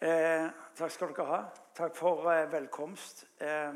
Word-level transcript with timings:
Eh, 0.00 0.50
takk 0.78 0.92
skal 0.94 1.10
dere 1.10 1.24
ha. 1.26 1.38
Takk 1.74 1.96
for 1.98 2.28
eh, 2.30 2.44
velkomst. 2.52 3.24
Eh, 3.42 3.72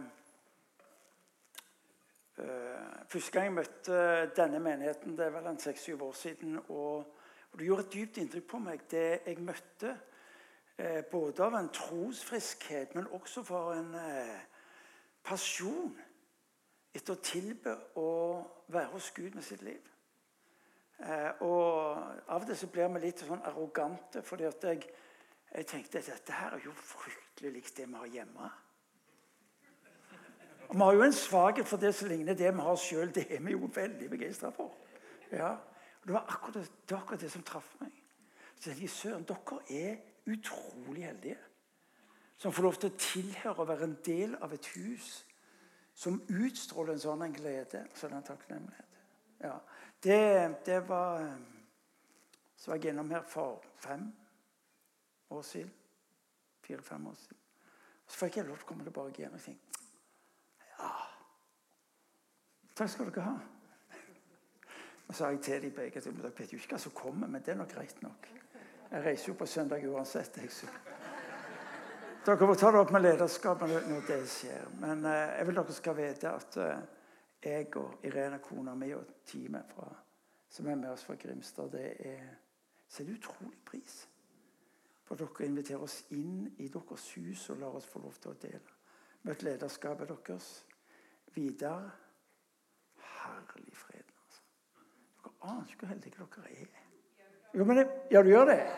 eh, 2.38 2.92
første 3.10 3.34
gang 3.34 3.48
jeg 3.48 3.56
møtte 3.56 3.96
denne 4.36 4.60
menigheten, 4.62 5.16
det 5.18 5.26
er 5.26 5.34
vel 5.34 5.50
en 5.50 5.58
seks-syv 5.58 6.06
år 6.06 6.14
siden, 6.20 6.60
og, 6.68 7.10
og, 7.50 7.58
det 7.58 7.66
gjorde 7.66 7.86
et 7.88 7.92
dypt 7.96 8.22
inntrykk 8.22 8.48
på 8.54 8.62
meg, 8.62 8.86
det 8.90 9.02
jeg 9.26 9.42
møtte. 9.42 9.96
Eh, 10.78 11.02
både 11.10 11.42
av 11.42 11.58
en 11.58 11.74
trosfriskhet, 11.74 12.94
men 12.94 13.10
også 13.18 13.42
for 13.42 13.74
en 13.74 13.92
eh, 13.98 14.40
pasjon 15.26 15.90
etter 16.94 17.16
å 17.18 17.22
tilbe 17.34 17.78
å 17.98 18.10
være 18.70 18.94
hos 18.94 19.10
Gud 19.10 19.34
med 19.34 19.42
sitt 19.42 19.66
liv. 19.66 19.88
og 21.40 22.28
Av 22.30 22.44
til 22.46 22.56
så 22.56 22.66
blir 22.70 22.92
vi 22.94 23.08
litt 23.08 23.24
sånn 23.24 23.42
arrogante 23.42 24.22
fordi 24.22 24.44
at 24.46 24.64
jeg 24.68 24.84
jeg 25.54 25.66
tenkte 25.66 25.98
at 25.98 26.06
dette 26.06 26.32
her 26.32 26.54
er 26.56 26.64
jo 26.64 26.72
fryktelig 26.72 27.52
likt 27.52 27.76
det 27.76 27.88
vi 27.88 27.98
har 28.00 28.06
hjemme. 28.06 28.50
Og 30.68 30.74
Vi 30.74 30.80
har 30.80 30.92
jo 30.92 31.02
en 31.02 31.12
svakhet 31.12 31.68
for 31.68 31.76
det 31.76 31.94
som 31.94 32.08
ligner 32.08 32.34
det 32.34 32.54
vi 32.54 32.60
har 32.60 32.76
sjøl. 32.76 33.14
Det 33.14 33.26
er 33.28 33.40
vi 33.40 33.52
jo 33.52 33.68
veldig 33.74 34.10
begeistra 34.10 34.50
for. 34.50 34.72
Ja. 35.32 35.56
Det 36.04 36.12
var 36.12 36.24
akkurat 36.28 36.54
det, 36.54 36.70
det, 36.88 36.96
akkurat 36.96 37.20
det 37.20 37.30
som 37.30 37.42
traff 37.42 37.74
meg. 37.80 37.92
Så 38.60 38.70
jeg 38.70 38.90
Søren, 38.90 39.26
dere 39.28 39.58
er 39.68 39.96
utrolig 40.26 41.04
heldige 41.04 41.38
som 42.38 42.52
får 42.52 42.62
lov 42.62 42.78
til 42.80 42.90
å 42.90 42.98
tilhøre 42.98 43.58
og 43.62 43.68
være 43.68 43.86
en 43.86 43.98
del 44.06 44.34
av 44.42 44.52
et 44.54 44.66
hus 44.74 45.10
som 45.94 46.16
utstråler 46.26 46.96
en 46.96 47.02
sånn 47.04 47.22
en 47.22 47.34
glede 47.36 47.84
sånn 47.94 48.16
en 48.16 48.24
takknemlighet. 48.26 48.98
Ja. 49.42 49.58
Det, 50.02 50.64
det 50.66 50.80
var 50.88 51.28
Så 52.56 52.70
var 52.70 52.76
jeg 52.78 52.84
gjennom 52.84 53.10
her 53.10 53.22
for 53.26 53.62
fem 53.82 54.12
år 55.32 55.42
siden. 55.42 55.72
Fire-fem 56.62 57.06
år 57.06 57.14
siden. 57.14 57.38
Så 58.06 58.18
fikk 58.18 58.36
jeg 58.36 58.46
lov 58.46 58.60
til 58.60 58.66
å 58.66 58.68
komme 58.68 58.84
tilbake 58.86 59.22
igjen 59.22 59.34
og 59.36 59.42
si 59.42 59.54
Ja, 60.78 60.92
takk 62.76 62.90
skal 62.92 63.10
dere 63.10 63.26
ha. 63.26 63.34
Og 65.06 65.14
så 65.14 65.18
sa 65.24 65.30
jeg 65.32 65.42
til 65.44 65.66
de 65.66 65.70
begge 65.76 66.00
at 66.00 66.08
dere 66.08 66.32
vet 66.38 66.52
jo 66.52 66.58
ikke 66.60 66.74
hva 66.74 66.80
som 66.80 66.94
kommer, 66.96 67.28
men 67.28 67.42
det 67.44 67.52
er 67.52 67.60
nok 67.60 67.72
greit 67.74 67.98
nok. 68.02 68.28
Jeg 68.90 69.04
reiser 69.04 69.28
jo 69.32 69.34
på 69.40 69.46
søndag 69.46 69.84
uansett. 69.88 70.38
Jeg, 70.40 70.52
så. 70.52 70.68
Dere 72.26 72.46
får 72.46 72.60
ta 72.60 72.70
det 72.72 72.80
opp 72.80 72.92
med 72.94 73.04
lederskapet 73.04 73.72
når 73.88 74.06
det 74.08 74.20
skjer. 74.30 74.68
Men 74.80 75.04
eh, 75.08 75.34
jeg 75.38 75.48
vil 75.48 75.60
dere 75.60 75.76
skal 75.76 75.98
vite 75.98 76.32
at 76.32 76.58
eh, 76.62 76.86
jeg 77.42 77.68
og 77.80 78.06
Irene, 78.06 78.38
kona 78.44 78.74
mi, 78.78 78.92
og 78.94 79.18
teamet 79.26 79.72
fra, 79.74 79.88
som 80.48 80.68
er 80.68 80.78
med 80.78 80.92
oss 80.92 81.04
fra 81.08 81.16
Grimstad, 81.18 81.72
det 81.72 81.88
er, 82.12 82.26
så 82.88 83.02
er 83.02 83.08
det 83.08 83.18
utrolig 83.18 83.58
pris 83.66 84.02
for 85.12 85.20
dere 85.20 85.44
inviterer 85.44 85.82
oss 85.84 85.98
inn 86.16 86.46
i 86.64 86.70
deres 86.72 87.10
hus 87.18 87.50
og 87.52 87.58
lar 87.60 87.74
oss 87.76 87.84
få 87.84 88.00
lov 88.00 88.14
til 88.16 88.30
å 88.30 88.38
dele. 88.40 88.70
Møt 89.28 89.42
lederskapet 89.44 90.08
deres. 90.08 90.46
Videre 91.34 91.90
herlig 93.18 93.76
fred. 93.76 94.08
Altså. 94.08 94.40
Dere 95.20 95.36
aner 95.50 95.68
ikke 95.68 95.84
hvor 95.84 95.92
heldige 95.92 96.16
dere 96.16 96.48
er. 96.64 96.72
Jo, 97.52 97.62
men 97.68 97.76
det, 97.76 97.86
Ja, 98.08 98.22
du 98.24 98.30
gjør 98.32 98.46
det? 98.54 98.62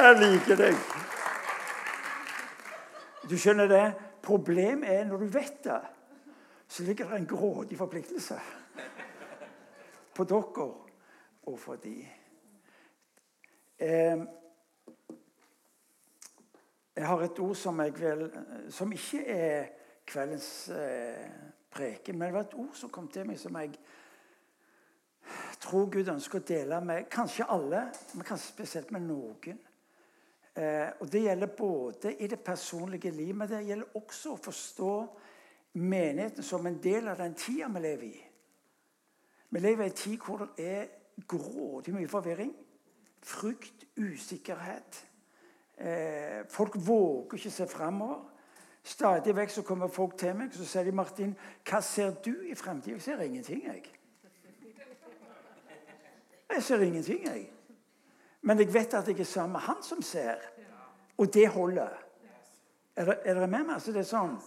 Jeg 0.00 0.16
liker 0.24 0.56
deg. 0.56 0.76
Du 3.28 3.36
skjønner 3.36 3.68
det? 3.68 3.94
Problemet 4.24 4.88
er 4.88 5.04
når 5.04 5.16
du 5.20 5.28
vet 5.36 5.64
det, 5.68 5.82
så 6.64 6.82
ligger 6.88 7.04
det 7.12 7.16
en 7.20 7.28
grådig 7.28 7.76
forpliktelse 7.76 8.40
på 10.16 10.24
dere 10.24 10.89
og 11.42 11.58
for 11.58 11.80
de. 11.80 11.96
Jeg 16.96 17.06
har 17.06 17.22
et 17.24 17.38
ord 17.38 17.54
som, 17.56 17.78
vil, 17.78 18.26
som 18.68 18.92
ikke 18.92 19.24
er 19.26 19.68
kveldens 20.06 20.68
eh, 20.68 21.30
preken, 21.70 22.18
men 22.18 22.26
det 22.28 22.34
var 22.34 22.44
et 22.48 22.58
ord 22.60 22.74
som 22.76 22.90
kom 22.92 23.08
til 23.08 23.26
meg, 23.28 23.38
som 23.40 23.56
jeg 23.56 23.78
tror 25.62 25.88
Gud 25.92 26.10
ønsker 26.10 26.40
å 26.40 26.46
dele 26.48 26.80
med 26.84 27.08
kanskje 27.12 27.48
alle, 27.48 27.86
men 28.14 28.26
kanskje 28.26 28.52
spesielt 28.52 28.90
med 28.92 29.06
noen. 29.06 29.60
Eh, 30.54 30.88
og 31.00 31.08
Det 31.12 31.22
gjelder 31.24 31.56
både 31.56 32.14
i 32.18 32.26
det 32.26 32.40
personlige 32.44 33.10
livet, 33.14 33.36
men 33.36 33.48
det 33.48 33.64
gjelder 33.68 33.96
også 33.96 34.34
å 34.34 34.42
forstå 34.44 34.94
menigheten 35.78 36.42
som 36.42 36.66
en 36.66 36.80
del 36.82 37.08
av 37.08 37.20
den 37.22 37.34
tida 37.38 37.68
vi 37.70 37.84
lever 37.84 38.08
i. 38.08 38.24
Vi 39.50 39.60
lever 39.60 39.84
i 39.84 39.90
en 39.90 40.00
tid 40.02 40.18
hvor 40.24 40.44
det 40.44 40.66
er 40.66 40.88
grådig 41.28 41.94
mye 41.94 42.08
forvirring. 42.08 42.54
Frykt, 43.22 43.84
usikkerhet. 43.96 45.06
Eh, 45.78 46.46
folk 46.48 46.76
våger 46.86 47.34
ikke 47.34 47.50
se 47.50 47.66
framover. 47.66 48.30
Stadig 48.82 49.36
vekk 49.36 49.50
så 49.50 49.62
kommer 49.62 49.88
folk 49.88 50.18
til 50.18 50.36
meg 50.36 50.54
så 50.56 50.64
sier 50.64 50.84
de, 50.84 50.92
'Martin, 50.92 51.36
hva 51.68 51.80
ser 51.80 52.10
du 52.10 52.34
i 52.42 52.54
fremtiden?' 52.54 52.96
Jeg 52.96 53.02
ser 53.02 53.20
ingenting, 53.20 53.64
jeg. 53.64 53.84
Jeg 56.54 56.62
ser 56.62 56.80
ingenting, 56.80 57.24
jeg. 57.24 57.50
Men 58.42 58.58
jeg 58.58 58.74
vet 58.74 58.94
at 58.94 59.08
jeg 59.08 59.20
er 59.20 59.24
sammen 59.24 59.52
med 59.52 59.60
han 59.60 59.82
som 59.82 60.02
ser. 60.02 60.34
Og 61.18 61.34
det 61.34 61.48
holder. 61.48 61.88
Er, 62.96 63.14
er 63.24 63.34
dere 63.34 63.46
med 63.46 63.64
meg? 63.64 63.74
Altså, 63.74 63.92
det 63.92 64.00
er 64.00 64.08
sånn, 64.08 64.38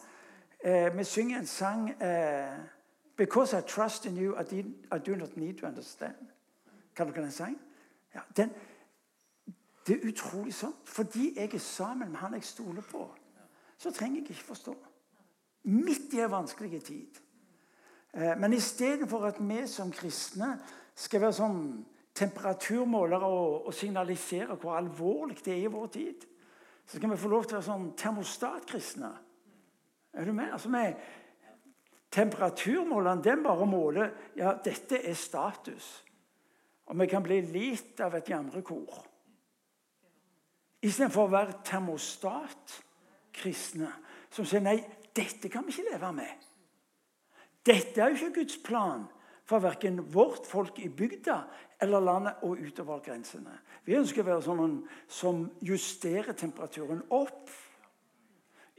eh, 0.63 0.97
Vi 0.97 1.03
synger 1.03 1.39
en 1.39 1.45
sang 1.45 1.89
eh, 2.01 2.57
'Because 3.17 3.57
I 3.57 3.62
trust 3.62 4.06
in 4.06 4.17
you, 4.17 4.39
I, 4.39 4.44
did, 4.44 4.66
I 4.91 4.97
do 4.97 5.16
not 5.16 5.38
need 5.38 5.57
to 5.57 5.67
understand'. 5.67 6.32
Kan 6.96 7.09
dere 7.09 7.30
den? 7.30 7.59
Ja, 8.14 8.22
den, 8.38 8.54
det 9.88 9.98
er 9.98 10.08
utrolig 10.09 10.54
sånn. 10.56 10.76
Fordi 10.86 11.34
jeg 11.36 11.54
er 11.54 11.64
sammen 11.64 12.14
med 12.14 12.22
han 12.22 12.38
jeg 12.38 12.48
stoler 12.48 12.86
på, 12.86 13.08
så 13.78 13.92
trenger 13.92 14.22
jeg 14.22 14.30
ikke 14.30 14.50
forstå. 14.54 14.76
Midt 15.74 16.14
i 16.14 16.22
en 16.22 16.31
vanskelig 16.31 16.84
tid. 16.84 17.20
Eh, 18.14 18.36
men 18.40 18.54
istedenfor 18.54 19.26
at 19.31 19.42
vi 19.42 19.64
som 19.68 19.92
kristne 19.92 20.54
skal 20.96 21.24
være 21.24 21.38
sånn 21.40 21.64
temperaturmålere 22.14 23.25
og, 23.25 23.68
og 23.68 23.74
signalisere 23.74 24.56
hvor 24.62 24.78
alvorlig 24.78 25.40
det 25.42 25.56
er 25.56 25.66
i 25.66 25.74
vår 25.74 25.88
tid, 25.96 26.28
så 26.86 27.00
skal 27.00 27.10
vi 27.10 27.18
få 27.18 27.31
lov 27.31 27.48
til 27.48 27.58
å 27.58 27.60
være 27.60 27.70
sånn 27.72 27.92
termostatkristne. 27.98 29.12
Er 30.14 30.30
du 30.30 30.34
med? 30.36 30.52
Altså, 30.54 30.70
vi, 30.70 30.86
Temperaturmåleren 32.14 33.44
bare 33.44 33.66
måler 33.66 34.12
ja, 34.38 34.52
dette 34.64 35.00
er 35.02 35.16
status. 35.18 36.04
Og 36.91 36.99
vi 36.99 37.07
kan 37.07 37.23
bli 37.23 37.39
litt 37.47 37.99
av 38.03 38.16
et 38.17 38.29
jamrekor. 38.29 39.13
Istedenfor 40.83 41.27
å 41.27 41.31
være 41.31 41.61
termostat-kristne 41.63 43.91
som 44.33 44.45
sier 44.47 44.61
nei, 44.66 44.79
dette 45.16 45.49
kan 45.51 45.63
vi 45.66 45.71
ikke 45.71 45.91
leve 45.94 46.11
med. 46.17 46.33
Dette 47.63 48.01
er 48.01 48.07
jo 48.11 48.17
ikke 48.17 48.39
Guds 48.41 48.57
plan 48.66 49.01
for 49.47 49.63
verken 49.63 50.11
vårt 50.11 50.47
folk 50.47 50.79
i 50.83 50.89
bygda 50.89 51.38
eller 51.83 52.03
landet 52.03 52.44
og 52.47 52.59
utover 52.59 53.03
grensene. 53.03 53.53
Vi 53.85 53.97
ønsker 54.00 54.23
å 54.23 54.27
være 54.27 54.45
sånn 54.45 54.77
som 55.11 55.45
justerer 55.63 56.35
temperaturen 56.35 57.03
opp. 57.13 57.50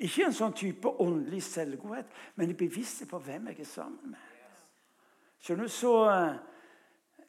Ikke 0.04 0.26
en 0.26 0.36
sånn 0.36 0.56
type 0.56 0.90
åndelig 1.00 1.42
selvgodhet, 1.46 2.08
men 2.34 2.50
en 2.50 2.58
bevissthet 2.58 3.08
på 3.10 3.20
hvem 3.22 3.52
jeg 3.52 3.62
er 3.62 3.70
sammen 3.70 4.16
med. 4.16 4.30
Skjønner 5.44 5.68
du, 5.68 5.72
så 5.72 5.92
eh, 6.08 6.40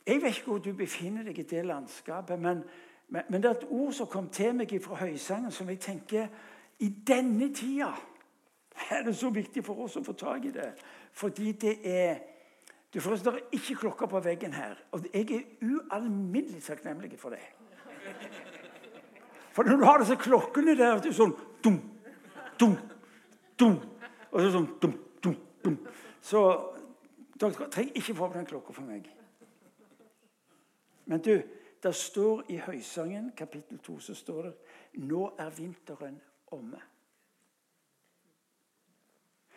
jeg 0.06 0.22
vet 0.22 0.38
ikke 0.38 0.52
hvor 0.52 0.62
du 0.62 0.74
befinner 0.74 1.24
deg 1.26 1.40
i 1.40 1.48
det 1.50 1.64
landskapet, 1.66 2.40
men, 2.40 2.64
men, 3.08 3.24
men, 3.30 3.42
det 3.42 3.50
er 3.50 3.56
et 3.56 3.68
ord 3.70 3.94
som 3.94 4.08
kom 4.08 4.30
til 4.30 4.54
meg 4.56 4.76
fra 4.84 5.00
Høysangen, 5.02 5.52
som 5.52 5.70
jeg 5.70 5.80
tenker 5.80 6.28
I 6.80 6.90
denne 7.08 7.54
tida 7.54 7.94
er 8.92 9.04
det 9.06 9.16
så 9.16 9.30
viktig 9.32 9.64
for 9.64 9.86
oss 9.86 9.96
å 9.96 10.04
få 10.04 10.14
tak 10.20 10.46
i 10.46 10.52
det. 10.52 10.74
Fordi 11.16 11.52
det 11.52 11.78
er 11.88 12.18
du 12.94 13.00
forresten, 13.02 13.34
Det 13.34 13.42
er 13.42 13.58
ikke 13.58 13.76
klokker 13.76 14.08
på 14.08 14.20
veggen 14.20 14.54
her. 14.54 14.76
Og 14.92 15.06
jeg 15.14 15.32
er 15.32 15.42
ualminnelig 15.62 16.64
takknemlig 16.64 17.20
for 17.20 17.30
det. 17.30 17.40
For 19.52 19.64
når 19.64 19.78
du 19.78 19.84
har 19.84 19.98
disse 20.00 20.16
klokkene 20.16 20.76
der 20.76 21.00
det 21.00 21.12
er 21.12 21.16
sånn 21.16 21.36
dum, 21.64 21.80
dum, 22.60 22.78
dum, 23.60 23.76
Og 24.32 24.42
så 24.42 24.52
sånn 24.52 24.68
dum, 24.82 24.96
dum, 25.24 25.36
dum. 25.64 25.78
Så 26.22 26.40
dere 27.40 27.70
trenger 27.72 27.96
ikke 27.96 28.16
få 28.16 28.26
opp 28.26 28.34
den 28.36 28.48
klokka 28.48 28.76
for 28.76 28.84
meg. 28.88 29.08
Men 31.06 31.22
du, 31.22 31.42
det 31.84 31.96
står 31.96 32.44
i 32.50 32.58
Høysangen, 32.58 33.32
kapittel 33.38 33.80
2, 33.80 34.00
så 34.00 34.16
står 34.16 34.42
det 34.44 34.54
Nå 35.06 35.36
er 35.40 35.50
vinteren 35.50 36.22
omme. 36.56 36.82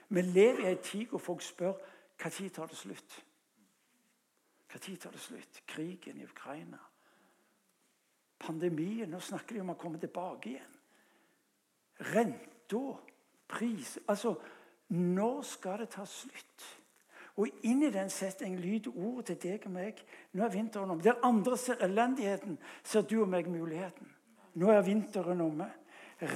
Vi 0.08 0.22
lever 0.22 0.64
i 0.64 0.68
ei 0.72 0.78
tid 0.82 1.06
hvor 1.06 1.18
folk 1.18 1.42
spør 1.44 1.74
når 2.18 2.50
tar 2.50 2.66
det 2.66 2.76
slutt. 2.76 3.24
Når 4.72 4.96
tar 4.96 5.10
det 5.10 5.20
slutt? 5.20 5.62
Krigen 5.66 6.20
i 6.20 6.24
Ukraina. 6.24 6.78
Pandemien. 8.38 9.08
Nå 9.08 9.20
snakker 9.20 9.54
de 9.54 9.60
om 9.60 9.70
å 9.70 9.78
komme 9.78 10.00
tilbake 10.00 10.50
igjen. 10.50 10.74
Renta. 12.14 12.82
Pris 13.48 13.98
Altså, 14.08 14.34
når 14.88 15.42
skal 15.42 15.78
det 15.80 15.88
ta 15.88 16.04
slutt? 16.04 16.77
Og 17.38 17.62
inn 17.62 17.84
i 17.86 17.92
den 17.94 18.10
settingen 18.10 18.58
lyder 18.58 18.96
ordet 18.96 19.38
til 19.38 19.38
deg 19.44 19.66
og 19.68 19.74
meg. 19.76 20.00
Nå 20.34 20.42
er 20.44 20.54
vinteren 20.54 20.90
omme. 20.90 21.04
Der 21.04 21.20
andre 21.26 21.56
ser 21.58 21.78
elendigheten, 21.86 22.58
ser 22.82 23.06
du 23.06 23.20
og 23.22 23.28
meg 23.30 23.46
muligheten. 23.50 24.10
Nå 24.58 24.72
er 24.74 24.82
vinteren 24.82 25.40
omme. 25.44 25.68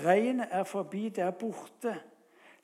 Regnet 0.05 0.55
er 0.55 0.63
forbi, 0.65 1.09
det 1.09 1.25
er 1.25 1.35
borte. 1.35 1.97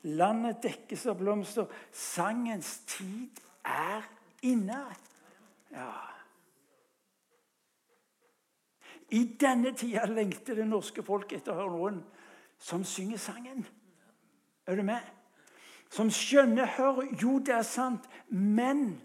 Landet 0.07 0.63
dekkes 0.63 1.09
av 1.11 1.19
blomster. 1.19 1.67
Sangens 1.91 2.77
tid 2.87 3.43
er 3.67 4.07
inne. 4.47 4.85
Ja. 5.75 5.91
I 9.11 9.25
denne 9.41 9.75
tida 9.75 10.07
lengter 10.07 10.61
det 10.61 10.69
norske 10.69 11.03
folk 11.03 11.33
etter 11.35 11.57
å 11.57 11.63
høre 11.65 11.75
noen 11.75 12.03
som 12.61 12.85
synger 12.87 13.19
sangen. 13.19 13.67
Er 14.69 14.79
du 14.79 14.85
med? 14.87 15.18
Som 15.91 16.11
skjønner, 16.11 16.67
hører 16.77 17.15
Jo, 17.23 17.39
det 17.39 17.55
er 17.55 17.67
sant, 17.67 18.09
men 18.29 19.01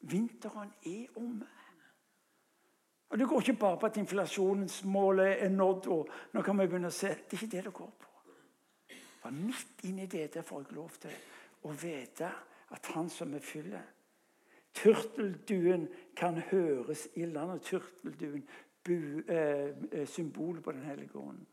vinteren 0.00 0.72
er 0.86 1.06
omme. 1.16 1.46
Og 3.10 3.18
Det 3.18 3.28
går 3.28 3.40
ikke 3.40 3.58
bare 3.58 3.78
på 3.78 3.86
at 3.86 3.96
inflasjonsmålet 3.96 5.42
er 5.44 5.48
nådd, 5.48 5.86
og 5.86 6.08
nå 6.32 6.42
kan 6.42 6.58
vi 6.58 6.66
begynne 6.66 6.90
å 6.90 6.94
se. 6.94 7.08
Det 7.08 7.38
er 7.38 7.42
ikke 7.42 7.56
det 7.56 7.64
det 7.64 7.72
går 7.74 7.90
på. 7.98 8.10
For 9.20 9.30
midt 9.34 9.82
inni 9.84 10.06
det 10.06 10.28
der 10.34 10.42
får 10.46 10.62
jeg 10.62 10.76
lov 10.76 10.90
til 11.02 11.16
å 11.66 11.74
vite 11.74 12.30
at 12.70 12.86
han 12.94 13.10
som 13.10 13.34
er 13.34 13.42
fyller 13.44 13.82
Turtelduen 14.74 15.88
kan 16.16 16.38
høres 16.38 17.08
i 17.18 17.26
landet. 17.26 17.62
Turtelduen, 17.66 18.44
eh, 19.28 19.74
eh, 19.92 20.06
symbolet 20.06 20.62
på 20.62 20.72
Den 20.72 20.82
hellige 20.82 21.18
ånd. 21.18 21.46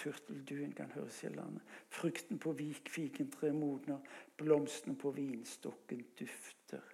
Turtelduen 0.00 0.72
kan 0.72 0.90
høres 0.94 1.22
i 1.24 1.28
landet. 1.28 1.62
Frukten 1.92 2.38
på 2.40 2.54
vikfikentreet 2.56 3.54
modner, 3.54 4.00
blomstene 4.36 4.96
på 4.98 5.12
vinstokken 5.12 6.06
dufter. 6.18 6.84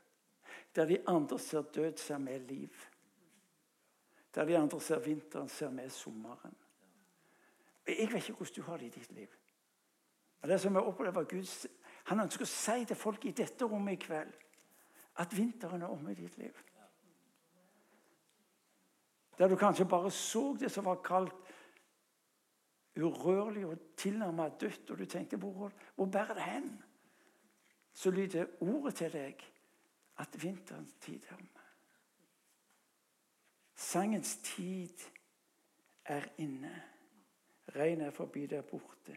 Der 0.74 0.86
de 0.86 0.98
andre 1.08 1.38
ser 1.38 1.62
død, 1.62 1.96
ser 1.96 2.18
vi 2.18 2.38
liv. 2.38 2.86
Der 4.34 4.44
de 4.44 4.58
andre 4.58 4.80
ser 4.80 4.98
vinteren, 4.98 5.48
ser 5.48 5.70
vi 5.70 5.88
sommeren. 5.88 6.56
Jeg 7.86 8.08
vet 8.12 8.28
ikke 8.28 8.32
hvordan 8.32 8.54
du 8.56 8.62
har 8.62 8.76
det 8.76 8.86
i 8.86 8.98
ditt 8.98 9.12
liv. 9.12 9.28
Og 10.42 10.48
det 10.48 10.60
som 10.60 10.74
jeg 10.74 10.82
opplever 10.82 11.24
Gud, 11.24 11.68
Han 12.06 12.20
ønsker 12.20 12.44
å 12.44 12.46
si 12.46 12.84
til 12.86 12.96
folk 12.96 13.24
i 13.26 13.32
dette 13.34 13.66
rommet 13.66 13.96
i 13.96 14.04
kveld 14.04 14.34
at 15.18 15.32
vinteren 15.34 15.82
er 15.82 15.90
omme 15.90 16.12
i 16.12 16.14
ditt 16.14 16.36
liv. 16.38 16.54
Der 19.38 19.48
du 19.48 19.56
kanskje 19.56 19.88
bare 19.90 20.10
så 20.10 20.56
det 20.60 20.70
som 20.72 20.84
var 20.84 21.02
kalt 21.02 21.34
urørlig 22.96 23.66
og 23.66 23.78
tilnærmet 23.96 24.60
dødt, 24.60 24.90
og 24.90 24.98
du 24.98 25.04
tenkte 25.04 25.36
hvor, 25.36 25.72
hvor 25.94 26.06
bærer 26.06 26.34
det 26.34 26.42
hen? 26.42 26.82
Så 27.92 28.10
lyder 28.10 28.46
ordet 28.60 28.94
til 28.94 29.12
deg 29.12 29.44
at 30.18 30.42
vinterens 30.42 30.94
tid 31.00 31.20
er 31.28 31.34
omme. 31.34 31.64
Sangens 33.74 34.36
tid 34.36 35.08
er 36.04 36.24
inne. 36.38 36.82
Regnet 37.76 38.06
er 38.06 38.10
forbi 38.10 38.46
der 38.46 38.62
borte. 38.62 39.16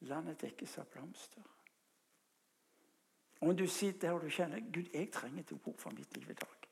Landet 0.00 0.40
dekkes 0.40 0.78
av 0.78 0.88
blomster. 0.90 1.42
Om 3.42 3.56
du 3.56 3.66
sitter 3.66 4.08
her 4.08 4.14
og 4.14 4.22
du 4.22 4.30
kjenner 4.30 4.62
Gud, 4.74 4.90
jeg 4.94 5.10
trenger 5.12 5.42
et 5.42 5.52
ord 5.52 5.78
for 5.78 5.90
mitt 5.90 6.16
liv 6.16 6.30
i 6.30 6.34
dag. 6.34 6.68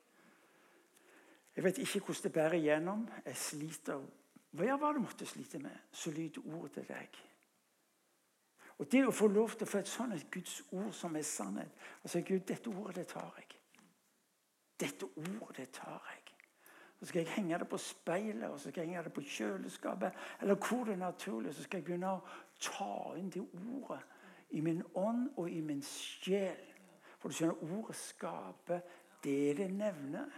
Jeg 1.55 1.63
vet 1.63 1.77
ikke 1.77 1.99
hvordan 1.99 2.23
det 2.23 2.33
bærer 2.33 2.53
igjennom. 2.53 3.07
Jeg 3.25 3.37
sliter. 3.37 4.03
Hva 4.51 4.93
du 4.93 4.99
måtte 4.99 5.25
slite 5.25 5.59
med? 5.59 5.77
Så 5.91 6.11
lyder 6.11 6.41
ordet 6.55 6.71
til 6.71 6.87
deg. 6.87 7.19
Og 8.81 8.91
Det 8.91 9.05
å 9.05 9.11
få 9.13 9.27
lov 9.27 9.53
til 9.53 9.67
å 9.67 9.69
få 9.69 9.77
et 9.77 9.87
sånt 9.87 10.31
Guds 10.31 10.61
ord 10.71 10.93
som 10.93 11.15
er 11.15 11.21
sannhet 11.21 11.69
si 12.05 12.21
Gud, 12.25 12.47
dette 12.47 12.69
ordet 12.69 12.95
det 12.95 13.07
tar 13.13 13.35
jeg. 13.37 13.59
Dette 14.79 15.05
ordet 15.05 15.57
det 15.57 15.69
tar 15.71 16.01
jeg. 16.09 16.31
Så 16.99 17.05
skal 17.05 17.21
jeg 17.21 17.33
henge 17.35 17.59
det 17.59 17.67
på 17.69 17.77
speilet 17.77 18.49
og 18.49 18.59
så 18.59 18.69
skal 18.69 18.81
jeg 18.81 18.89
henge 18.89 19.03
det 19.03 19.13
på 19.13 19.21
kjøleskapet. 19.21 20.17
Eller 20.41 20.55
hvor 20.55 20.83
det 20.85 20.93
er 20.93 20.97
naturlig. 20.97 21.53
Så 21.55 21.63
skal 21.63 21.77
jeg 21.77 21.85
begynne 21.85 22.11
å 22.11 22.25
ta 22.61 23.15
inn 23.17 23.29
det 23.29 23.41
ordet 23.41 24.01
i 24.49 24.61
min 24.61 24.83
ånd 24.95 25.29
og 25.37 25.49
i 25.49 25.61
min 25.61 25.81
sjel. 25.85 26.67
For 27.19 27.29
du 27.29 27.37
skjønner, 27.37 27.77
ordet 27.77 27.95
skaper 27.95 28.81
det 29.23 29.57
det 29.57 29.71
nevner. 29.73 30.29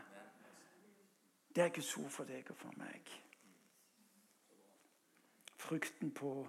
Det 1.56 1.64
er 1.64 1.76
Guds 1.76 1.98
ord 1.98 2.12
for 2.12 2.28
deg 2.28 2.50
og 2.52 2.60
for 2.60 2.76
meg. 2.80 3.23
Frukten 5.64 6.12
på 6.12 6.48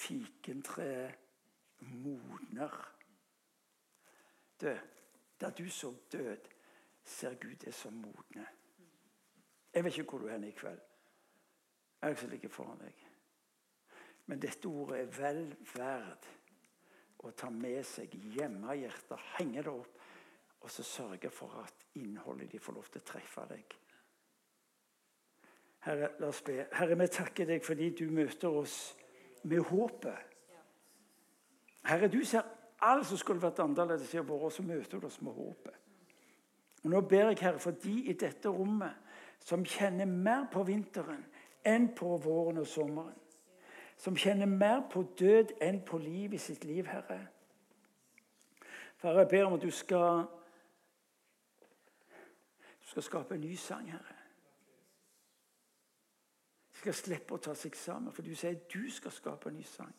fikentreet 0.00 1.18
modner. 1.78 2.72
Du, 4.60 4.70
da 5.40 5.50
du 5.50 5.66
så 5.70 5.92
død 6.12 6.48
ser 7.04 7.34
Gud 7.34 7.56
det 7.60 7.74
som 7.74 7.92
modne. 7.92 8.46
Jeg 9.74 9.84
vet 9.84 9.98
ikke 9.98 10.10
hvor 10.10 10.24
du 10.24 10.30
er 10.32 10.44
i 10.48 10.54
kveld. 10.56 10.80
Jeg 12.02 12.18
som 12.18 12.30
ligger 12.30 12.48
foran 12.48 12.80
deg. 12.80 13.04
Men 14.26 14.40
dette 14.40 14.68
ordet 14.68 15.02
er 15.02 15.12
vel 15.18 15.42
verd 15.74 16.28
å 17.26 17.32
ta 17.36 17.50
med 17.52 17.82
seg 17.86 18.14
hjemme 18.36 18.72
i 18.72 18.86
hjertet, 18.86 19.32
henge 19.36 19.62
det 19.62 19.72
opp, 19.72 20.00
og 20.64 20.72
så 20.72 20.82
sørge 20.82 21.30
for 21.30 21.60
at 21.60 21.84
innholdet 22.00 22.50
de 22.52 22.60
får 22.62 22.78
lov 22.78 22.88
til 22.88 23.04
å 23.04 23.08
treffe 23.12 23.44
deg. 23.52 23.76
Herre, 25.86 26.08
la 26.18 26.26
oss 26.26 26.42
be. 26.42 26.64
Herre, 26.72 26.98
vi 26.98 27.06
takker 27.06 27.46
deg 27.46 27.62
fordi 27.62 27.92
du 27.94 28.08
møter 28.10 28.50
oss 28.50 28.96
med 29.46 29.62
håpet. 29.68 30.32
Herre, 31.86 32.08
du 32.10 32.24
ser 32.26 32.42
alt 32.82 33.06
som 33.06 33.20
skulle 33.20 33.42
vært 33.42 33.62
annerledes 33.62 34.14
i 34.14 34.18
vår, 34.18 34.48
og 34.48 34.52
så 34.52 34.64
møter 34.66 34.98
du 34.98 35.06
oss 35.06 35.20
med 35.22 35.36
håpet. 35.36 35.76
Og 36.82 36.90
Nå 36.90 37.00
ber 37.06 37.30
jeg 37.30 37.38
Herre 37.40 37.62
for 37.62 37.78
de 37.82 37.94
i 38.10 38.16
dette 38.18 38.50
rommet 38.50 38.98
som 39.42 39.62
kjenner 39.64 40.10
mer 40.10 40.48
på 40.50 40.64
vinteren 40.66 41.22
enn 41.66 41.88
på 41.94 42.16
våren 42.22 42.58
og 42.62 42.66
sommeren. 42.66 43.14
Som 43.96 44.18
kjenner 44.18 44.50
mer 44.50 44.82
på 44.90 45.04
død 45.18 45.54
enn 45.62 45.80
på 45.86 46.02
liv 46.02 46.34
i 46.34 46.42
sitt 46.42 46.66
liv, 46.66 46.86
Herre. 46.90 47.20
Far, 48.98 49.18
jeg 49.22 49.30
ber 49.30 49.46
om 49.46 49.54
at 49.56 49.62
du 49.62 49.70
skal, 49.70 50.26
du 52.82 52.90
skal 52.90 53.06
skape 53.06 53.38
en 53.38 53.46
ny 53.46 53.54
sang, 53.54 53.86
Herre. 53.94 54.15
Skal 56.86 56.94
slippe 56.94 57.34
å 57.34 57.42
ta 57.42 57.50
seg 57.58 57.74
sammen, 57.74 58.12
for 58.14 58.22
du 58.22 58.30
sier 58.38 58.60
du 58.70 58.84
skal 58.94 59.10
skape 59.10 59.50
en 59.50 59.56
ny 59.58 59.64
sang. 59.66 59.90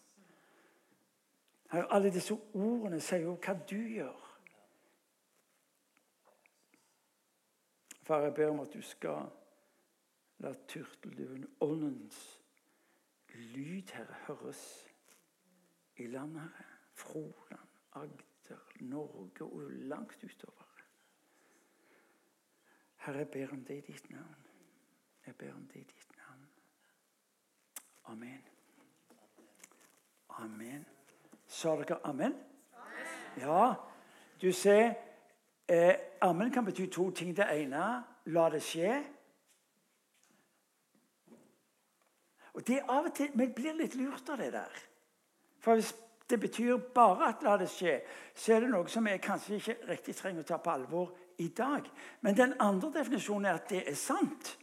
Alle 1.75 2.07
disse 2.15 2.31
ordene 2.55 3.01
sier 3.03 3.25
jo 3.25 3.33
hva 3.43 3.55
du 3.67 3.75
gjør. 3.75 4.21
Far, 8.07 8.23
jeg 8.23 8.37
ber 8.37 8.53
om 8.53 8.63
at 8.63 8.71
du 8.71 8.79
skal 8.87 9.27
la 10.45 10.53
turtelduen, 10.71 11.43
åndens 11.59 12.23
lyd, 13.35 13.91
Herre, 13.91 14.23
høres 14.29 14.63
i 15.99 16.07
landet, 16.07 16.47
Herre. 16.55 16.79
Froland, 17.03 17.77
Agder, 17.99 18.63
Norge 18.87 19.43
og 19.43 19.75
langt 19.91 20.23
utover. 20.23 20.71
Herre, 23.03 23.27
jeg 23.27 23.35
ber 23.35 23.57
om 23.59 23.67
det 23.67 23.81
i 23.83 23.89
ditt 23.91 24.09
navn. 24.15 24.47
Jeg 25.25 25.35
ber 25.35 25.51
om 25.51 25.67
det 25.67 25.83
i 25.83 25.89
ditt. 25.91 26.06
Amen. 28.07 28.41
Amen. 30.29 30.85
Sa 31.47 31.75
dere 31.75 31.99
amen? 32.03 32.35
Ja. 33.37 33.75
Du 34.41 34.51
ser 34.51 34.95
Eh, 35.69 35.95
amen 36.21 36.51
kan 36.51 36.65
bety 36.65 36.87
to 36.87 37.11
ting. 37.11 37.37
Det 37.37 37.45
ene 37.51 38.03
la 38.25 38.49
det 38.49 38.61
skje. 38.63 39.03
Og 42.53 42.67
det 42.67 42.77
er 42.77 42.85
av 42.89 43.05
og 43.05 43.13
til, 43.13 43.29
Vi 43.33 43.47
blir 43.55 43.73
litt 43.73 43.95
lurt 43.95 44.29
av 44.29 44.37
det 44.37 44.53
der. 44.53 44.71
For 45.59 45.73
Hvis 45.73 45.95
det 46.29 46.39
betyr 46.39 46.77
bare 46.77 47.27
at 47.27 47.43
'la 47.43 47.57
det 47.57 47.69
skje', 47.69 48.01
så 48.35 48.53
er 48.53 48.59
det 48.59 48.69
noe 48.69 48.87
som 48.87 49.07
jeg 49.07 49.21
kanskje 49.21 49.55
ikke 49.55 49.75
riktig 49.87 50.15
trenger 50.15 50.41
å 50.41 50.45
ta 50.45 50.57
på 50.57 50.69
alvor 50.69 51.17
i 51.37 51.47
dag. 51.47 51.91
Men 52.21 52.37
den 52.37 52.53
andre 52.59 52.91
definisjonen 52.93 53.45
er 53.45 53.53
at 53.53 53.69
det 53.69 53.89
er 53.89 53.95
sant. 53.95 54.57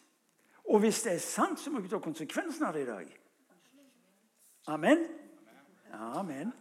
Og 0.65 0.81
hvis 0.81 1.03
det 1.03 1.13
er 1.13 1.19
sant, 1.19 1.61
så 1.61 1.71
må 1.71 1.81
vi 1.81 1.89
ta 1.89 1.99
konsekvensen 1.99 2.65
av 2.65 2.73
det 2.73 2.83
i 2.83 2.87
dag. 2.87 3.24
Amen? 4.67 4.99
Amen. 5.93 6.53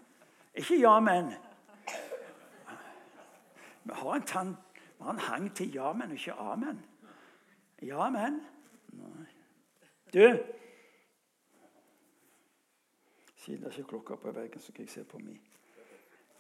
Ikke 0.56 0.80
ja, 0.80 1.00
men. 1.00 1.34
Vi 3.84 3.92
har 3.94 4.14
en, 4.14 4.22
tann, 4.22 4.58
vi 4.98 5.04
har 5.04 5.12
en 5.12 5.20
hang 5.20 5.56
til 5.56 5.74
ja, 5.74 5.94
men 5.94 6.12
ikke 6.12 6.34
amen. 6.34 6.86
Ja, 7.82 8.10
men. 8.10 8.48
Du 10.14 10.38
Siden 13.36 13.64
det 13.64 13.74
er 13.74 13.78
ikke 13.78 13.90
klokka 13.90 14.16
på 14.16 14.32
veggen, 14.32 14.62
så 14.62 14.72
kan 14.72 14.86
jeg 14.86 14.90
se 14.90 15.04
på 15.04 15.18
mi. 15.18 15.42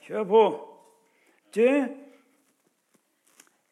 Kjør 0.01 0.23
på. 0.23 0.69
Du 1.55 1.87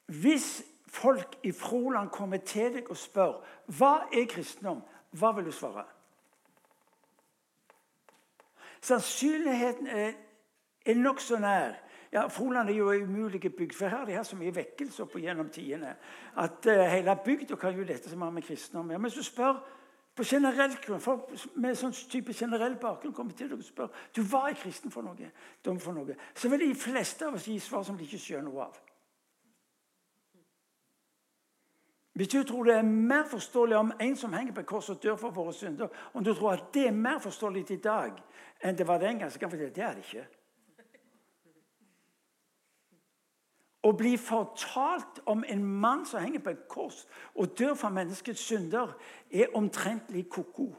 Hvis 0.05 0.63
folk 0.87 1.37
i 1.43 1.51
Froland 1.51 2.09
kommer 2.09 2.37
til 2.37 2.73
deg 2.73 2.89
og 2.89 2.97
spør 2.97 3.37
hva 3.77 3.93
er 4.11 4.27
kristendom, 4.29 4.81
hva 5.11 5.31
vil 5.31 5.45
du 5.45 5.51
svare? 5.51 5.85
Sannsynligheten 8.81 9.87
er, 9.87 10.13
er 10.85 10.95
nokså 10.95 11.39
nær 11.39 11.79
Ja, 12.11 12.25
Froland 12.27 12.69
er 12.69 12.75
jo 12.75 12.89
en 12.91 13.03
umulig 13.03 13.39
bygd, 13.41 13.75
for 13.75 13.87
her 13.87 13.97
har 13.97 14.05
de 14.05 14.15
hatt 14.17 14.27
så 14.27 14.35
mye 14.35 14.51
vekkelse 14.55 15.05
på 15.07 15.19
gjennom 15.23 15.47
tidene 15.49 15.93
at 16.35 16.65
uh, 16.67 16.81
hele 16.91 17.15
bygda 17.25 17.55
kan 17.55 17.77
jo 17.77 17.85
dette 17.87 18.09
som 18.11 18.21
har 18.21 18.33
med 18.35 18.43
kristendom 18.43 18.89
å 18.89 18.91
gjøre. 18.91 19.03
Men 19.05 19.13
du 19.15 19.23
spør 19.23 19.61
på 20.15 20.25
generell 20.27 20.75
grunn, 20.83 20.99
folk 20.99 21.31
med 21.55 21.77
sånn 21.79 21.95
type 22.11 22.35
generell 22.35 22.75
bakgrunn 22.81 23.15
kommer 23.15 23.37
til 23.37 23.47
deg 23.47 23.61
og 23.61 23.63
spør 23.63 24.03
du 24.11 24.25
var 24.27 24.49
er 24.49 24.59
kristen 24.59 24.91
for 24.91 25.07
noe, 25.07 25.31
dum 25.63 25.79
for 25.79 25.95
noe, 25.95 26.17
så 26.35 26.51
vil 26.51 26.65
de 26.65 26.75
fleste 26.75 27.29
av 27.29 27.39
oss 27.39 27.47
gi 27.47 27.55
svar 27.63 27.87
som 27.87 27.95
de 27.95 28.03
ikke 28.03 28.19
skjønner 28.19 28.49
noe 28.49 28.65
av. 28.67 28.81
Hvis 32.11 32.27
du 32.27 32.43
tror 32.43 32.67
det 32.67 32.75
er 32.75 32.83
mer 32.83 33.23
forståelig 33.31 33.77
om 33.77 33.91
en 33.99 34.15
som 34.19 34.33
henger 34.33 34.53
på 34.53 34.65
kors 34.67 34.89
og 34.91 34.99
dør 35.03 35.15
for 35.15 35.31
våre 35.31 35.53
synder, 35.55 35.87
om 36.13 36.23
du 36.23 36.33
tror 36.35 36.57
at 36.57 36.67
det 36.73 36.89
er 36.89 36.91
mer 36.91 37.23
forståelig 37.23 37.63
i 37.71 37.79
dag 37.79 38.19
enn 38.63 38.77
det 38.77 38.87
var 38.87 39.01
den 39.01 39.19
gang, 39.19 39.31
så 39.31 39.39
kan 39.39 39.49
jeg 39.49 39.57
fortelle 39.57 39.75
det 39.75 39.83
er 39.83 39.97
det 39.97 40.05
ikke. 40.05 40.27
Å 43.81 43.91
bli 43.97 44.13
fortalt 44.21 45.23
om 45.25 45.41
en 45.49 45.63
mann 45.65 46.05
som 46.05 46.21
henger 46.21 46.43
på 46.45 46.53
et 46.53 46.67
kors 46.69 47.01
og 47.33 47.55
dør 47.57 47.73
for 47.73 47.89
menneskets 47.89 48.43
synder, 48.45 48.93
er 49.31 49.55
omtrentlig 49.57 50.27
ko-ko. 50.29 50.69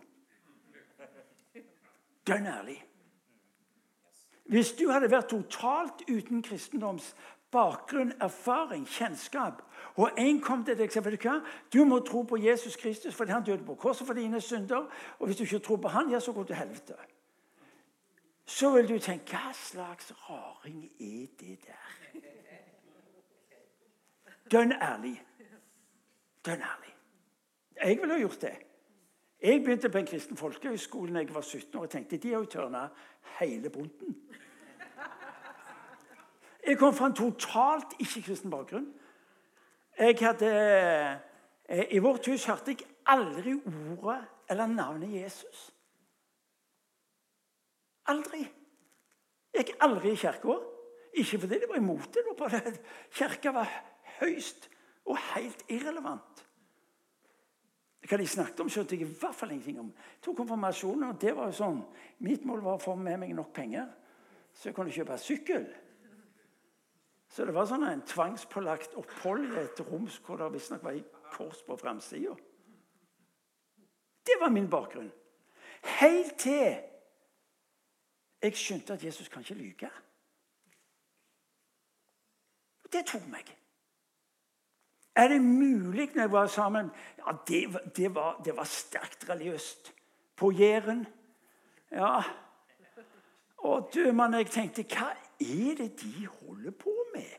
Dønn 2.27 2.47
ærlig. 2.47 2.79
Hvis 4.53 4.73
du 4.79 4.85
hadde 4.91 5.11
vært 5.11 5.33
totalt 5.33 6.05
uten 6.07 6.43
kristendoms 6.43 7.11
bakgrunn, 7.53 8.13
erfaring, 8.21 8.87
kjennskap, 8.89 9.63
og 9.97 10.11
en 10.19 10.41
kom 10.41 10.63
til 10.65 10.77
deg 10.79 10.89
og 10.89 10.95
sa 10.95 11.03
vet? 11.05 11.27
Du 11.73 11.85
må 11.85 11.99
tro 12.07 12.23
på 12.23 12.39
Jesus 12.41 12.77
Kristus 12.77 13.15
fordi 13.15 13.33
han 13.33 13.45
døde 13.45 13.65
på 13.65 13.75
korset 13.75 14.07
for 14.07 14.17
dine 14.17 14.41
synder. 14.41 14.89
Og 15.19 15.27
hvis 15.27 15.37
du 15.37 15.43
ikke 15.43 15.59
tror 15.59 15.83
på 15.83 15.93
han, 15.93 16.11
ja, 16.11 16.21
så 16.21 16.33
går 16.33 16.43
du 16.43 16.53
til 16.53 16.57
helvete. 16.57 16.97
Så 18.53 18.71
vil 18.71 18.89
du 18.89 18.99
tenke 18.99 19.33
Hva 19.33 19.53
slags 19.57 20.13
raring 20.29 20.85
er 21.01 21.27
det 21.41 21.59
der? 21.65 21.93
Dønn 24.53 24.73
ærlig. 24.73 25.15
Dønn 26.45 26.61
ærlig. 26.61 26.93
Jeg 27.85 27.97
ville 28.01 28.19
gjort 28.19 28.41
det. 28.41 28.53
Jeg 29.43 29.63
begynte 29.65 29.89
på 29.89 29.99
en 29.99 30.07
kristen 30.07 30.37
folkehøgskole 30.37 31.15
da 31.15 31.19
jeg 31.25 31.35
var 31.35 31.41
17 31.41 31.79
år 31.79 31.83
og 31.83 31.91
tenkte 31.91 32.17
de 32.17 32.29
har 32.29 32.45
jo 32.45 32.45
tørna 32.45 32.89
hele 33.41 33.71
bunten. 33.71 34.19
Jeg 36.67 36.79
kom 36.79 36.95
fra 36.95 37.07
en 37.07 37.17
totalt 37.17 37.97
ikke-kristen 37.99 38.51
bakgrunn. 38.51 38.93
Jeg 39.99 40.17
hadde, 40.21 40.53
eh, 41.69 41.87
I 41.91 41.99
vårt 41.99 42.27
hus 42.27 42.45
hørte 42.45 42.71
jeg 42.71 42.87
aldri 43.07 43.57
ordet 43.97 44.25
eller 44.51 44.67
navnet 44.67 45.23
Jesus. 45.23 45.72
Aldri. 48.11 48.43
Jeg 49.53 49.67
gikk 49.67 49.83
aldri 49.85 50.13
i 50.13 50.19
kirka. 50.19 50.59
Ikke 51.13 51.39
fordi 51.43 51.59
det 51.61 51.69
var 51.69 51.77
imot 51.77 52.15
det. 52.15 52.79
Kirka 53.13 53.53
var 53.53 53.69
høyst 54.21 54.69
og 55.05 55.19
helt 55.35 55.65
irrelevant. 55.69 56.47
Hva 58.03 58.19
de 58.19 58.27
snakket 58.27 58.61
om, 58.65 58.71
skjønte 58.73 58.97
jeg 58.97 59.07
i 59.07 59.15
hvert 59.21 59.37
fall 59.37 59.53
ingenting 59.55 59.79
om. 59.79 59.93
Jeg 59.95 60.25
tok 60.25 60.41
konfirmasjonen, 60.41 61.05
og 61.13 61.21
det 61.23 61.37
var 61.37 61.53
jo 61.53 61.59
sånn. 61.61 61.79
Mitt 62.27 62.47
mål 62.49 62.65
var 62.65 62.79
å 62.79 62.83
få 62.83 62.97
med 62.99 63.21
meg 63.23 63.35
nok 63.37 63.53
penger, 63.55 63.87
så 64.51 64.69
jeg 64.69 64.77
kunne 64.77 64.95
kjøpe 64.95 65.19
sykkel. 65.23 65.69
Så 67.33 67.47
det 67.49 67.55
var 67.57 67.69
sånn 67.71 67.87
en 67.89 68.03
tvangspålagt 68.05 68.97
opphold 69.01 69.55
i 69.55 69.61
et 69.63 69.85
rom 69.87 70.09
hvor 70.25 70.41
det 70.41 70.51
visstnok 70.53 70.83
var 70.85 70.99
et 70.99 71.21
kors 71.33 71.63
på 71.65 71.79
framsida. 71.81 72.35
Det 74.27 74.37
var 74.41 74.53
min 74.53 74.69
bakgrunn. 74.71 75.09
Helt 76.03 76.37
til 76.43 76.75
jeg 78.43 78.57
skjønte 78.57 78.93
at 78.93 79.05
Jesus 79.05 79.29
kan 79.29 79.43
ikke 79.43 79.55
lyve. 79.55 79.91
Det 82.93 83.07
tok 83.07 83.27
meg. 83.31 83.59
Er 85.15 85.29
det 85.29 85.43
mulig 85.43 86.11
når 86.15 86.23
jeg 86.23 86.33
var 86.33 86.47
sammen 86.47 86.91
Ja, 87.19 87.33
det, 87.49 87.81
det, 87.97 88.15
var, 88.15 88.43
det 88.45 88.57
var, 88.57 88.65
sterkt 88.65 89.29
religiøst. 89.29 89.93
På 90.37 90.51
Jæren. 90.51 91.07
Ja. 91.91 92.23
Og 93.59 93.91
du, 93.95 94.13
mann, 94.13 94.35
jeg 94.35 94.51
tenkte 94.51 94.83
Hva 94.83 95.13
er 95.41 95.77
det 95.79 96.01
de 96.01 96.27
holder 96.27 96.71
på 96.71 96.95
med? 97.15 97.39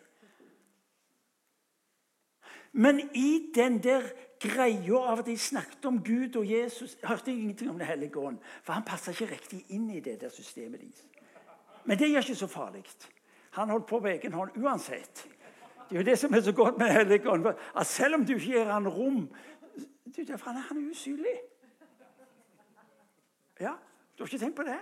Men 2.71 2.99
i 3.13 3.51
den 3.55 3.83
der 3.83 4.09
greia 4.43 4.99
av 4.99 5.19
at 5.19 5.25
de 5.25 5.37
snakket 5.37 5.85
om 5.85 6.03
Gud 6.03 6.35
og 6.35 6.47
Jesus, 6.49 6.97
hørte 7.03 7.31
jeg 7.31 7.39
ingenting 7.41 7.69
om 7.69 7.77
Den 7.77 7.87
hellige 7.87 8.19
ånd. 8.19 8.37
For 8.63 8.73
han 8.73 8.83
passa 8.83 9.11
ikke 9.11 9.31
riktig 9.31 9.65
inn 9.69 9.89
i 9.89 9.99
det 9.99 10.19
der 10.21 10.29
systemet 10.29 10.81
deres. 10.81 11.03
Men 11.85 11.99
det 11.99 12.09
er 12.09 12.19
ikke 12.19 12.35
så 12.35 12.47
farlig. 12.47 12.83
Han 13.51 13.69
holdt 13.69 13.85
på 13.85 13.99
på 13.99 14.07
egen 14.07 14.33
hånd 14.33 14.51
uansett. 14.57 15.27
Det 15.89 15.97
er 15.97 16.01
jo 16.01 16.05
det 16.05 16.19
som 16.19 16.33
er 16.33 16.41
så 16.41 16.51
godt 16.51 16.77
med 16.77 16.87
Den 16.87 16.95
hellige 16.95 17.29
ånd. 17.29 17.47
At 17.75 17.87
selv 17.87 18.15
om 18.15 18.25
du 18.25 18.33
ikke 18.33 18.45
gir 18.45 18.71
han 18.71 18.87
rom 18.87 19.27
du, 20.05 20.37
Han 20.45 20.57
er 20.57 20.89
usynlig. 20.91 21.39
Ja, 23.59 23.73
Du 24.17 24.23
har 24.23 24.27
ikke 24.27 24.45
tenkt 24.45 24.55
på 24.55 24.63
det? 24.63 24.79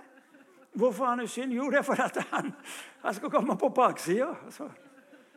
Hvorfor 0.72 1.04
han 1.04 1.20
er 1.20 1.24
usynlig? 1.24 1.56
Jo, 1.56 1.70
det 1.70 1.78
er 1.78 1.82
fordi 1.82 2.20
han, 2.30 2.52
han 3.02 3.14
skal 3.14 3.30
komme 3.30 3.56
på 3.58 3.68
baksida. 3.68 4.34
Så, 4.50 4.70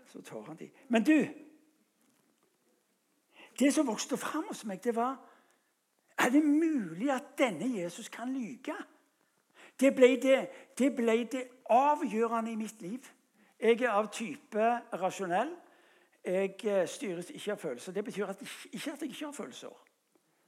så 0.07 0.21
tar 0.21 0.41
han 0.47 0.55
de. 0.55 0.69
Men 0.87 1.03
du 1.03 1.25
Det 3.59 3.73
som 3.73 3.87
vokste 3.87 4.17
fram 4.17 4.43
hos 4.47 4.65
meg, 4.65 4.83
det 4.83 4.95
var 4.95 5.17
Er 6.17 6.29
det 6.29 6.45
mulig 6.45 7.11
at 7.11 7.23
denne 7.37 7.67
Jesus 7.83 8.09
kan 8.09 8.33
lyge? 8.33 8.75
Det 9.79 9.95
ble 9.95 10.07
det, 10.21 10.49
det 10.77 10.95
ble 10.95 11.17
det 11.31 11.41
avgjørende 11.69 12.51
i 12.51 12.55
mitt 12.55 12.81
liv. 12.81 13.03
Jeg 13.59 13.81
er 13.81 13.89
av 13.89 14.07
type 14.11 14.69
rasjonell. 14.93 15.51
Jeg 16.25 16.55
eh, 16.63 16.87
styres 16.87 17.29
ikke 17.29 17.51
av 17.51 17.57
følelser. 17.57 17.91
Det 17.91 18.03
betyr 18.03 18.31
at 18.31 18.41
ikke 18.71 18.93
at 18.93 19.01
jeg 19.01 19.09
ikke 19.09 19.25
har 19.25 19.31
følelser. 19.35 19.75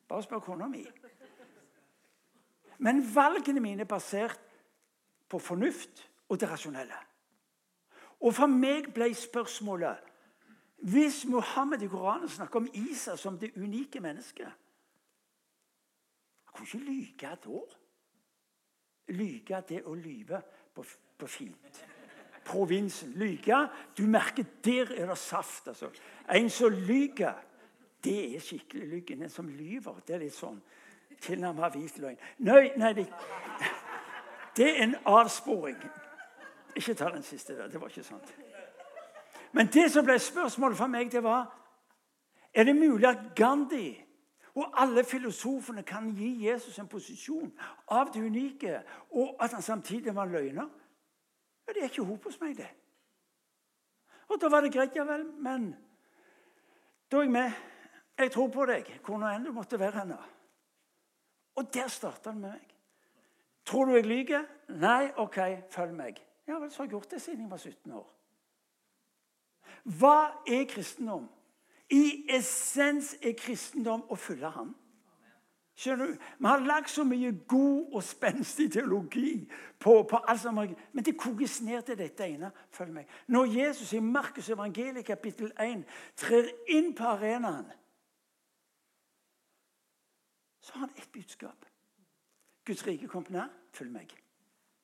Bare 0.08 0.24
spør 0.24 0.40
kona 0.40 0.68
mi. 0.68 0.86
Men 2.78 3.04
valgene 3.16 3.60
mine 3.60 3.84
er 3.84 3.92
basert 3.92 4.40
på 5.30 5.40
fornuft 5.40 6.10
og 6.30 6.40
det 6.40 6.50
rasjonelle. 6.50 6.98
Og 8.20 8.34
for 8.34 8.48
meg 8.48 8.94
ble 8.94 9.12
spørsmålet 9.16 10.00
Hvis 10.78 11.26
Mohammed 11.26 11.82
i 11.82 11.88
Koranen 11.88 12.30
snakker 12.30 12.60
om 12.60 12.70
Isa 12.74 13.16
som 13.18 13.40
det 13.40 13.52
unike 13.56 14.00
mennesket 14.00 14.48
Han 16.46 16.66
kunne 16.66 16.70
ikke 16.70 16.86
lyge 16.92 17.38
år. 17.48 17.74
Lyge 19.08 19.62
det 19.70 19.84
å 19.86 19.94
lyve 19.96 20.42
på, 20.76 20.84
på 21.18 21.28
fint. 21.28 21.84
Provinsen. 22.46 23.12
Lyge 23.16 23.68
Du 23.98 24.04
merker 24.04 24.46
der 24.66 24.92
er 24.98 25.08
det 25.08 25.18
saft. 25.18 25.68
altså. 25.68 25.90
En 26.34 26.50
som 26.50 26.72
lyver, 26.72 27.34
det 28.04 28.36
er 28.36 28.40
skikkelig 28.40 28.88
lyggen. 28.88 29.22
En 29.24 29.30
som 29.30 29.50
lyver, 29.50 30.02
det 30.08 30.16
er 30.16 30.20
litt 30.20 30.36
sånn 30.36 30.62
tilnærmet 31.22 31.76
hvit 31.76 31.98
løgn. 31.98 32.20
Nei, 32.46 32.72
nei 32.78 32.94
det, 32.94 33.08
det 34.58 34.70
er 34.70 34.84
en 34.84 34.96
avsporing. 35.06 35.80
Ikke 36.76 36.94
ta 36.94 37.10
den 37.14 37.24
siste 37.26 37.56
der. 37.58 37.72
Det 37.72 37.82
var 37.82 37.90
ikke 37.90 38.06
sant. 38.06 38.34
Men 39.52 39.68
det 39.74 39.92
som 39.92 40.06
ble 40.06 40.20
spørsmålet 40.20 40.78
for 40.78 40.88
meg, 40.88 41.12
det 41.12 41.24
var 41.24 41.54
Er 42.54 42.64
det 42.64 42.76
mulig 42.76 43.06
at 43.06 43.36
Gandhi 43.36 44.08
og 44.56 44.82
alle 44.82 45.04
filosofene 45.04 45.84
kan 45.84 46.08
gi 46.16 46.48
Jesus 46.48 46.80
en 46.80 46.88
posisjon 46.88 47.52
av 47.88 48.10
det 48.14 48.24
unike, 48.26 48.80
og 49.12 49.36
at 49.44 49.54
han 49.54 49.62
samtidig 49.62 50.16
var 50.16 50.26
løgner? 50.26 50.70
Ja, 51.68 51.74
Det 51.74 51.84
er 51.84 51.90
ikke 51.90 52.04
hop 52.04 52.24
hos 52.24 52.40
meg, 52.42 52.58
det. 52.58 52.70
Og 54.28 54.42
Da 54.42 54.50
var 54.50 54.62
det 54.62 54.74
greit, 54.74 54.96
ja 54.96 55.04
vel, 55.04 55.26
men 55.26 55.76
da 57.12 57.18
er 57.18 57.22
jeg 57.22 57.32
med. 57.32 57.52
Jeg 58.18 58.32
tror 58.32 58.48
på 58.48 58.66
deg, 58.66 59.00
hvor 59.06 59.18
nå 59.18 59.30
enn 59.30 59.46
du 59.46 59.52
måtte 59.52 59.80
være 59.80 60.00
henne. 60.00 60.18
Og 61.56 61.74
der 61.74 61.88
starta 61.88 62.32
det 62.32 62.40
med 62.40 62.50
meg. 62.50 62.76
Tror 63.66 63.86
du 63.86 63.92
jeg 63.92 64.06
lyver? 64.06 64.46
Nei, 64.70 65.12
OK, 65.18 65.38
følg 65.70 65.94
meg. 65.94 66.22
Ja 66.48 66.58
vel, 66.60 66.72
så 66.72 66.82
har 66.82 66.86
jeg 66.86 66.92
gjort 66.92 67.12
det 67.12 67.22
siden 67.22 67.42
jeg 67.42 67.52
var 67.52 67.58
17 67.58 67.92
år. 67.92 68.17
Hva 69.84 70.44
er 70.48 70.66
kristendom? 70.70 71.28
I 71.90 72.26
essens 72.36 73.14
er 73.22 73.36
kristendom 73.40 74.04
å 74.12 74.18
følge 74.20 74.50
ham. 74.52 74.76
Skjønner 75.78 76.10
du? 76.10 76.14
Vi 76.40 76.48
har 76.50 76.64
lagt 76.66 76.90
så 76.90 77.04
mye 77.06 77.32
god 77.48 77.94
og 77.94 78.04
spenstig 78.04 78.72
teologi 78.74 79.44
på, 79.80 79.94
på 80.10 80.20
alt 80.26 80.42
som 80.42 80.58
er, 80.58 80.74
Men 80.92 81.06
det 81.06 81.20
kokes 81.20 81.62
ned 81.62 81.82
til 81.86 81.98
dette 81.98 82.26
ene. 82.26 82.50
Følg 82.74 82.96
meg. 82.96 83.12
Når 83.28 83.46
Jesus 83.46 83.94
i 83.94 84.00
Markus 84.00 84.50
evangeliet 84.50 85.06
kapittel 85.06 85.52
1 85.60 85.84
trer 86.18 86.50
inn 86.74 86.96
på 86.98 87.04
arenaen, 87.06 87.70
så 90.62 90.74
har 90.74 90.88
han 90.88 90.98
ett 90.98 91.12
budskap. 91.12 91.66
Guds 92.66 92.88
rike 92.88 93.08
kom 93.08 93.26
nær. 93.30 93.54
Følg 93.72 93.94
meg. 93.94 94.18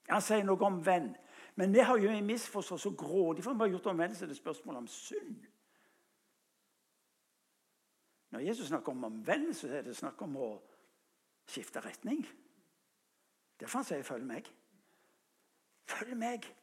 Han 0.10 0.22
sier 0.22 0.46
noe 0.46 0.62
om 0.62 0.78
venn. 0.86 1.10
Men 1.56 1.74
vi 1.74 1.80
har 1.80 1.98
jo 1.98 2.14
misforstått 2.26 2.82
så 2.82 2.92
grådig, 2.98 3.44
for 3.44 3.54
vi 3.54 3.60
har 3.60 3.74
gjort 3.76 3.92
omvendelse 3.92 4.28
til 4.28 4.36
spørsmål 4.36 4.76
om 4.82 4.88
synd. 4.88 5.44
Når 8.34 8.40
Jesus 8.40 8.68
snakker 8.68 8.92
om 8.92 9.04
omvendelse, 9.04 9.70
er 9.70 9.86
det 9.86 9.94
snakk 9.96 10.22
om 10.26 10.38
å 10.42 10.50
skifte 11.46 11.84
retning. 11.86 12.26
Derfor 13.60 13.84
sier 13.84 14.02
'følg 14.04 14.26
meg'. 14.26 14.50
Følg 15.86 16.18
meg. 16.18 16.56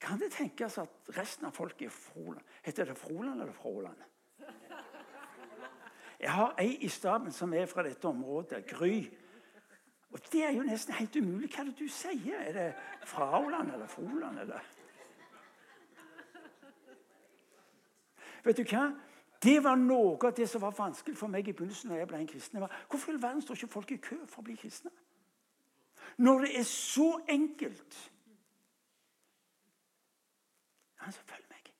Kan 0.00 0.20
det 0.20 0.32
tenkes 0.32 0.78
at 0.78 0.88
resten 1.16 1.46
av 1.46 1.52
folket 1.52 1.86
i 1.86 1.88
Froland 1.88 2.44
Heter 2.62 2.84
det 2.84 2.96
Froland 2.96 3.40
eller 3.40 3.52
Froland? 3.52 3.96
Jeg 6.20 6.32
har 6.32 6.54
ei 6.58 6.76
i 6.84 6.88
staben 6.88 7.32
som 7.32 7.52
er 7.52 7.66
fra 7.66 7.82
dette 7.82 8.08
området, 8.08 8.66
Gry. 8.66 9.02
Og 10.16 10.32
Det 10.32 10.44
er 10.44 10.50
jo 10.50 10.62
nesten 10.62 10.94
helt 10.96 11.16
umulig. 11.16 11.50
Hva 11.52 11.60
er 11.60 11.68
det 11.68 11.78
du 11.78 11.88
sier? 11.92 12.38
Er 12.40 12.52
det 12.52 12.74
Fraoland 13.04 13.74
eller 13.74 13.86
Froland? 13.86 14.38
eller? 14.38 14.60
Vet 18.44 18.56
du 18.56 18.62
hva? 18.62 18.86
Det 19.42 19.58
var 19.64 19.76
noe 19.76 20.16
av 20.24 20.32
det 20.36 20.46
som 20.48 20.62
var 20.62 20.72
vanskelig 20.72 21.18
for 21.18 21.28
meg 21.28 21.48
i 21.48 21.52
begynnelsen. 21.52 21.90
når 21.90 21.98
jeg 21.98 22.08
ble 22.08 22.20
en 22.22 22.30
kristen. 22.32 22.60
Var, 22.60 22.76
hvorfor 22.88 23.10
i 23.10 23.14
all 23.14 23.22
verden 23.22 23.42
står 23.42 23.54
ikke 23.54 23.68
folk 23.74 23.92
i 23.92 23.96
kø 23.96 24.16
for 24.26 24.40
å 24.40 24.46
bli 24.48 24.56
kristne? 24.56 24.90
Når 26.16 26.46
det 26.46 26.58
er 26.58 26.64
så 26.64 27.10
enkelt. 27.28 27.98
Ja, 31.00 31.10
følg 31.10 31.44
meg. 31.50 31.72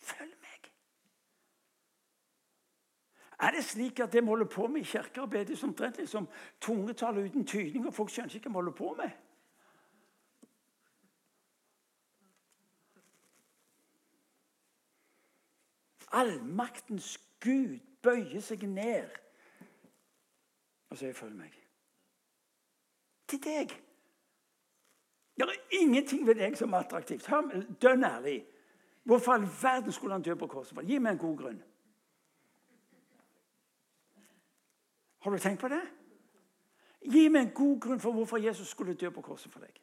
Følg 0.00 0.32
meg. 0.40 0.72
Er 3.40 3.50
det 3.50 3.64
slik 3.64 4.00
at 4.00 4.12
det 4.12 4.22
vi 4.22 4.26
holder 4.26 4.46
på 4.46 4.66
med 4.66 4.80
i 4.80 4.84
kirkearbeidet, 4.84 5.58
som 5.58 5.68
omtrent 5.68 5.96
liksom 5.96 6.28
tungetall 6.60 7.18
uten 7.18 7.46
tydning, 7.46 7.86
og 7.86 7.94
folk 7.94 8.10
skjønner 8.10 8.34
ikke 8.34 8.50
hva 8.50 8.50
vi 8.50 8.54
holder 8.54 8.72
på 8.72 8.94
med? 8.98 9.10
Allmaktens 16.12 17.18
Gud 17.40 17.78
bøyer 18.02 18.40
seg 18.40 18.62
ned 18.66 19.08
og 20.90 20.96
sier 20.96 21.12
'følg 21.12 21.36
meg'. 21.36 21.58
Til 23.28 23.44
deg. 23.44 23.68
Det 25.36 25.44
er 25.44 25.76
ingenting 25.80 26.26
ved 26.26 26.34
deg 26.34 26.56
som 26.56 26.72
er 26.72 26.78
attraktivt. 26.78 27.26
Hør, 27.26 27.62
Dønn 27.82 28.04
ærlig. 28.04 28.46
Hvorfor 29.02 29.32
all 29.32 29.48
verden 29.62 29.92
skulle 29.92 30.12
han 30.12 30.22
dø 30.22 30.34
på 30.34 30.46
korset? 30.46 30.78
Gi 30.86 30.98
meg 30.98 31.12
en 31.12 31.18
god 31.18 31.36
grunn. 31.38 31.62
Har 35.18 35.30
du 35.30 35.38
tenkt 35.38 35.60
på 35.60 35.68
det? 35.68 35.82
Gi 37.12 37.28
meg 37.28 37.46
en 37.46 37.54
god 37.54 37.80
grunn 37.80 38.00
for 38.00 38.12
hvorfor 38.12 38.42
Jesus 38.42 38.68
skulle 38.68 38.94
dø 38.94 39.10
på 39.10 39.22
korset 39.22 39.52
for 39.52 39.64
deg. 39.64 39.80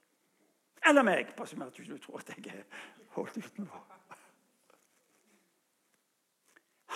Eller 0.88 1.04
meg. 1.04 1.34
Pass 1.38 1.56
på 1.56 1.64
at 1.64 1.78
du 1.78 1.82
ikke 1.82 1.98
tror 1.98 2.20
at 2.20 2.30
jeg 2.38 2.54
er 2.54 2.64
holdt 3.16 3.38
utenfor. 3.38 3.86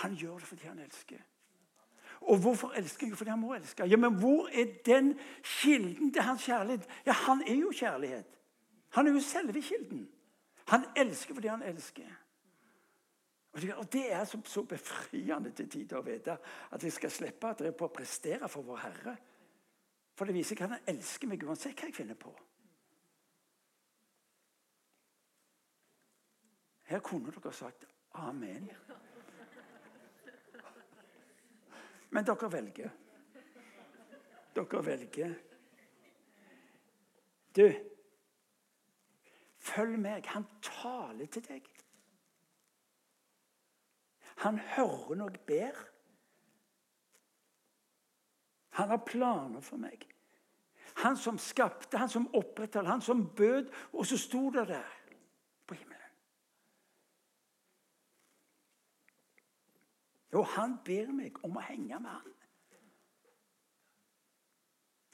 Han 0.00 0.14
gjør 0.14 0.38
det 0.38 0.48
fordi 0.48 0.66
han 0.66 0.78
elsker. 0.78 1.18
Og 2.20 2.38
hvorfor 2.38 2.70
elsker 2.76 3.06
han? 3.06 3.16
Fordi 3.16 3.30
han 3.30 3.40
må 3.40 3.54
elske. 3.54 3.84
Ja, 3.84 3.96
Men 3.96 4.18
hvor 4.20 4.48
er 4.52 4.66
den 4.86 5.18
kilden 5.42 6.12
til 6.12 6.22
hans 6.22 6.44
kjærlighet? 6.44 6.88
Ja, 7.06 7.12
Han 7.12 7.42
er 7.46 7.54
jo 7.54 7.72
kjærlighet. 7.74 8.26
Han 8.90 9.06
er 9.06 9.12
jo 9.12 9.20
selve 9.20 9.62
kilden. 9.62 10.08
Han 10.68 10.84
elsker 10.96 11.34
fordi 11.34 11.48
han 11.48 11.62
elsker. 11.62 12.02
Og 13.52 13.92
Det 13.92 14.12
er 14.12 14.24
så, 14.24 14.62
befriende 14.62 15.50
til 15.50 15.68
tider 15.70 15.98
å 15.98 16.06
vite 16.06 16.36
at 16.70 16.84
jeg 16.84 16.92
skal 16.92 17.10
slippe 17.10 17.50
at 17.50 17.64
jeg 17.64 17.74
på 17.74 17.88
å 17.88 17.94
prestere 17.94 18.48
for 18.48 18.62
vår 18.62 18.78
Herre. 18.84 19.16
For 20.14 20.24
det 20.28 20.36
viser 20.36 20.62
at 20.62 20.70
han 20.70 20.88
elsker 20.92 21.30
meg 21.30 21.42
uansett 21.42 21.74
hva 21.74 21.88
jeg 21.88 21.96
finner 21.96 22.18
på. 22.20 22.30
Her 26.90 27.02
kunne 27.06 27.34
dere 27.34 27.52
sagt 27.54 27.86
amen. 28.18 28.70
Men 32.10 32.26
dere 32.26 32.52
velger. 32.52 32.90
Dere 34.54 34.86
velger. 34.86 35.36
Du, 37.56 37.66
følg 39.58 39.98
meg. 39.98 40.26
Han 40.34 40.46
taler 40.62 41.26
til 41.26 41.46
deg. 41.46 41.70
Han 44.40 44.58
hører 44.58 45.14
når 45.14 45.30
jeg 45.30 45.40
ber. 45.46 45.82
Han 48.80 48.88
har 48.88 49.04
planer 49.06 49.60
for 49.60 49.76
meg. 49.76 50.06
Han 51.02 51.16
som 51.16 51.38
skapte, 51.38 51.98
han 51.98 52.08
som 52.08 52.28
opprettholdt, 52.34 52.88
han 52.88 53.04
som 53.04 53.26
bød, 53.36 53.68
og 53.92 54.06
så 54.06 54.18
sto 54.18 54.50
det 54.50 54.66
der 54.68 54.96
på 55.66 55.74
himmelen. 55.74 56.16
Jo, 60.32 60.42
han 60.42 60.78
ber 60.84 61.12
meg 61.12 61.38
om 61.44 61.58
å 61.58 61.66
henge 61.66 62.00
med 62.00 62.10
han. 62.10 62.34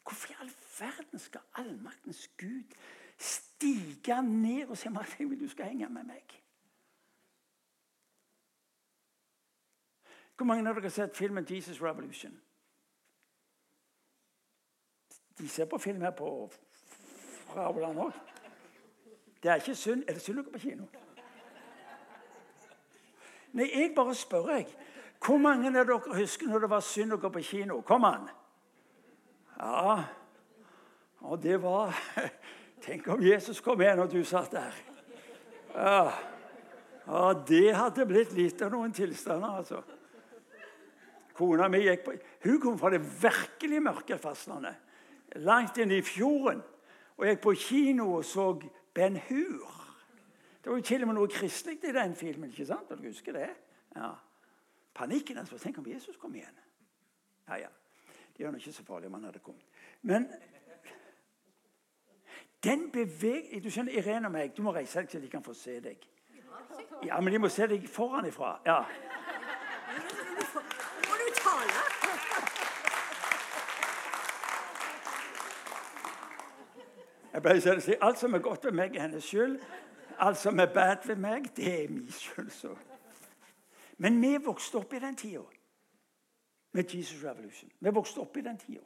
Hvorfor 0.06 0.30
i 0.30 0.40
all 0.40 0.52
verden 0.78 1.18
skal 1.18 1.46
allmaktens 1.58 2.28
Gud 2.38 2.74
stige 3.18 4.22
ned 4.22 4.68
og 4.68 4.78
si 4.78 4.92
at 4.92 5.16
jeg 5.18 5.30
vil 5.30 5.40
du 5.40 5.48
skal 5.50 5.72
henge 5.72 5.88
med 5.90 6.12
meg? 6.14 6.42
Hvor 10.36 10.44
mange 10.44 10.68
av 10.68 10.74
dere 10.74 10.82
har 10.82 10.90
sett 10.90 11.16
filmen 11.16 11.44
'Jesus 11.44 11.80
Revolution'? 11.80 12.36
De 15.38 15.48
ser 15.48 15.64
på 15.64 15.78
film 15.78 16.00
her 16.00 16.10
på 16.10 16.52
Raveland 17.56 17.98
òg. 17.98 18.12
Det 19.42 19.50
er 19.50 19.54
ikke 19.54 19.74
synd. 19.74 20.04
Er 20.08 20.12
det 20.12 20.22
synd 20.22 20.36
dere 20.36 20.52
på 20.52 20.58
kino? 20.58 20.84
Nei, 23.52 23.70
jeg 23.74 23.92
bare 23.96 24.14
spør, 24.14 24.48
jeg. 24.48 24.66
Hvor 25.26 25.36
mange 25.36 25.68
av 25.68 25.72
dere 25.72 26.00
husker 26.16 26.46
når 26.46 26.58
det 26.58 26.70
var 26.70 26.80
synd 26.80 27.12
å 27.12 27.20
gå 27.20 27.28
på 27.28 27.42
kino? 27.42 27.80
Kom 27.80 28.04
an! 28.04 28.28
Ja, 29.56 30.02
og 31.20 31.42
det 31.42 31.62
var 31.62 31.96
Tenk 32.86 33.08
om 33.08 33.22
Jesus 33.24 33.60
kom 33.60 33.80
igjen 33.80 33.98
og 33.98 34.12
du 34.12 34.20
satt 34.24 34.52
der. 34.52 34.74
Ja, 35.74 36.12
ja 37.06 37.22
det 37.48 37.74
hadde 37.74 38.06
blitt 38.06 38.34
litt 38.36 38.62
av 38.62 38.70
noen 38.70 38.92
tilstander, 38.92 39.56
altså. 39.62 39.80
Kona 41.36 41.68
mi 41.68 41.82
gikk 41.84 42.04
på 42.04 42.14
Hun 42.44 42.60
kom 42.60 42.78
fra 42.80 42.90
det 42.90 43.02
virkelig 43.22 43.82
mørke 43.82 44.18
fastlandet. 44.18 44.76
Langt 45.44 45.78
inn 45.78 45.92
i 45.92 46.02
fjorden. 46.02 46.62
Og 47.16 47.26
gikk 47.28 47.42
på 47.44 47.54
kino 47.60 48.12
og 48.18 48.24
så 48.24 48.52
Ben 48.94 49.16
Hur. 49.28 49.72
Det 50.64 50.72
var 50.72 50.78
jo 50.80 50.82
til 50.82 51.02
og 51.04 51.08
med 51.08 51.14
noe 51.14 51.28
kristelig 51.30 51.78
i 51.84 51.92
den 51.94 52.16
filmen. 52.16 52.50
ikke 52.50 52.66
sant? 52.66 52.88
Du 52.90 53.06
husker 53.06 53.32
det? 53.32 53.50
Ja. 53.96 54.10
Panikken 54.94 55.36
hans 55.36 55.50
Tenk 55.62 55.78
om 55.78 55.86
Jesus 55.86 56.16
kom 56.16 56.34
igjen. 56.34 56.58
Ja, 57.48 57.56
ja. 57.56 57.68
Det 58.32 58.42
gjør 58.44 58.50
nå 58.50 58.58
ikke 58.58 58.72
så 58.72 58.84
farlig 58.84 59.06
om 59.06 59.14
han 59.14 59.24
hadde 59.24 59.38
kommet. 59.38 59.64
Men 60.02 60.26
den 62.64 62.90
beveger 62.90 63.60
Du 63.60 63.70
skjønner, 63.70 63.92
Irene 63.92 64.26
og 64.26 64.32
meg, 64.32 64.56
du 64.56 64.62
må 64.62 64.74
reise 64.74 65.00
deg 65.00 65.12
så 65.12 65.20
de 65.20 65.30
kan 65.30 65.44
få 65.44 65.54
se 65.54 65.78
deg. 65.80 66.02
Ja, 67.04 67.20
Men 67.20 67.32
de 67.32 67.38
må 67.38 67.48
se 67.48 67.66
deg 67.68 67.88
foranifra. 67.88 68.60
Ja. 68.66 68.80
Tale? 71.56 71.82
Jeg 77.32 77.42
pleier 77.44 77.78
å 77.78 77.84
si 77.84 77.96
alt 78.00 78.20
som 78.20 78.34
er 78.34 78.42
godt 78.44 78.64
ved 78.64 78.76
meg, 78.76 78.96
er 78.96 79.06
hennes 79.06 79.24
skyld. 79.24 79.56
Alt 80.24 80.40
som 80.40 80.60
er 80.60 80.70
bad 80.72 81.04
ved 81.04 81.20
meg, 81.20 81.50
det 81.56 81.68
er 81.84 81.88
min 81.92 82.12
skyld. 82.12 82.50
så. 82.50 82.74
Men 83.98 84.20
vi 84.20 84.36
vokste 84.44 84.80
opp 84.80 84.92
i 84.92 85.00
den 85.00 85.16
tida 85.16 85.44
med 86.76 86.94
Jesus 86.94 87.24
Revolution. 87.24 87.72
Vi 87.80 87.92
vokste 87.92 88.20
opp 88.20 88.36
i 88.36 88.44
den 88.44 88.58
tida 88.60 88.84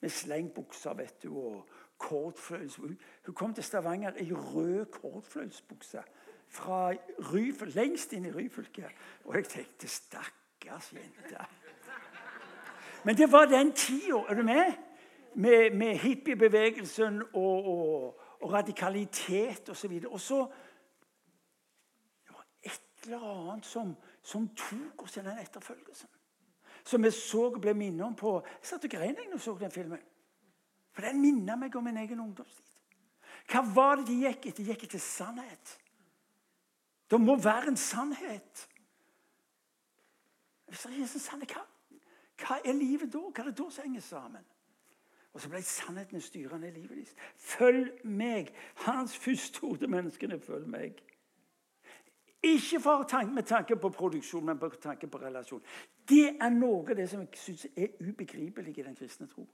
med 0.00 0.12
slengbukser 0.12 0.94
vet 0.94 1.22
du, 1.22 1.30
og 1.40 1.68
kordfløyels. 1.98 2.76
Hun 2.76 3.34
kom 3.34 3.54
til 3.54 3.64
Stavanger 3.64 4.16
i 4.20 4.32
rød 4.32 4.86
kordfløyelsbukse 4.92 6.02
fra 6.48 6.92
Ryfylke, 7.32 7.76
lengst 7.76 8.12
inn 8.12 8.28
i 8.28 8.32
Ryfylke. 8.32 8.90
Og 9.24 9.36
jeg 9.36 9.48
tenkte 9.48 9.88
stakkars 9.88 10.92
jente. 10.92 11.46
Men 13.04 13.16
det 13.16 13.32
var 13.32 13.46
den 13.46 13.72
tida, 13.72 14.22
er 14.28 14.34
du 14.34 14.42
med? 14.42 14.72
Med, 15.34 15.74
med 15.74 15.96
hippiebevegelsen 15.98 17.22
og, 17.34 17.66
og, 17.66 18.20
og 18.40 18.52
radikalitet 18.52 19.68
osv. 19.68 20.02
Og 20.08 20.20
så 20.20 20.46
det 22.24 22.36
var 22.36 22.46
et 22.62 23.06
eller 23.06 23.24
annet 23.50 23.66
som 23.66 23.96
som 24.24 24.48
tok 24.56 25.04
oss 25.04 25.18
i 25.20 25.24
den 25.24 25.38
etterfølgelsen. 25.38 26.08
Som 26.84 27.04
vi 27.04 27.10
så 27.12 27.46
og 27.50 27.60
ble 27.60 27.74
minnet 27.76 28.04
om 28.06 28.14
på 28.16 28.38
Jeg 28.40 28.68
satt 28.68 28.86
og 28.88 28.92
grein 28.92 29.16
da 29.16 29.24
jeg 29.24 29.40
så 29.40 29.56
den 29.60 29.72
filmen. 29.72 30.00
For 30.94 31.04
den 31.04 31.20
minnet 31.20 31.58
meg 31.60 31.76
om 31.76 31.84
min 31.84 32.00
egen 32.00 32.22
ungdomstid. 32.22 32.62
Hva 33.50 33.60
var 33.74 33.98
det 34.00 34.06
de 34.08 34.20
gikk 34.22 34.46
etter? 34.48 34.62
De 34.62 34.70
gikk 34.70 34.86
etter 34.86 35.02
sannhet. 35.02 35.74
Det 37.10 37.20
må 37.20 37.36
være 37.36 37.74
en 37.74 37.76
sannhet. 37.80 38.64
Hvis 40.70 40.86
det 40.86 40.92
er 40.94 41.02
en 41.02 41.24
sannhet, 41.26 41.52
hva, 41.52 41.64
hva 42.40 42.58
er 42.64 42.74
livet 42.74 43.12
da? 43.12 43.18
Hva 43.18 43.44
er 43.44 43.50
det 43.50 43.58
da 43.58 43.70
som 43.70 43.86
henger 43.86 44.00
sammen? 44.00 44.44
Og 45.34 45.40
så 45.42 45.50
ble 45.50 45.62
sannheten 45.66 46.22
styrende 46.22 46.68
i 46.68 46.74
livet 46.74 46.96
deres. 46.96 47.14
Følg 47.36 47.90
meg. 48.04 48.52
Hans 48.86 49.16
første 49.18 49.64
ord 49.66 49.78
til 49.78 49.90
menneskene 49.90 50.38
følg 50.40 50.68
meg. 50.70 51.02
Ikke 52.44 52.78
tanke, 53.08 53.32
med 53.32 53.42
tanke 53.42 53.76
på 53.76 53.88
produksjon, 53.88 54.44
men 54.44 54.58
med 54.60 54.70
tanke 54.82 55.06
på 55.06 55.18
relasjon. 55.18 55.62
Det 56.08 56.36
er 56.40 56.48
noe 56.48 56.84
av 56.90 56.96
det 56.96 57.08
som 57.10 57.20
jeg 57.20 57.40
syns 57.40 57.66
er 57.76 57.96
ubegripelig 58.00 58.78
i 58.78 58.82
den 58.82 58.94
kristne 58.94 59.26
tro. 59.26 59.46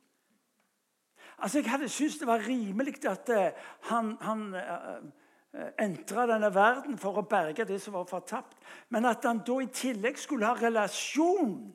Altså, 1.39 1.59
Jeg 1.59 1.71
hadde 1.71 1.89
syntes 1.89 2.19
det 2.19 2.27
var 2.27 2.49
rimelig 2.49 3.05
at 3.07 3.29
uh, 3.29 3.61
han, 3.81 4.17
han 4.21 4.55
uh, 4.55 5.71
entra 5.79 6.27
denne 6.27 6.55
verden 6.55 6.99
for 6.99 7.17
å 7.17 7.23
berge 7.23 7.65
det 7.65 7.81
som 7.81 7.95
var 7.95 8.05
fortapt. 8.05 8.59
Men 8.89 9.05
at 9.05 9.25
han 9.25 9.41
da 9.47 9.61
i 9.61 9.67
tillegg 9.67 10.19
skulle 10.19 10.47
ha 10.47 10.59
relasjon 10.59 11.73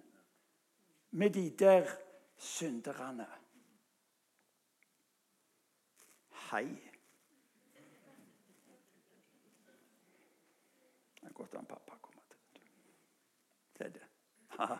med 1.15 1.29
de 1.29 1.49
der 1.49 1.87
synderne. 2.37 3.27
Hei. 6.51 6.91
Det 11.15 11.23
er 11.23 11.31
godt 11.33 11.55
han 11.55 11.65
pappa 11.65 11.95
kommer 12.01 12.21
til. 12.29 12.61
Det 13.77 13.85
er 13.85 13.89
det. 13.89 14.03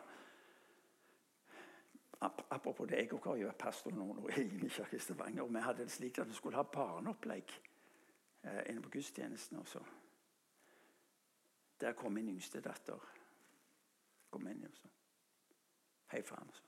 Apropos 2.50 2.88
det, 2.88 2.96
jeg 2.96 3.08
har 3.24 3.36
jo 3.36 3.46
vært 3.46 3.58
pastor 3.58 3.90
noen 3.90 4.18
år 4.18 4.36
i 4.38 4.68
Kirke 4.68 4.98
Stavanger. 4.98 5.42
og 5.42 5.54
Vi 5.54 5.60
hadde 5.60 5.82
det 5.82 5.92
slik 5.92 6.18
at 6.18 6.28
vi 6.28 6.34
skulle 6.34 6.56
ha 6.56 6.62
barneopplegg 6.62 7.60
eh, 8.42 8.62
inne 8.70 8.82
på 8.82 8.88
gudstjenesten. 8.88 9.58
også. 9.58 9.80
Der 11.80 11.92
kom 11.92 12.12
min 12.12 12.28
yngste 12.28 12.60
datter. 12.60 13.08
Kom 14.30 14.46
inn, 14.48 14.64
og 14.64 14.76
så 14.76 14.95
Hei, 16.10 16.22
faen. 16.22 16.50
Så 16.52 16.62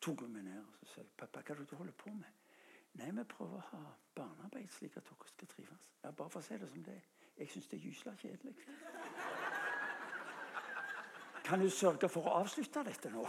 tok 0.00 0.20
hun 0.20 0.32
meg 0.32 0.44
ned 0.44 0.58
og 0.60 0.72
så 0.80 0.86
sa 0.94 1.02
'Pappa, 1.02 1.40
hva 1.40 1.54
er 1.54 1.58
det 1.58 1.70
du 1.70 1.76
holder 1.76 1.92
på 1.92 2.10
med?' 2.10 2.32
'Nei, 2.94 3.10
vi 3.10 3.24
prøver 3.24 3.56
å 3.56 3.68
ha 3.70 3.82
barnearbeid 4.14 4.68
slik 4.68 4.96
at 4.96 5.04
dere 5.04 5.28
skal 5.28 5.48
trives.' 5.48 5.90
Ja, 6.04 6.10
bare 6.10 6.30
for 6.30 6.40
å 6.40 6.42
si 6.42 6.58
det 6.58 6.68
som 6.70 6.82
det 6.82 6.94
er. 6.94 7.00
Jeg 7.38 7.48
syns 7.48 7.66
det 7.66 7.78
er 7.78 7.82
gysla 7.88 8.14
kjedelig. 8.16 8.54
Kan 11.44 11.60
du 11.60 11.70
sørge 11.70 12.08
for 12.08 12.26
å 12.26 12.36
avslutte 12.40 12.84
dette 12.84 13.10
nå? 13.10 13.26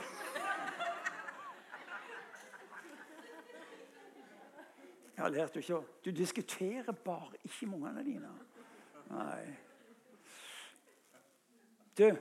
Jeg 5.16 5.24
har 5.24 5.30
lært 5.30 5.56
ikke 5.56 5.76
å 5.76 5.84
Du 6.06 6.12
diskuterer 6.12 6.92
bare 6.92 7.38
ikke 7.44 7.66
med 7.66 7.78
ungene 7.78 8.04
dine. 8.04 8.30
Nei. 9.10 9.56
Du 11.98 12.18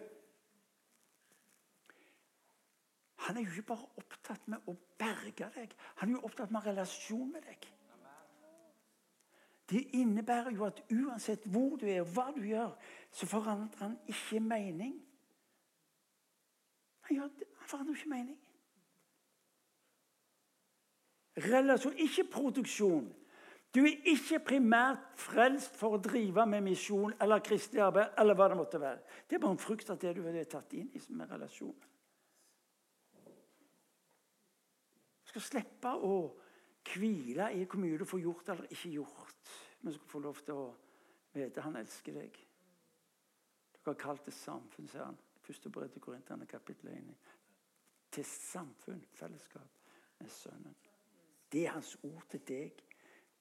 Han 3.34 3.40
er 3.40 3.48
jo 3.48 3.50
ikke 3.50 3.62
bare 3.66 3.86
opptatt 3.98 4.44
med 4.46 4.68
å 4.70 4.72
berge 4.98 5.48
deg. 5.56 5.72
Han 5.98 6.12
er 6.12 6.14
jo 6.14 6.26
opptatt 6.28 6.52
med 6.54 6.66
relasjon 6.68 7.32
med 7.32 7.42
deg. 7.42 7.64
Det 9.66 9.80
innebærer 9.98 10.52
jo 10.54 10.68
at 10.68 10.78
uansett 10.92 11.42
hvor 11.50 11.74
du 11.80 11.82
er, 11.90 12.04
hva 12.06 12.28
du 12.36 12.44
gjør, 12.46 12.76
så 13.10 13.26
forandrer 13.26 13.80
han 13.80 13.96
ikke 14.06 14.38
mening. 14.38 14.92
Han, 17.08 17.16
gjør, 17.16 17.32
han 17.58 17.68
forandrer 17.72 17.98
ikke 17.98 18.12
mening. 18.12 18.38
Relasjon, 21.48 21.96
ikke 22.06 22.26
produksjon. 22.36 23.08
Du 23.74 23.80
er 23.82 24.12
ikke 24.12 24.38
primært 24.52 25.02
frelst 25.18 25.74
for 25.74 25.96
å 25.96 26.02
drive 26.06 26.46
med 26.46 26.62
misjon 26.68 27.16
eller 27.18 27.42
kristelig 27.42 27.82
arbeid. 27.82 28.14
eller 28.18 28.38
hva 28.38 28.48
Det 28.48 28.56
måtte 28.56 28.80
være. 28.80 29.02
Det 29.26 29.34
er 29.34 29.42
bare 29.42 29.58
en 29.58 29.66
frukt 29.66 29.90
av 29.90 29.98
det 29.98 30.14
du 30.14 30.22
er 30.22 30.44
tatt 30.44 30.72
inn 30.72 30.94
i 30.94 31.02
som 31.02 31.20
er 31.20 31.34
relasjon. 31.34 31.74
Du 35.23 35.23
skal 35.34 35.42
slippe 35.42 35.90
å 35.90 36.14
hvile 36.94 37.48
i 37.56 37.64
hvor 37.66 37.80
mye 37.82 37.98
du 37.98 38.06
får 38.06 38.22
gjort 38.22 38.50
eller 38.54 38.70
ikke 38.70 38.92
gjort. 38.94 39.54
Men 39.82 39.96
skal 39.96 40.12
få 40.12 40.20
lov 40.22 40.40
til 40.46 40.60
å 40.60 40.66
vite 41.34 41.64
han 41.64 41.78
elsker 41.80 42.14
deg. 42.20 42.38
Du 43.80 43.90
har 43.90 43.98
kalt 44.00 44.24
det 44.26 44.34
samfunn, 44.36 44.88
sier 44.88 45.04
han. 45.04 45.18
Første 45.44 45.72
brev 45.72 45.90
til 45.92 46.04
Korinterne, 46.04 46.46
kapittel 46.48 46.92
1. 46.94 47.10
Til 48.14 48.24
samfunn, 48.24 49.02
fellesskap 49.12 49.82
med 50.22 50.30
Sønnen. 50.30 50.76
Det 51.52 51.66
er 51.66 51.74
hans 51.74 51.96
ord 52.06 52.24
til 52.30 52.40
deg 52.48 52.80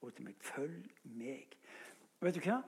og 0.02 0.12
til 0.14 0.26
meg. 0.26 0.42
Følg 0.44 0.90
meg. 1.14 1.56
Og 2.20 2.28
vet 2.28 2.40
du 2.40 2.44
hva? 2.44 2.60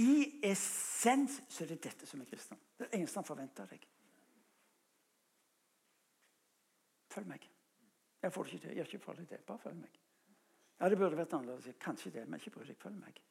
I 0.00 0.40
essens 0.46 1.42
så 1.50 1.66
er 1.66 1.74
det 1.74 1.82
dette 1.90 2.08
som 2.08 2.22
er 2.22 2.30
kristen. 2.30 2.58
Det 2.78 2.86
er 2.86 2.94
det 2.94 3.02
eneste 3.02 3.20
han 3.20 3.28
forventer 3.28 3.66
av 3.66 3.74
deg. 3.74 3.88
Følg 7.10 7.28
meg. 7.34 7.50
Jeg 8.22 8.32
får 8.32 8.42
det 8.42 8.52
ikke 8.52 8.62
til. 8.62 8.68
Jeg 8.68 8.76
gjør 8.76 8.92
ikke 8.92 9.04
for 9.04 9.18
deg 9.18 9.28
det. 9.30 9.40
Bare 9.46 9.58
følg 9.58 9.76
meg. 9.80 10.00
Ja, 10.80 10.88
Det 10.88 10.98
burde 10.98 11.16
vært 11.16 11.32
annerledes. 11.32 11.76
Kanskje 11.80 12.10
det, 12.10 12.28
men 12.28 12.40
ikke 12.40 12.50
bry 12.50 12.64
deg. 12.64 12.76
Følg 12.76 12.96
meg. 13.00 13.22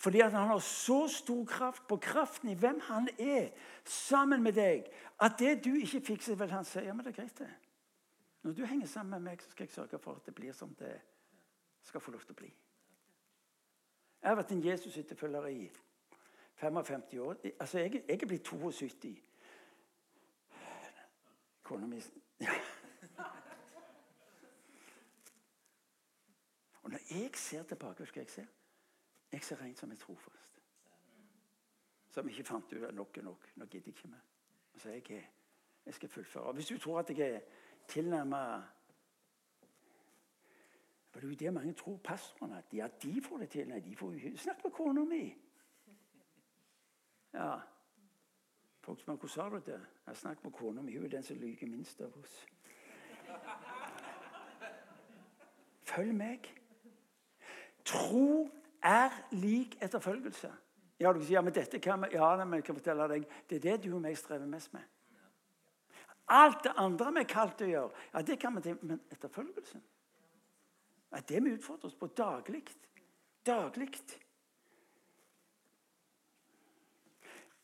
Fordi 0.00 0.20
at 0.20 0.32
han 0.32 0.48
har 0.48 0.58
så 0.58 1.08
stor 1.08 1.44
kraft 1.44 1.86
på 1.88 1.96
kraften 1.96 2.48
i 2.48 2.54
hvem 2.54 2.80
han 2.80 3.08
er, 3.18 3.50
sammen 3.84 4.42
med 4.42 4.52
deg, 4.52 4.86
at 5.20 5.32
det 5.38 5.64
du 5.64 5.74
ikke 5.74 6.00
fikser, 6.00 6.34
vil 6.40 6.50
han 6.50 6.64
si 6.64 6.80
ja, 6.80 6.94
men 6.94 7.04
det 7.04 7.12
er 7.12 7.22
greit. 7.22 7.38
det. 7.38 7.50
Når 8.42 8.52
du 8.52 8.64
henger 8.64 8.86
sammen 8.86 9.10
med 9.10 9.30
meg, 9.30 9.42
så 9.42 9.50
skal 9.50 9.64
jeg 9.64 9.74
sørge 9.74 9.98
for 9.98 10.16
at 10.16 10.26
det 10.26 10.34
blir 10.34 10.52
som 10.52 10.74
det 10.74 10.94
skal 11.82 12.00
få 12.00 12.10
lov 12.10 12.20
til 12.24 12.32
å 12.32 12.40
bli. 12.40 12.48
Jeg 14.22 14.28
har 14.28 14.36
vært 14.36 14.52
en 14.52 14.64
Jesus-etterfølger 14.64 15.46
i 15.46 15.70
55 16.60 17.20
år. 17.20 17.36
Altså, 17.60 17.78
jeg, 17.78 18.02
jeg 18.08 18.22
er 18.22 18.26
blitt 18.26 18.44
72. 18.44 19.14
Kona 21.62 21.86
mi 21.86 22.00
Og 26.82 26.90
når 26.90 26.98
jeg 27.10 27.30
ser 27.34 27.62
tilbake, 27.62 27.96
hva 27.96 28.06
skal 28.06 28.20
jeg 28.20 28.30
se? 28.30 28.46
Jeg 29.32 29.42
ser 29.44 29.62
en 29.62 29.76
som 29.76 29.90
er 29.90 29.96
trofast. 29.96 30.62
Som 32.10 32.28
ikke 32.28 32.44
fant 32.44 32.72
ut 32.72 32.82
at 32.82 32.94
nok 32.94 33.18
er 33.18 33.22
nok. 33.22 33.52
Nå 33.56 33.64
gidder 33.66 33.86
jeg 33.86 33.96
ikke 33.96 34.08
mer. 34.08 34.24
Og 34.74 34.80
Så 34.80 34.90
jeg, 34.90 35.30
jeg 35.86 35.94
skal 35.94 36.08
fullføre. 36.08 36.52
Hvis 36.52 36.66
du 36.66 36.78
tror 36.78 36.98
at 36.98 37.18
jeg 37.18 37.30
er 37.30 37.40
tilnærma 37.88 38.62
For 41.10 41.20
det 41.20 41.26
er 41.26 41.30
jo 41.30 41.36
det 41.38 41.54
mange 41.54 41.72
tror 41.72 41.96
pastorene 41.96 42.58
at 42.58 42.64
ja, 42.72 42.88
de 43.02 43.22
får 43.22 43.38
det 43.38 43.48
til. 43.50 43.68
Nei, 43.68 43.80
de 43.80 43.96
får 43.96 44.12
ikke 44.12 44.38
Snakk 44.38 44.64
med 44.64 44.72
kona 44.72 45.04
mi! 45.04 45.36
Ja. 47.34 47.56
Folk 48.80 49.00
spør 49.00 49.14
hvordan 49.14 49.28
sa 49.28 49.48
du 49.48 49.72
det? 49.72 49.86
Jeg 50.06 50.16
snakker 50.16 50.44
med 50.44 50.52
kona 50.52 50.82
mi. 50.82 50.96
Hun 50.96 51.04
er 51.04 51.08
den 51.08 51.22
som 51.22 51.36
lyver 51.36 51.66
minst 51.66 52.00
av 52.00 52.18
oss. 52.18 52.46
Følg 55.82 56.14
meg. 56.14 56.59
Tro 57.90 58.48
er 58.82 59.10
lik 59.34 59.76
etterfølgelse. 59.82 60.50
Ja, 61.00 61.12
du 61.12 61.22
sier, 61.24 61.38
ja, 61.38 61.42
men 61.42 61.54
dette 61.56 61.80
kan 61.80 62.02
vi, 62.04 62.12
ja, 62.12 62.30
men 62.44 62.60
jeg 62.60 62.64
kan 62.64 62.76
fortelle 62.76 63.08
deg, 63.08 63.28
Det 63.48 63.56
er 63.56 63.60
det 63.60 63.84
du 63.84 63.94
og 63.94 64.02
meg 64.04 64.18
strever 64.18 64.46
mest 64.46 64.72
med. 64.72 64.84
Alt 66.30 66.64
det 66.64 66.72
andre 66.76 67.12
vi 67.12 67.20
er 67.20 67.28
kalt 67.28 67.56
til 67.58 67.66
å 67.66 67.70
gjøre, 67.70 68.02
ja, 68.12 68.22
det 68.22 68.38
kan 68.38 68.56
vi 68.56 68.62
til, 68.62 68.76
men 68.82 69.00
etterfølgelsen 69.10 69.82
ja, 71.10 71.20
Det 71.20 71.44
vi 71.44 71.54
utfordrer 71.56 71.88
oss 71.88 71.96
på 71.98 72.06
daglig. 72.06 72.62
Daglig. 73.46 73.90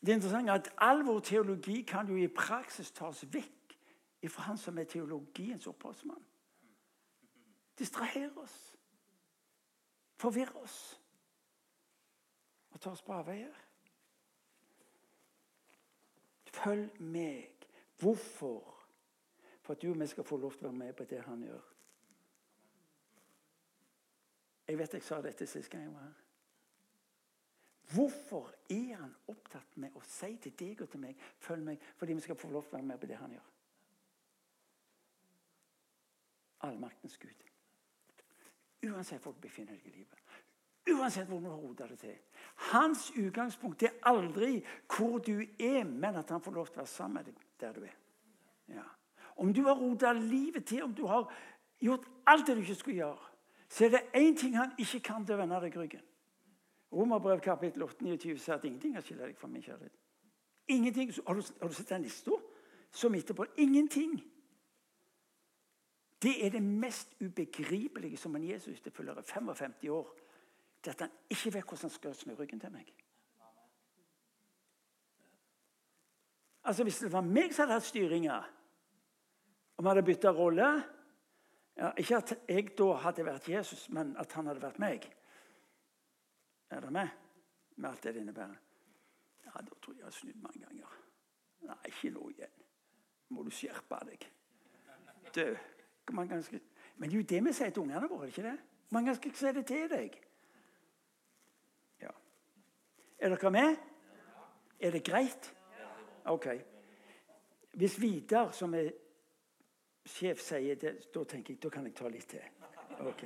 Det 0.00 0.12
er 0.12 0.14
interessant 0.14 0.50
at 0.50 0.72
All 0.78 1.04
vår 1.06 1.20
teologi 1.20 1.82
kan 1.82 2.08
jo 2.08 2.16
i 2.16 2.28
praksis 2.28 2.90
tas 2.90 3.22
vekk 3.22 3.52
fra 4.26 4.42
han 4.48 4.58
som 4.58 4.78
er 4.78 4.88
teologiens 4.90 5.66
opphavsmann. 5.70 6.22
Distrahere 7.78 8.32
oss. 8.42 8.75
Forvirre 10.16 10.62
oss. 10.62 11.00
Og 12.70 12.80
ta 12.80 12.90
oss 12.90 13.04
på 13.04 13.12
avveier. 13.16 13.62
Følg 16.56 17.00
meg. 17.00 17.68
Hvorfor? 18.00 18.72
For 19.62 19.74
at 19.74 19.82
du 19.82 19.90
og 19.90 20.00
vi 20.00 20.06
skal 20.06 20.24
få 20.24 20.36
lov 20.36 20.52
til 20.56 20.68
å 20.68 20.70
være 20.70 20.78
med 20.78 20.94
på 20.96 21.04
det 21.08 21.22
han 21.24 21.42
gjør. 21.42 21.72
Jeg 24.66 24.78
vet 24.78 24.94
jeg 24.94 25.04
sa 25.06 25.18
dette 25.22 25.46
sist 25.46 25.70
gang 25.70 25.84
jeg 25.86 25.94
var 25.94 26.06
her. 26.08 26.22
Hvorfor 27.94 28.48
er 28.70 28.96
han 28.98 29.12
opptatt 29.30 29.76
med 29.78 29.94
å 29.94 30.02
si 30.02 30.32
til 30.42 30.54
deg 30.58 30.80
og 30.82 30.90
til 30.90 31.02
meg 31.04 31.20
følg 31.38 31.62
meg, 31.68 31.84
fordi 31.98 32.16
vi 32.18 32.24
skal 32.24 32.38
få 32.38 32.50
lov 32.50 32.66
til 32.66 32.74
å 32.74 32.78
være 32.80 32.88
med 32.88 32.98
på 33.02 33.10
det 33.10 33.18
han 33.20 33.36
gjør? 33.36 33.52
Allmaktens 36.66 37.18
Gud. 37.22 37.44
Uansett 38.84 39.22
hvor 39.22 39.32
du 39.32 39.40
befinner 39.40 39.72
deg 39.72 39.86
i 39.86 39.94
livet. 39.96 40.18
Uansett 40.92 41.28
hvor 41.28 41.40
du 41.40 41.48
har 41.48 41.58
rota 41.58 41.86
det 41.88 41.98
til. 41.98 42.16
Hans 42.70 43.08
utgangspunkt 43.16 43.82
er 43.82 43.96
aldri 44.06 44.60
hvor 44.96 45.18
du 45.18 45.40
er, 45.40 45.84
men 45.84 46.20
at 46.20 46.30
han 46.30 46.42
får 46.42 46.52
lov 46.52 46.66
til 46.66 46.80
å 46.80 46.84
være 46.84 46.92
sammen 46.92 47.20
med 47.20 47.30
deg 47.30 47.46
der 47.60 47.72
du 47.72 47.86
er. 47.86 47.96
Ja. 48.76 48.84
Om 49.36 49.52
du 49.54 49.62
har 49.66 49.74
rota 49.74 50.12
livet 50.12 50.66
til, 50.66 50.82
om 50.84 50.94
du 50.94 51.06
har 51.06 51.32
gjort 51.80 52.06
alt 52.26 52.46
det 52.46 52.56
du 52.56 52.60
ikke 52.60 52.74
skulle 52.74 52.96
gjøre, 52.96 53.32
så 53.68 53.84
er 53.84 53.88
det 53.88 54.04
én 54.14 54.36
ting 54.38 54.56
han 54.56 54.72
ikke 54.78 55.00
kan 55.00 55.26
til 55.26 55.34
å 55.34 55.40
vende 55.40 55.60
deg 55.60 55.76
ryggen. 55.76 56.04
Romerbrev 56.92 57.40
kapittel 57.40 57.82
8, 57.82 58.04
29 58.04 58.38
sier 58.38 58.54
at 58.54 58.64
ingenting 58.64 58.94
har 58.94 59.02
skilt 59.02 59.20
deg 59.20 59.34
fra 59.36 59.50
min 59.50 59.62
kjærlighet. 59.62 59.96
Ingenting. 60.68 61.12
Har 61.26 61.34
du, 61.34 61.42
har 61.60 61.68
du 61.68 61.74
sett 61.74 61.88
den 61.88 62.02
lista 62.06 62.38
som 62.90 63.14
etterpå? 63.14 63.44
Ingenting. 63.56 64.20
Det 66.22 66.46
er 66.46 66.50
det 66.50 66.62
mest 66.62 67.16
ubegripelige 67.20 68.16
som 68.16 68.36
en 68.36 68.48
Jesus 68.48 68.78
etterfølger 68.78 69.22
55 69.22 69.88
år. 69.88 70.14
Det 70.84 70.90
at 70.90 71.00
han 71.00 71.10
ikke 71.30 71.54
vet 71.54 71.64
hvordan 71.64 71.82
han 71.82 71.90
skal 71.90 72.14
snu 72.14 72.34
ryggen 72.34 72.60
til 72.60 72.72
meg. 72.72 72.92
Altså 76.64 76.82
Hvis 76.82 76.98
det 76.98 77.12
var 77.12 77.20
meg 77.20 77.54
som 77.54 77.62
hadde 77.62 77.78
hatt 77.78 77.86
styringa, 77.86 78.36
og 79.76 79.84
vi 79.84 79.88
hadde 79.88 80.02
bytta 80.02 80.32
rolle 80.32 80.68
ja, 81.76 81.90
Ikke 82.00 82.16
at 82.16 82.32
jeg 82.48 82.70
da 82.78 82.86
hadde 83.04 83.24
vært 83.26 83.48
Jesus, 83.48 83.88
men 83.92 84.14
at 84.16 84.32
han 84.32 84.46
hadde 84.48 84.62
vært 84.62 84.78
meg. 84.80 85.04
Er 86.72 86.80
det 86.80 86.92
med? 86.92 87.08
Med 87.76 87.90
alt 87.90 88.02
det 88.02 88.14
det 88.14 88.22
innebærer. 88.24 88.56
Ja, 89.44 89.50
da 89.60 89.74
tror 89.82 89.92
jeg 89.92 90.00
jeg 90.00 90.06
har 90.06 90.14
snudd 90.16 90.40
mange 90.40 90.62
ganger. 90.64 90.94
Nei, 91.68 91.76
ikke 91.90 92.10
nå 92.14 92.30
igjen. 92.32 92.54
Må 93.28 93.44
du 93.44 93.50
skjerpe 93.52 93.98
deg. 94.08 94.24
Du, 95.36 95.44
hvor 96.12 96.26
kan. 96.26 96.44
Men 96.96 97.10
det 97.10 97.16
er 97.16 97.20
jo 97.20 97.26
det 97.28 97.44
vi 97.44 97.52
sier 97.52 97.70
til 97.70 97.82
ungene 97.82 98.08
våre. 98.08 98.26
ikke 98.26 98.42
det? 98.42 98.58
Ganger 98.90 99.14
skal 99.14 99.30
jeg 99.30 99.36
si 99.36 99.52
det 99.58 99.66
til 99.66 99.90
deg? 99.90 100.20
Ja. 102.00 102.12
Er 103.18 103.34
dere 103.34 103.50
med? 103.50 103.76
Er 104.80 104.90
det 104.90 105.04
greit? 105.04 105.54
Ok. 106.24 106.46
Hvis 107.72 108.00
Vidar, 108.00 108.50
som 108.50 108.74
er 108.74 108.90
sjef, 110.06 110.40
sier 110.40 110.74
det, 110.74 110.94
da 111.14 111.24
tenker 111.24 111.54
jeg 111.54 111.62
da 111.62 111.68
kan 111.68 111.86
jeg 111.86 111.94
ta 111.94 112.08
litt 112.08 112.28
til. 112.30 112.40
Ok. 113.00 113.24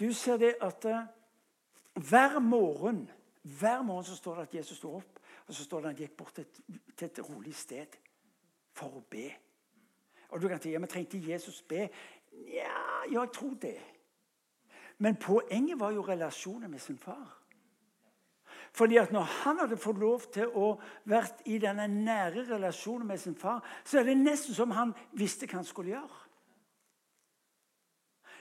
Du 0.00 0.12
ser 0.12 0.36
det 0.40 0.54
at 0.60 0.84
uh, 0.84 1.04
hver 2.08 2.38
morgen 2.38 3.10
hver 3.42 3.82
morgen 3.82 4.04
så 4.04 4.16
står 4.16 4.34
det 4.34 4.42
at 4.42 4.54
Jesus 4.54 4.76
sto 4.76 4.94
opp 4.96 5.20
og 5.46 5.54
så 5.54 5.64
står 5.64 5.80
det 5.80 5.86
at 5.88 5.90
han 5.94 6.00
gikk 6.02 6.16
bort 6.16 6.34
til 6.34 6.44
et, 6.44 6.60
til 6.96 7.06
et 7.06 7.20
rolig 7.24 7.54
sted 7.56 7.96
for 8.76 9.00
å 9.00 9.04
be. 9.10 9.30
Og 10.30 10.42
du 10.42 10.48
kan 10.48 10.60
si 10.62 10.72
ja, 10.72 10.78
men 10.78 10.88
trengte 10.88 11.18
Jesus 11.18 11.62
be? 11.62 11.88
Ja, 12.54 12.80
jeg 13.10 13.28
tror 13.34 13.54
det. 13.62 13.78
Men 14.98 15.16
poenget 15.16 15.80
var 15.80 15.90
jo 15.90 16.02
relasjonen 16.06 16.70
med 16.70 16.78
sin 16.78 16.98
far. 16.98 17.36
Fordi 18.72 18.96
at 18.96 19.12
Når 19.12 19.20
han 19.20 19.58
hadde 19.58 19.76
fått 19.76 19.98
lov 19.98 20.20
til 20.32 20.46
å 20.54 20.74
vært 21.04 21.42
i 21.44 21.58
denne 21.58 21.88
nære 21.88 22.44
relasjonen 22.52 23.06
med 23.06 23.18
sin 23.18 23.34
far, 23.34 23.64
så 23.84 23.98
er 23.98 24.04
det 24.04 24.18
nesten 24.18 24.54
som 24.54 24.70
han 24.70 24.94
visste 25.12 25.46
hva 25.46 25.58
han 25.58 25.64
skulle 25.64 25.90
gjøre. 25.96 26.20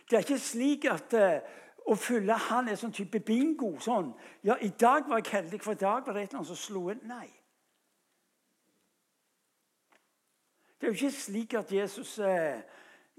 Det 0.09 0.17
er 0.17 0.25
ikke 0.25 0.41
slik 0.41 0.85
at 0.89 1.13
uh, 1.13 1.57
å 1.89 1.95
følge 1.95 2.37
han 2.49 2.69
er 2.69 2.77
sånn 2.77 2.93
type 2.93 3.19
bingo. 3.25 3.79
sånn, 3.79 4.13
ja, 4.43 4.55
'I 4.57 4.69
dag 4.79 5.09
var 5.09 5.17
jeg 5.17 5.31
heldig, 5.31 5.61
for 5.61 5.71
i 5.71 5.81
dag 5.81 6.05
var 6.05 6.13
det 6.13 6.23
et 6.23 6.29
eller 6.29 6.39
annet 6.39 6.47
som 6.47 6.55
slo 6.55 6.89
inn.' 6.89 7.07
Nei. 7.07 7.38
Det 10.79 10.87
er 10.87 10.91
jo 10.93 10.97
ikke 10.97 11.11
slik 11.11 11.53
at 11.59 11.71
Jesus 11.73 12.19
eh, 12.23 12.61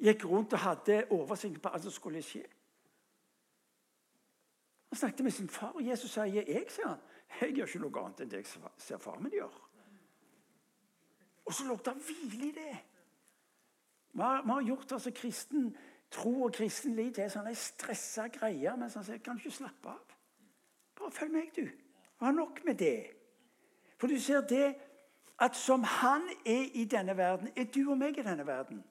gikk 0.01 0.25
rundt 0.25 0.53
og 0.57 0.63
hadde 0.65 1.03
oversikt 1.13 1.61
på 1.63 1.69
alt 1.69 1.85
som 1.85 1.93
skulle 1.93 2.23
skje. 2.25 2.45
Han 4.91 4.99
snakket 4.99 5.25
med 5.25 5.31
sin 5.31 5.49
far, 5.49 5.75
og 5.75 5.87
Jesus 5.87 6.11
sa 6.11 6.25
jeg, 6.25 6.65
sa 6.69 6.89
han, 6.89 7.03
jeg 7.41 7.53
gjør 7.55 7.67
ikke 7.67 7.83
noe 7.85 8.01
annet 8.01 8.23
enn 8.25 8.31
det 8.31 8.41
jeg 8.41 8.71
ser 8.81 8.99
faren 8.99 9.23
min 9.23 9.37
gjør. 9.37 9.61
Og 11.45 11.55
så 11.55 11.67
lå 11.67 11.77
det 11.85 11.95
hvile 12.07 12.49
i 12.49 12.57
det. 12.57 12.75
Vi 14.13 14.23
har, 14.23 14.63
gjort 14.63 14.93
altså 14.93 15.11
kristen 15.15 15.77
tro 16.11 16.43
og 16.43 16.53
kristen 16.53 16.97
liv 16.97 17.13
til 17.15 17.31
sånne 17.31 17.55
stressa 17.55 18.27
greier. 18.35 18.77
Mens 18.79 18.97
han 18.99 19.07
sier 19.07 19.23
kan 19.23 19.39
du 19.39 19.45
ikke 19.45 19.61
slappe 19.61 19.93
av. 19.93 20.17
Bare 20.99 21.15
følg 21.15 21.33
meg, 21.35 21.53
du. 21.55 21.67
Ha 22.25 22.33
nok 22.35 22.65
med 22.67 22.81
det. 22.83 23.11
For 23.99 24.11
du 24.11 24.19
ser 24.19 24.43
det 24.47 24.75
at 25.41 25.57
som 25.57 25.85
han 25.85 26.23
er 26.47 26.67
i 26.75 26.85
denne 26.85 27.17
verden, 27.17 27.49
er 27.57 27.65
du 27.65 27.91
og 27.91 27.99
meg 27.99 28.19
i 28.19 28.23
denne 28.23 28.47
verden. 28.47 28.85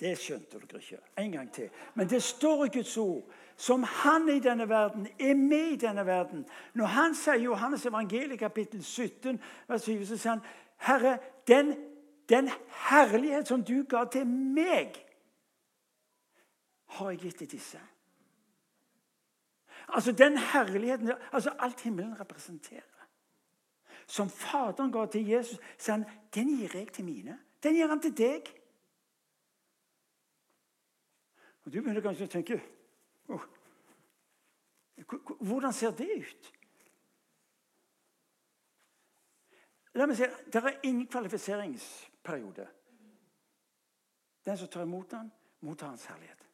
Det 0.00 0.16
skjønte 0.18 0.58
dere 0.58 0.80
ikke. 0.80 0.98
En 1.18 1.32
gang 1.32 1.52
til. 1.52 1.68
Men 1.94 2.08
det 2.10 2.22
står 2.22 2.64
i 2.64 2.72
Guds 2.74 2.96
ord. 2.96 3.22
Som 3.56 3.82
han 3.82 4.28
i 4.28 4.40
denne 4.40 4.68
verden, 4.68 5.06
er 5.20 5.34
med 5.34 5.72
i 5.72 5.76
denne 5.76 6.06
verden. 6.06 6.46
Når 6.74 6.86
han 6.86 7.14
sier 7.14 7.38
Johannes 7.38 7.86
evangeliet 7.86 8.38
kapittel 8.38 8.82
17, 8.84 9.38
vers 9.68 9.82
7, 9.82 10.04
så 10.04 10.16
sier 10.16 10.30
han 10.32 10.44
Herre, 10.82 11.18
den, 11.46 11.74
den 12.28 12.50
herlighet 12.88 13.48
som 13.48 13.62
du 13.64 13.84
ga 13.88 14.04
til 14.10 14.26
meg, 14.26 14.96
har 16.96 17.10
jeg 17.10 17.20
gitt 17.20 17.38
til 17.44 17.50
disse. 17.50 17.80
Altså 19.88 20.12
den 20.12 20.38
herligheten 20.38 21.12
altså 21.32 21.52
Alt 21.58 21.80
himmelen 21.80 22.20
representerer. 22.20 22.91
Som 24.12 24.28
Faderen 24.28 24.92
ga 24.92 25.06
til 25.08 25.24
Jesus, 25.24 25.60
sier 25.80 25.96
han 25.96 26.02
den 26.34 26.50
gir 26.58 26.74
jeg 26.76 26.90
til 26.92 27.06
mine. 27.06 27.38
Den 27.64 27.78
gir 27.78 27.88
han 27.88 28.00
til 28.02 28.12
deg. 28.16 28.50
Og 31.64 31.72
Du 31.72 31.78
begynner 31.78 32.04
kanskje 32.04 32.26
å 32.26 32.32
tenke 32.32 32.58
oh, 33.32 33.44
Hvordan 35.40 35.72
ser 35.72 35.94
det 35.96 36.08
ut? 36.18 36.50
La 39.96 40.08
meg 40.08 40.18
si, 40.18 40.28
Det 40.52 40.60
er 40.60 40.80
ingen 40.88 41.06
kvalifiseringsperiode. 41.06 42.68
Den 44.44 44.58
som 44.58 44.68
tar 44.68 44.84
imot 44.84 45.12
ham, 45.16 45.30
mottar 45.60 45.92
hans 45.92 46.04
herlighet. 46.10 46.48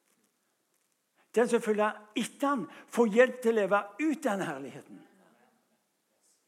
Den 1.35 1.49
som 1.49 1.63
følger 1.63 1.97
etter 2.15 2.49
ham, 2.49 2.67
får 2.93 3.15
hjelp 3.15 3.43
til 3.43 3.55
å 3.55 3.61
leve 3.63 3.85
ut 4.03 4.25
den 4.25 4.43
herligheten. 4.45 5.05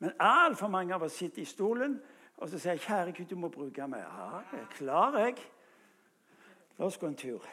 Men 0.00 0.16
altfor 0.20 0.68
mange 0.72 0.94
av 0.94 1.04
oss 1.04 1.18
sitter 1.20 1.42
i 1.42 1.48
stolen 1.48 2.00
og 2.40 2.48
så 2.48 2.58
sier 2.58 2.72
jeg, 2.72 2.80
'Kjære 2.80 3.12
Gud, 3.12 3.24
du 3.24 3.36
må 3.36 3.48
bruke 3.48 3.86
meg.' 3.86 4.00
Ja, 4.00 4.38
jeg 4.52 4.60
er 4.60 4.66
klar, 4.70 5.18
jeg. 5.18 5.36
La 6.78 6.84
oss 6.84 6.98
gå 6.98 7.06
en 7.06 7.16
tur. 7.16 7.44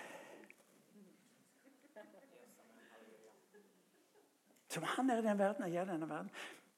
Som 4.68 4.84
han 4.84 5.10
er 5.10 5.18
i 5.18 5.22
den 5.22 5.38
verden, 5.38 5.74
jeg 5.74 5.76
er 5.76 5.90
i 5.90 5.92
denne 5.92 6.10
verden. 6.10 6.32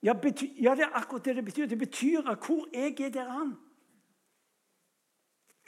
Ja, 0.03 0.13
betyr, 0.13 0.47
ja, 0.61 0.75
det 0.75 0.83
er 0.83 0.97
akkurat 0.97 1.25
det 1.25 1.35
det 1.35 1.45
betyr. 1.45 1.65
Det 1.65 1.77
betyr 1.77 2.29
at 2.29 2.45
hvor 2.45 2.65
jeg 2.73 3.01
er, 3.01 3.09
der 3.09 3.21
er 3.21 3.29
han. 3.29 3.57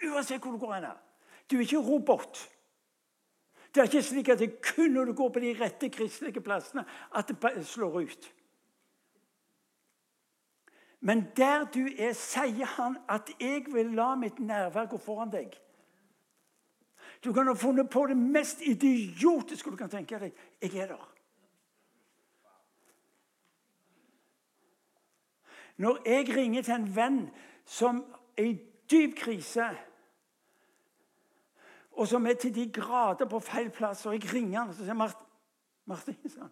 Uansett 0.04 0.42
hvor 0.42 0.52
du 0.52 0.58
går 0.58 0.74
hen. 0.74 0.86
Du 1.52 1.56
er 1.56 1.60
ikke 1.60 1.78
robot. 1.78 2.50
Det 3.76 3.82
er 3.82 3.84
ikke 3.84 4.04
slik 4.04 4.30
at 4.30 4.40
det 4.40 4.62
kun 4.76 4.92
når 4.92 5.06
du 5.06 5.14
går 5.14 5.30
på 5.30 5.40
de 5.40 5.56
rette 5.62 5.90
kristelige 5.90 6.42
plassene, 6.42 6.86
at 7.16 7.28
det 7.28 7.68
slår 7.68 8.02
ut. 8.02 8.34
Men 11.02 11.26
der 11.38 11.66
du 11.74 11.88
er, 11.98 12.14
sier 12.14 12.66
han 12.66 12.98
at 13.10 13.30
'jeg 13.40 13.66
vil 13.74 13.86
la 13.86 14.16
mitt 14.16 14.40
nærvær 14.40 14.86
gå 14.86 14.98
foran 14.98 15.34
deg'. 15.34 15.58
Du 17.24 17.34
kan 17.34 17.48
ha 17.48 17.54
funnet 17.54 17.90
på 17.90 18.06
det 18.06 18.18
mest 18.18 18.62
idiotiske 18.62 19.72
du 19.72 19.76
kan 19.76 19.90
tenke 19.90 20.20
deg. 20.20 20.34
Jeg 20.62 20.76
er 20.76 20.88
der. 20.88 21.14
Når 25.78 25.98
jeg 26.06 26.36
ringer 26.38 26.62
til 26.62 26.74
en 26.74 26.96
venn 26.96 27.30
som 27.66 28.06
er 28.38 28.44
i 28.44 28.60
dyp 28.92 29.16
krise, 29.18 29.70
og 31.92 32.08
som 32.08 32.28
er 32.28 32.34
til 32.34 32.56
de 32.56 32.72
grader 32.72 33.26
på 33.26 33.40
feil 33.40 33.70
plass, 33.70 34.06
og 34.06 34.14
jeg 34.14 34.34
ringer 34.34 34.60
han, 34.60 34.74
så 34.74 34.86
sier 34.86 34.94
Mart, 34.94 35.18
Martin 35.86 36.30
sånn. 36.30 36.52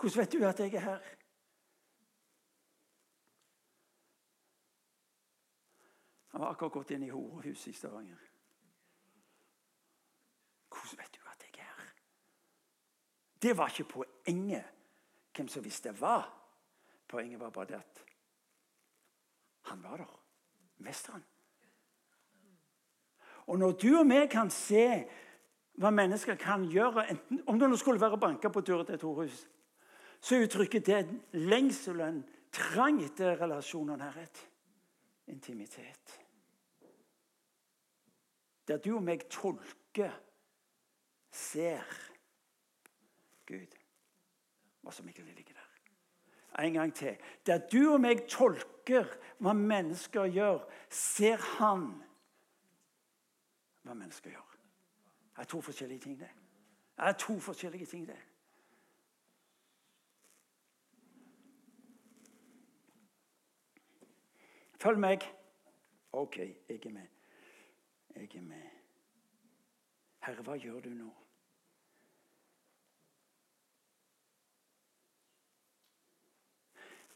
Hvordan 0.00 0.20
vet 0.20 0.32
du 0.32 0.44
at 0.46 0.60
jeg 0.60 0.74
er 0.74 0.80
her? 0.80 1.19
Han 6.30 6.40
var 6.40 6.50
akkurat 6.50 6.72
gått 6.72 6.90
inn 6.94 7.06
i 7.06 7.10
horehuset 7.10 7.72
i 7.72 7.78
Stavanger. 7.78 8.20
Hvordan 10.70 10.98
vet 10.98 11.16
du 11.16 11.24
at 11.26 11.46
jeg 11.46 11.64
er 11.64 11.72
her? 11.80 11.96
Det 13.42 13.56
var 13.58 13.72
ikke 13.72 13.88
poenget 13.96 14.76
hvem 15.34 15.48
som 15.48 15.64
visste 15.64 15.94
var. 16.00 16.28
Poenget 17.08 17.40
var 17.40 17.50
bare 17.50 17.66
det 17.72 17.80
at 17.80 18.04
han 19.70 19.82
var 19.82 19.96
der. 19.96 20.16
Mesteren. 20.76 21.24
Og 23.46 23.58
når 23.58 23.72
du 23.72 23.98
og 23.98 24.06
vi 24.08 24.26
kan 24.30 24.50
se 24.50 24.84
hva 25.80 25.90
mennesker 25.90 26.36
kan 26.38 26.64
gjøre, 26.70 27.08
enten, 27.10 27.42
om 27.46 27.58
det 27.58 27.78
skulle 27.78 28.00
være 28.00 28.18
å 28.18 28.20
banke 28.20 28.50
på 28.52 28.60
døra 28.60 28.84
til 28.84 28.94
et 28.94 29.04
horehus, 29.04 29.42
så 30.20 30.38
uttrykker 30.44 30.82
det 30.84 31.00
lengselen, 31.32 32.22
trang 32.52 33.00
etter 33.02 33.38
relasjon 33.40 33.90
og 33.90 33.98
nærhet. 33.98 34.42
Intimitet. 35.32 36.19
Der 38.70 38.78
du 38.78 38.92
og 38.94 39.02
meg 39.02 39.24
tolker, 39.32 40.12
ser 41.30 41.82
Gud 43.46 43.74
hva 44.80 44.92
som 44.94 45.08
egentlig 45.10 45.34
ligger 45.34 45.58
der 45.58 45.70
en 46.64 46.72
gang 46.72 46.94
til. 46.94 47.16
Der 47.46 47.58
du 47.72 47.92
og 47.92 48.00
meg 48.00 48.24
tolker 48.28 49.08
hva 49.38 49.52
mennesker 49.56 50.30
gjør, 50.30 50.62
ser 50.90 51.40
han 51.58 51.88
hva 53.82 53.94
mennesker 53.94 54.30
gjør. 54.30 54.56
Det 55.36 55.44
er 55.44 55.50
to 55.50 55.60
forskjellige 55.60 56.00
ting, 56.06 56.18
det. 56.20 56.28
Det 56.96 57.06
er 57.08 57.12
to 57.12 57.38
forskjellige 57.40 57.86
ting, 57.86 58.06
det. 58.06 58.18
Følg 64.80 65.00
meg. 65.00 65.24
OK, 66.12 66.36
jeg 66.38 66.86
er 66.86 66.92
med 66.92 67.19
jeg 68.14 68.36
er 68.36 68.42
med. 68.42 68.70
Herre, 70.20 70.42
hva 70.44 70.56
gjør 70.60 70.80
du 70.84 70.90
nå? 70.94 71.10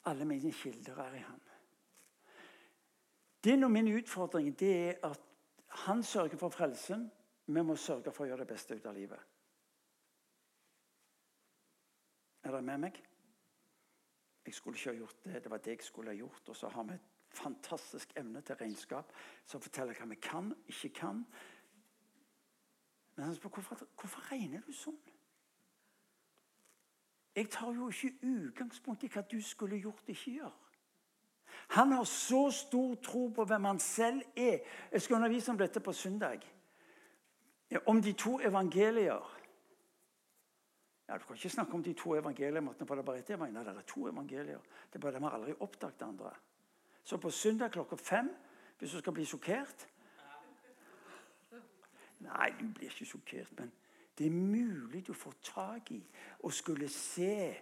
Alle 0.05 0.25
mine 0.29 0.53
kilder 0.53 1.01
er 1.01 1.15
i 1.15 1.25
ham. 1.25 1.41
Din 3.45 3.65
og 3.65 3.71
min 3.71 3.89
utfordring 3.97 4.59
det 4.59 4.73
er 4.89 5.07
at 5.11 5.21
han 5.85 6.03
sørger 6.03 6.37
for 6.37 6.49
frelsen. 6.49 7.11
Vi 7.47 7.63
må 7.63 7.77
sørge 7.77 8.13
for 8.13 8.25
å 8.25 8.29
gjøre 8.29 8.45
det 8.45 8.53
beste 8.53 8.77
ut 8.77 8.87
av 8.87 8.95
livet. 8.97 9.21
Er 12.45 12.53
dere 12.53 12.63
med 12.63 12.81
meg? 12.87 13.01
Jeg 14.45 14.55
skulle 14.55 14.77
ikke 14.77 14.91
ha 14.91 14.97
gjort 14.97 15.25
det. 15.25 15.43
Det 15.45 15.51
var 15.51 15.59
det 15.65 15.77
jeg 15.77 15.85
skulle 15.85 16.13
ha 16.13 16.17
gjort. 16.17 16.49
Og 16.49 16.57
så 16.57 16.69
har 16.69 16.85
vi 16.89 16.95
et 16.95 17.14
fantastisk 17.35 18.13
evne 18.17 18.41
til 18.41 18.57
regnskap 18.61 19.13
som 19.47 19.63
forteller 19.63 19.97
hva 19.99 20.09
vi 20.11 20.21
kan, 20.23 20.55
ikke 20.69 20.93
kan. 21.01 21.25
Men 23.17 23.25
han 23.25 23.35
spør 23.35 23.49
hvorfor, 23.49 23.87
hvorfor 24.01 24.33
regner 24.33 24.63
du 24.67 24.73
sånn? 24.73 24.99
Jeg 27.35 27.51
tar 27.51 27.73
jo 27.75 27.89
ikke 27.91 28.15
utgangspunkt 28.23 29.03
i 29.03 29.11
hva 29.11 29.25
du 29.27 29.41
skulle 29.43 29.81
gjort, 29.83 30.07
ikke 30.09 30.39
gjør. 30.39 30.53
Han 31.75 31.93
har 31.93 32.05
så 32.05 32.51
stor 32.51 32.95
tro 33.03 33.29
på 33.35 33.45
hvem 33.45 33.65
han 33.65 33.79
selv 33.83 34.23
er. 34.37 34.61
Jeg 34.93 35.03
skal 35.03 35.17
undervise 35.17 35.51
om 35.51 35.59
dette 35.59 35.81
på 35.81 35.93
søndag. 35.93 36.45
Om 37.87 38.03
de 38.03 38.13
to 38.13 38.39
evangelier. 38.41 39.41
Ja, 41.09 41.19
Du 41.19 41.27
kan 41.27 41.37
ikke 41.37 41.51
snakke 41.51 41.75
om 41.75 41.83
de 41.83 41.93
to 41.93 42.15
evangeliene, 42.15 42.75
det 42.79 42.91
er 42.91 43.03
bare 43.03 43.19
ett 43.19 43.31
evangelium. 43.31 43.77
Det 43.77 43.87
to 43.87 44.09
evangelier. 44.09 44.61
Det 44.93 44.95
er 44.95 45.01
bare 45.01 45.13
De 45.13 45.23
har 45.23 45.31
aldri 45.31 45.55
oppdaget 45.61 46.03
andre. 46.03 46.35
Så 47.05 47.17
på 47.21 47.31
søndag 47.31 47.73
klokka 47.73 47.97
fem, 47.97 48.31
hvis 48.79 48.91
du 48.91 48.99
skal 48.99 49.13
bli 49.13 49.27
sjokkert 49.29 49.89
Nei, 52.25 52.55
du 52.57 52.71
blir 52.73 52.89
ikke 52.89 53.05
sjokkert, 53.05 53.51
men 53.59 53.73
det 54.17 54.27
er 54.27 54.33
mulig 54.33 55.03
du 55.07 55.13
får 55.13 55.35
tak 55.45 55.91
i 55.93 55.99
å 56.41 56.51
skulle 56.55 56.89
se 56.89 57.53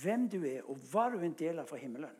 hvem 0.00 0.28
du 0.32 0.38
er, 0.48 0.62
og 0.64 0.78
hva 0.88 1.10
du 1.12 1.18
er 1.18 1.26
en 1.26 1.36
del 1.36 1.60
av 1.60 1.68
fra 1.68 1.76
himmelen 1.76 2.14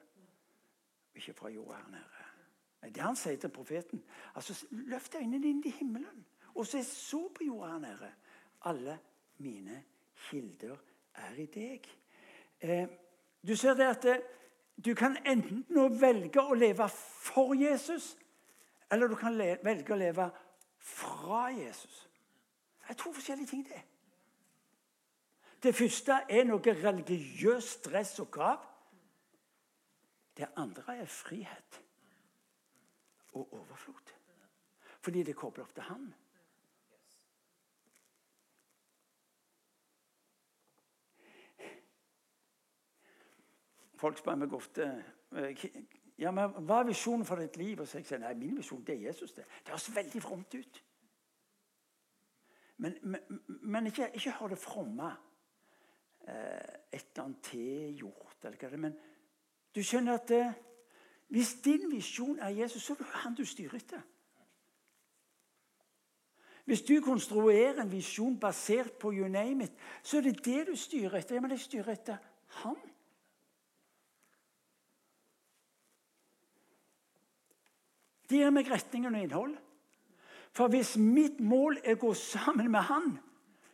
ikke 1.14 1.32
fra 1.32 1.48
jorda 1.48 1.78
her 1.78 1.90
nede. 1.90 2.92
Det 2.94 3.02
han 3.02 3.16
sier 3.16 3.36
til 3.36 3.48
profeten. 3.48 4.04
altså 4.34 4.66
Løft 4.70 5.14
øynene 5.14 5.42
dine 5.42 5.62
til 5.62 5.72
himmelen, 5.72 6.26
og 6.54 6.66
se 6.66 6.84
så 6.84 7.28
på 7.34 7.44
jorda 7.44 7.72
her 7.72 7.78
nede. 7.78 8.12
Alle 8.62 8.98
mine 9.38 9.84
kilder 10.28 10.76
er 11.14 11.34
i 11.38 11.46
deg. 11.46 11.88
Eh, 12.60 12.88
du 13.46 13.56
ser 13.56 13.74
det 13.74 13.84
at 13.84 14.04
eh, 14.04 14.18
du 14.76 14.94
kan 14.94 15.16
enten 15.26 15.64
nå 15.68 15.88
velge 16.00 16.42
å 16.42 16.54
leve 16.54 16.88
for 16.90 17.54
Jesus, 17.54 18.16
eller 18.92 19.08
du 19.08 19.16
kan 19.16 19.36
velge 19.38 19.94
å 19.94 19.98
leve 19.98 20.28
fra 20.78 21.48
Jesus. 21.54 22.08
Det 22.82 22.90
er 22.92 22.98
to 23.00 23.12
forskjellige 23.12 23.50
ting, 23.50 23.64
det. 23.68 23.82
Det 25.62 25.72
første 25.74 26.18
er 26.28 26.44
noe 26.44 26.74
religiøst 26.76 27.78
stress 27.86 28.18
og 28.20 28.28
krav. 28.34 28.66
Det 30.36 30.50
andre 30.60 30.98
er 30.98 31.08
frihet 31.08 31.80
og 33.32 33.54
overflod. 33.54 34.12
Fordi 35.00 35.22
det 35.22 35.36
kobler 35.36 35.64
opp 35.64 35.72
til 35.74 35.86
Han. 35.88 36.04
Folk 43.96 44.18
spør 44.18 44.38
meg 44.40 44.52
ofte 44.52 44.86
eh, 45.36 45.66
ja, 46.18 46.30
men 46.30 46.52
hva 46.66 46.80
er 46.80 46.90
visjonen 46.90 47.26
for 47.26 47.40
ditt 47.42 47.56
liv. 47.58 47.80
Og 47.80 47.88
så 47.88 47.98
jeg 47.98 48.08
sier 48.08 48.22
nei, 48.22 48.34
min 48.38 48.58
visjon 48.58 48.84
det 48.86 48.96
er 48.96 49.08
Jesus. 49.08 49.32
Det 49.32 49.44
Det 49.64 49.74
høres 49.74 49.94
veldig 49.94 50.22
fromt 50.22 50.54
ut. 50.54 50.82
Men, 52.76 52.98
men, 53.02 53.20
men 53.62 53.86
ikke, 53.86 54.10
ikke 54.14 54.36
hør 54.38 54.54
det 54.54 54.58
fromme. 54.58 55.10
Eh, 56.28 56.74
et 56.92 57.10
eller 57.10 57.24
annet 57.24 57.42
tilgjort, 57.42 58.38
eller 58.44 58.56
hva 58.58 58.68
det 58.68 58.78
er. 58.78 58.82
Men 58.86 58.96
du 59.74 59.82
skjønner 59.82 60.18
at 60.18 60.28
det, 60.28 60.44
hvis 61.34 61.54
din 61.64 61.90
visjon 61.90 62.38
er 62.38 62.54
Jesus, 62.54 62.82
så 62.82 62.94
er 62.94 63.02
det 63.02 63.12
han 63.24 63.34
du 63.34 63.44
styrer 63.44 63.76
etter. 63.76 64.02
Hvis 66.64 66.82
du 66.82 66.94
konstruerer 67.04 67.82
en 67.82 67.90
visjon 67.92 68.38
basert 68.40 68.94
på 68.98 69.12
you 69.12 69.28
name 69.28 69.64
it, 69.64 69.72
så 70.02 70.18
er 70.18 70.30
det 70.30 70.44
det 70.44 70.66
du 70.70 70.76
styrer 70.76 71.18
etter. 71.18 71.36
Ja, 71.36 71.40
men 71.44 71.52
jeg 71.52 71.60
styrer 71.60 71.92
etter 71.92 72.16
han. 72.62 72.78
Det 78.28 78.40
gir 78.40 78.52
meg 78.54 78.70
retningen 78.70 79.14
og 79.14 79.24
innhold. 79.26 79.54
For 80.54 80.70
hvis 80.70 80.94
mitt 81.00 81.40
mål 81.42 81.80
er 81.82 81.96
å 81.96 82.02
gå 82.06 82.12
sammen 82.16 82.70
med 82.70 82.86
han, 82.88 83.16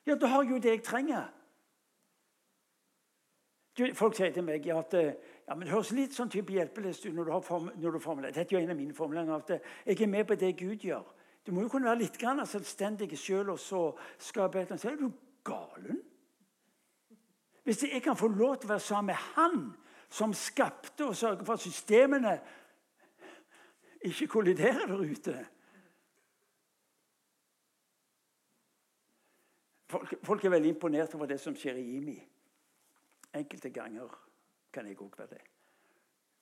ja, 0.08 0.16
da 0.16 0.30
har 0.32 0.46
jeg 0.46 0.54
jo 0.54 0.62
det 0.64 0.72
jeg 0.74 0.84
trenger. 0.86 1.28
Folk 3.96 4.16
sier 4.16 4.32
til 4.34 4.44
meg 4.44 4.66
at 4.74 4.94
eh, 4.98 5.12
ja, 5.46 5.54
men 5.54 5.64
det 5.64 5.72
høres 5.72 5.92
litt 5.96 6.16
sånn 6.16 6.30
type 6.32 6.52
hjelpelist 6.52 7.06
ut 7.06 7.14
når 7.14 7.28
du, 7.28 7.32
har 7.34 7.44
form, 7.44 7.70
når 7.80 7.96
du 7.96 8.02
formulerer. 8.02 8.34
Dette 8.34 8.54
er 8.54 8.60
jo 8.60 8.64
en 8.64 8.72
av 8.74 8.78
mine 8.80 8.96
formuleringer. 8.96 9.44
at 9.44 9.52
eh, 9.56 9.72
Jeg 9.92 10.02
er 10.04 10.12
med 10.12 10.26
på 10.28 10.36
det 10.40 10.52
Gud 10.58 10.84
gjør. 10.84 11.06
Du 11.46 11.52
må 11.52 11.64
jo 11.64 11.72
kunne 11.72 11.88
være 11.88 12.02
litt 12.02 12.18
grann 12.20 12.42
selvstendig 12.46 13.08
sjøl 13.18 13.54
og 13.54 13.60
så 13.60 13.82
skape 14.20 14.60
et 14.60 14.72
eller. 14.72 14.92
Er 14.92 14.98
du 15.00 15.12
galen? 15.46 16.00
Hvis 17.64 17.84
jeg 17.86 18.02
kan 18.02 18.18
få 18.18 18.28
lov 18.28 18.58
til 18.58 18.68
å 18.68 18.74
være 18.74 18.84
sammen 18.84 19.12
med 19.12 19.24
Han 19.36 19.60
som 20.10 20.34
skapte 20.34 21.06
og 21.06 21.16
sørge 21.16 21.44
for 21.46 21.54
at 21.54 21.62
systemene 21.62 22.34
ikke 24.00 24.26
kolliderer 24.26 24.86
der 24.86 25.02
ute 25.04 25.34
folk, 29.90 30.14
folk, 30.22 30.44
er 30.44 30.50
veldig 30.50 30.68
imponert 30.74 31.14
over 31.14 31.26
det 31.26 31.40
som 31.40 31.56
skjer 31.56 31.78
i 31.80 31.86
IMI. 31.96 32.16
Enkelte 33.34 33.70
ganger 33.74 34.14
kan 34.72 34.86
jeg 34.86 34.98
òg 35.00 35.18
være 35.18 35.34
det. 35.34 35.42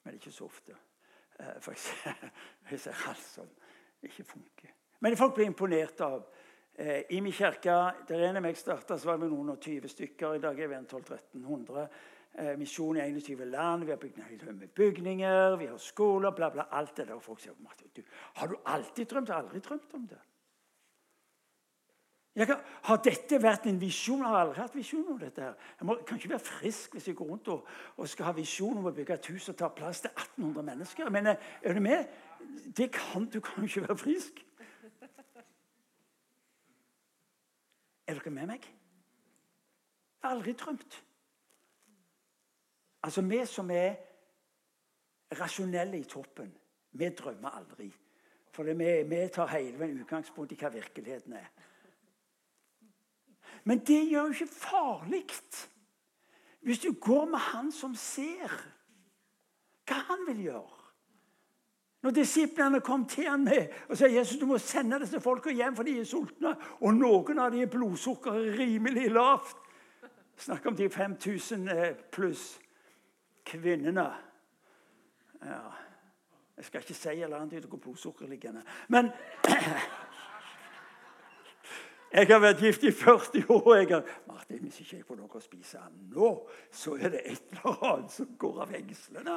Men 0.05 0.18
ikke 0.18 0.33
så 0.33 0.44
ofte. 0.44 0.77
Eh, 1.38 1.57
for 1.61 1.75
jeg 2.71 2.81
ser 2.85 3.09
alt 3.09 3.25
som 3.25 3.49
ikke 4.03 4.25
funker. 4.25 4.75
Men 5.01 5.16
folk 5.16 5.35
blir 5.35 5.47
imponert 5.47 6.01
av 6.01 6.23
eh, 6.75 7.05
I 7.11 7.21
min 7.21 7.33
kirke 7.33 7.75
der 8.09 8.25
en 8.29 8.40
av 8.40 8.44
meg 8.44 8.59
starta, 8.59 8.99
var 9.05 9.21
vi 9.21 9.31
noen 9.31 9.55
og 9.55 9.61
20 9.61 9.92
stykker. 9.94 10.37
I 10.38 10.42
dag 10.42 10.61
er 10.61 10.73
vi 10.73 10.81
1200-1300. 10.81 11.87
Eh, 12.38 12.55
misjon 12.59 12.96
i 12.96 13.01
21 13.01 13.44
land. 13.51 13.85
Vi 13.85 13.90
har 13.90 13.98
bygd 13.98 14.18
en 14.18 14.59
med 14.59 14.68
bygninger, 14.68 15.57
vi 15.57 15.66
har 15.66 15.77
skoler, 15.77 16.31
bla, 16.31 16.48
bla. 16.51 16.68
Alt 16.70 16.96
det 16.96 17.09
der. 17.09 17.14
Og 17.14 17.22
folk 17.22 17.40
sier 17.40 17.53
du, 17.96 18.03
har 18.35 18.46
du 18.46 18.57
alltid 18.64 19.07
drømt? 19.07 19.29
Jeg 19.29 19.35
har 19.35 19.42
aldri 19.42 19.59
drømt 19.59 19.94
om 19.94 20.07
det. 20.07 20.18
Kan, 22.46 22.61
har 22.83 23.01
dette 23.03 23.40
vært 23.42 23.66
en 23.66 23.81
visjon? 23.81 24.20
Jeg 24.22 24.31
har 24.31 24.44
aldri 24.44 24.61
hatt 24.61 24.77
visjon 24.77 25.09
om 25.09 25.18
dette. 25.18 25.42
her. 25.42 25.55
Jeg 25.81 25.87
må, 25.87 25.96
kan 26.07 26.20
ikke 26.20 26.31
være 26.31 26.46
frisk 26.46 26.92
hvis 26.94 27.09
jeg 27.09 27.16
går 27.16 27.27
rundt 27.27 27.48
og, 27.48 27.66
og, 27.96 28.09
skal 28.09 28.29
ha 28.29 28.33
visjon 28.37 28.79
om 28.79 28.87
å 28.87 28.94
bygge 28.94 29.14
et 29.18 29.27
hus 29.33 29.48
og 29.48 29.57
ta 29.59 29.72
plass 29.74 30.05
til 30.05 30.11
1800 30.14 30.62
mennesker. 30.70 31.11
Men 31.11 31.33
eh, 31.33 31.51
er 31.62 31.74
du 31.74 31.81
med? 31.83 32.07
Det 32.77 32.92
kan, 32.94 33.27
du 33.27 33.40
kan 33.40 33.66
ikke 33.66 33.88
være 33.88 33.98
frisk. 33.98 34.44
Er 38.07 38.14
dere 38.14 38.31
med 38.31 38.46
meg? 38.55 38.62
Jeg 38.62 40.22
har 40.22 40.38
aldri 40.38 40.55
drømt. 40.55 41.03
Altså, 43.03 43.23
vi 43.23 43.47
som 43.47 43.71
er 43.71 43.95
rasjonelle 45.39 45.99
i 45.99 46.05
toppen, 46.05 46.53
vi 46.93 47.09
drømmer 47.09 47.49
aldri. 47.49 47.89
For 48.51 48.63
vi, 48.63 49.03
vi 49.07 49.29
tar 49.33 49.53
hele 49.53 49.79
veien 49.79 50.01
utgangspunkt 50.03 50.53
i 50.53 50.59
hva 50.59 50.71
virkeligheten 50.75 51.37
er. 51.39 51.51
Men 53.65 53.85
det 53.87 54.01
gjør 54.09 54.31
jo 54.31 54.37
ikke 54.37 54.55
farlig 54.55 55.27
hvis 56.67 56.81
du 56.83 56.93
går 57.01 57.29
med 57.31 57.39
han 57.39 57.71
som 57.73 57.95
ser 57.95 58.51
hva 59.89 59.99
han 60.09 60.25
vil 60.27 60.41
gjøre. 60.49 60.75
Når 62.03 62.15
disiplene 62.15 62.81
kom 62.81 63.07
til 63.09 63.29
han 63.29 63.45
med 63.45 63.73
og 63.89 63.97
sa 63.99 64.09
Jesus, 64.11 64.39
du 64.41 64.47
må 64.47 64.59
sende 64.59 65.01
disse 65.03 65.21
folka 65.21 65.51
hjem, 65.51 65.77
for 65.77 65.87
de 65.87 65.97
er 66.01 66.07
sultne, 66.07 66.55
og 66.81 66.95
noen 66.95 67.39
av 67.39 67.53
dem 67.53 67.63
er 67.63 67.73
blodsukkeret 67.73 68.59
rimelig 68.59 69.11
lavt 69.15 69.57
Snakk 70.39 70.67
om 70.71 70.77
de 70.79 70.87
5000 70.91 71.69
eh, 71.69 71.97
pluss 72.15 72.61
kvinnene. 73.49 74.09
Ja. 75.43 75.63
Jeg 76.59 76.67
skal 76.67 76.83
ikke 76.83 76.95
si 76.95 77.15
eller 77.15 77.39
annet 77.39 77.65
hvor 77.71 77.79
blodsukkeret 77.79 78.31
ligger. 78.31 78.63
Men 78.89 79.11
Jeg 82.13 82.27
har 82.31 82.38
vært 82.40 82.63
gift 82.65 82.85
i 82.88 82.90
40 82.92 83.51
år. 83.53 83.75
jeg 83.77 83.88
har, 83.90 84.05
Martin, 84.27 84.59
Hvis 84.59 84.81
ikke 84.81 84.96
jeg 84.96 85.05
får 85.05 85.17
noe 85.17 85.29
å 85.29 85.40
spise 85.44 85.81
nå, 85.92 86.31
så 86.73 86.94
er 86.96 87.13
det 87.13 87.21
et 87.25 87.53
eller 87.53 87.85
annet 87.85 88.13
som 88.13 88.31
går 88.40 88.63
av 88.65 88.73
hengslene. 88.73 89.35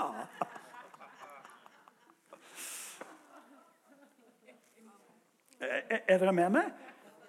Er, 5.62 6.00
er 6.08 6.18
dere 6.18 6.32
med 6.34 6.56
meg? 6.56 6.72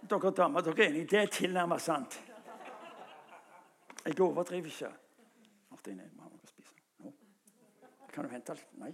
Dere 0.08 0.30
damer, 0.30 0.62
dere 0.62 0.84
er 0.84 0.92
enige? 0.92 1.10
Det 1.10 1.18
er 1.20 1.26
tilnærmet 1.26 1.82
sant. 1.82 2.20
Jeg 4.06 4.20
overdriver 4.20 4.70
ikke. 4.70 4.92
Martin, 5.70 5.98
jeg 5.98 6.10
må 6.14 6.22
ha 6.22 6.30
noe 6.30 6.38
å 6.38 6.50
spise. 6.50 6.72
Nå. 7.02 7.12
Kan 8.12 8.24
du 8.24 8.30
hente 8.30 8.52
alt? 8.52 8.66
Nei. 8.78 8.92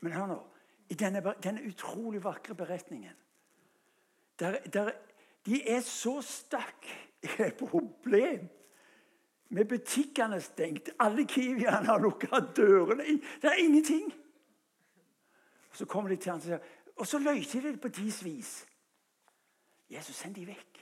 Men 0.00 0.12
hør 0.12 0.26
nå 0.30 0.40
i 0.92 0.96
denne, 1.00 1.22
denne 1.42 1.64
utrolig 1.64 2.20
vakre 2.24 2.54
beretningen. 2.54 3.14
Der, 4.38 4.58
der, 4.72 4.92
de 5.46 5.60
er 5.70 5.80
så 5.80 6.18
stakk 6.22 6.86
i 7.24 7.30
et 7.42 7.56
problem. 7.56 8.44
Med 9.54 9.64
butikkene 9.70 10.40
stengt, 10.42 10.90
alle 11.00 11.24
Kiwiene 11.28 11.86
har 11.86 12.02
lukka 12.02 12.40
dørene. 12.56 13.04
Det 13.42 13.50
er 13.50 13.62
ingenting. 13.62 14.12
Og 15.70 15.76
Så 15.76 15.86
kommer 15.86 16.10
de 16.10 16.16
til 16.16 16.32
han 16.32 16.38
og 16.40 16.44
sier, 16.44 16.58
og 16.96 17.06
så 17.06 17.18
løser 17.18 17.60
de 17.60 17.72
det 17.72 17.80
på 17.80 17.88
deres 17.88 18.24
vis. 18.24 18.66
Jesus, 19.90 20.16
send 20.16 20.34
de 20.34 20.46
vekk. 20.46 20.80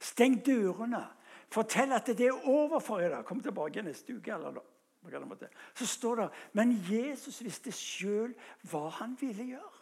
Steng 0.00 0.38
dørene. 0.46 1.02
Fortell 1.50 1.92
at 1.92 2.06
det 2.06 2.28
er 2.28 2.48
over 2.48 2.78
for 2.78 3.02
i 3.02 3.08
dag. 3.10 3.24
Kom 3.26 3.40
tilbake 3.42 3.82
neste 3.82 4.14
uke. 4.14 4.32
eller 4.32 4.52
noe. 4.52 5.48
Så 5.74 5.86
står 5.86 6.16
det 6.16 6.28
Men 6.52 6.72
Jesus 6.90 7.40
visste 7.42 7.72
sjøl 7.72 8.34
hva 8.70 8.88
han 9.00 9.16
ville 9.20 9.44
gjøre. 9.54 9.76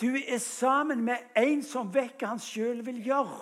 Du 0.00 0.16
er 0.16 0.38
sammen 0.38 1.04
med 1.04 1.18
en 1.36 1.62
som 1.62 1.90
hva 1.92 2.08
han 2.22 2.40
sjøl 2.40 2.84
vil 2.86 3.02
gjøre. 3.04 3.40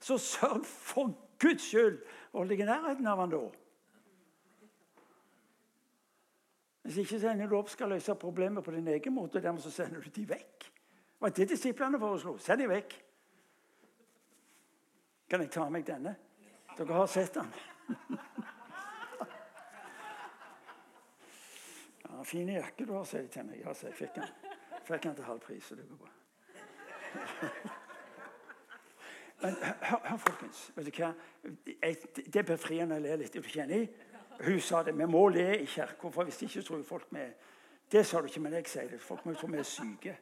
Så 0.00 0.18
sørg 0.18 0.64
for 0.64 1.14
Guds 1.40 1.70
skyld 1.70 1.98
hold 2.32 2.48
deg 2.48 2.60
i 2.60 2.68
nærheten 2.68 3.06
av 3.06 3.18
han 3.22 3.32
da. 3.32 3.40
Hvis 6.88 7.02
ikke 7.02 7.20
sender 7.20 7.50
du 7.50 7.56
opp 7.58 7.68
skal 7.68 7.90
løse 7.92 8.14
problemet 8.16 8.64
på 8.64 8.72
din 8.72 8.86
egen 8.88 9.12
måte, 9.12 9.38
og 9.38 9.44
dermed 9.44 9.60
så 9.60 9.70
sender 9.70 10.00
du 10.00 10.08
de 10.14 10.24
vekk. 10.28 10.68
Det 10.68 11.20
var 11.20 11.34
det 11.34 11.48
disiplene 11.50 11.98
foreslo. 12.00 12.36
Send 12.38 12.62
de 12.62 12.68
vekk. 12.70 12.94
Kan 15.28 15.42
jeg 15.44 15.50
ta 15.52 15.66
meg 15.68 15.84
denne? 15.84 16.14
Dere 16.78 16.92
har 16.92 17.06
sett 17.06 17.34
den. 17.34 17.54
Ja, 22.02 22.22
'Fin 22.24 22.48
jakke 22.48 22.86
du 22.86 22.92
har', 22.92 23.04
sier 23.04 23.22
de 23.22 23.28
til 23.28 23.44
meg. 23.44 23.60
Ja, 23.60 23.72
jeg 23.82 23.94
fikk 23.94 24.14
den. 24.14 24.24
Fikk 24.84 25.02
den 25.02 25.14
til 25.14 25.24
halv 25.24 25.40
pris, 25.40 25.64
så 25.64 25.74
det 25.74 25.88
går 25.88 25.96
bra. 25.96 26.08
Men 29.42 29.54
hør, 29.62 30.00
hør, 30.04 30.16
folkens. 30.16 30.72
vet 30.74 30.86
du 30.86 31.02
hva? 31.02 31.12
Det 32.32 32.36
er 32.36 32.42
befriende 32.42 32.96
å 32.96 33.02
le 33.02 33.16
litt. 33.16 33.36
Er 33.36 33.40
du 33.40 33.48
ikke 33.48 33.62
enig? 33.62 33.88
Hun 34.44 34.60
sa 34.60 34.82
det. 34.82 34.98
Vi 34.98 35.06
må 35.06 35.28
le 35.28 35.58
i 35.58 35.66
kirka, 35.66 36.10
for 36.10 36.24
hvis 36.24 36.42
ikke 36.42 36.62
tror 36.62 36.82
folk 36.82 37.06
vi 37.10 37.26
Det 37.92 38.06
sa 38.06 38.20
du 38.20 38.26
ikke, 38.26 38.40
men 38.40 38.52
jeg 38.52 38.66
sier 38.66 38.88
det. 38.88 39.00
Folk 39.00 39.26
må 39.26 39.34
tro 39.34 39.46
vi 39.46 39.58
er 39.58 39.62
syke. 39.62 40.18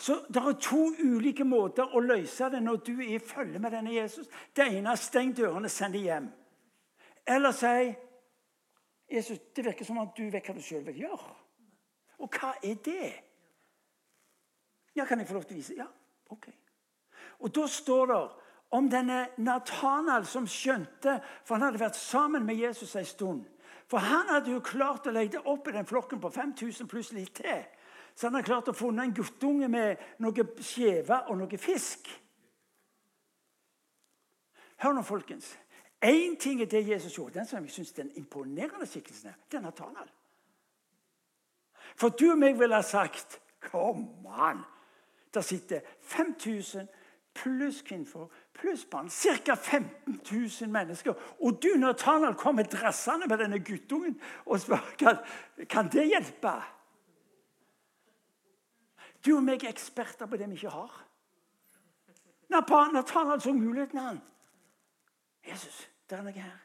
Så 0.00 0.24
Det 0.28 0.36
er 0.36 0.52
to 0.52 0.94
ulike 1.04 1.44
måter 1.44 1.92
å 1.92 2.00
løse 2.00 2.48
det 2.50 2.62
når 2.64 2.76
du 2.86 2.94
er 3.02 3.16
i 3.16 3.18
følge 3.18 3.58
med 3.58 3.74
denne 3.76 3.92
Jesus. 3.92 4.28
Det 4.56 4.64
ene 4.64 4.94
er 4.94 5.00
steng 5.00 5.34
dørene, 5.36 5.68
send 5.68 5.92
dem 5.92 6.02
hjem. 6.02 6.30
Eller 7.26 7.52
si 7.52 7.90
Jesus, 9.10 9.38
det 9.56 9.64
virker 9.64 9.84
som 9.84 9.98
at 10.00 10.14
du 10.16 10.30
vet 10.30 10.46
hva 10.46 10.54
du 10.56 10.62
sjøl 10.64 10.86
vil 10.86 11.02
gjøre. 11.02 11.34
Og 12.24 12.38
hva 12.38 12.54
er 12.64 12.78
det? 12.84 13.10
Ja, 14.96 15.04
kan 15.04 15.20
jeg 15.20 15.28
få 15.28 15.36
lov 15.36 15.44
til 15.44 15.58
å 15.58 15.60
vise? 15.60 15.76
Ja, 15.76 15.86
ok. 16.30 16.48
Og 17.40 17.52
da 17.54 17.66
står 17.68 18.06
det 18.06 18.20
om 18.76 18.88
denne 18.90 19.18
Nathanael 19.36 20.24
som 20.26 20.46
skjønte 20.46 21.18
For 21.44 21.56
han 21.56 21.66
hadde 21.66 21.80
vært 21.82 21.98
sammen 21.98 22.46
med 22.46 22.56
Jesus 22.56 22.94
en 22.96 23.08
stund. 23.08 23.44
For 23.90 23.98
han 23.98 24.30
hadde 24.30 24.52
jo 24.54 24.62
klart 24.64 25.08
å 25.10 25.14
legge 25.14 25.42
opp 25.44 25.68
i 25.68 25.74
den 25.74 25.86
flokken 25.86 26.20
på 26.22 26.30
5000 26.30 26.88
pluss 26.88 27.12
litt 27.12 27.34
til. 27.42 27.64
Så 28.20 28.26
han 28.26 28.34
har 28.36 28.44
klart 28.44 28.68
å 28.68 28.76
funne 28.76 29.06
en 29.06 29.14
guttunge 29.16 29.64
med 29.72 30.00
noe 30.20 30.44
skjeve 30.60 31.22
og 31.32 31.38
noe 31.40 31.58
fisk. 31.58 32.10
Hør 34.84 34.92
nå, 34.92 35.04
folkens. 35.08 35.46
Én 36.04 36.34
ting 36.36 36.60
er 36.60 36.68
det 36.68 36.82
Jesus 36.84 37.14
gjorde. 37.16 37.38
Den 37.38 37.46
som 37.48 37.64
jeg 37.64 37.72
syns 37.72 37.92
den 37.96 38.10
imponerende 38.20 38.84
skikkelsen 38.88 39.30
er, 39.30 39.38
det 39.48 39.56
er 39.56 39.64
Nathanael. 39.64 40.10
For 41.96 42.12
du 42.12 42.26
og 42.34 42.36
meg 42.42 42.58
ville 42.60 42.76
ha 42.76 42.84
sagt 42.84 43.38
Kom 43.60 44.04
an! 44.28 44.60
Der 45.34 45.40
sitter 45.44 45.80
5000 46.00 46.88
pluss 47.36 47.80
kvinner, 47.86 48.28
pluss 48.56 48.84
barn. 48.84 49.08
Ca. 49.08 49.54
15 49.54 50.20
000 50.60 50.70
mennesker. 50.72 51.16
Og 51.40 51.62
du, 51.62 51.68
Nathanael, 51.76 52.34
kommer 52.34 52.68
drassende 52.68 53.28
med 53.28 53.38
denne 53.38 53.62
guttungen 53.64 54.20
og 54.44 54.60
spør 54.60 54.84
kan, 55.68 55.88
det 55.92 56.08
hjelpe. 56.08 56.54
Du 59.26 59.36
og 59.36 59.44
meg 59.44 59.64
er 59.64 59.72
eksperter 59.74 60.26
på 60.26 60.38
det 60.40 60.48
vi 60.48 60.58
ikke 60.58 60.72
har. 60.72 60.98
Nathanael 62.50 63.40
så 63.40 63.52
muligheten, 63.52 63.98
han. 63.98 64.20
Jesus, 65.48 65.88
det 66.10 66.18
er 66.18 66.22
noe 66.22 66.32
her. 66.32 66.58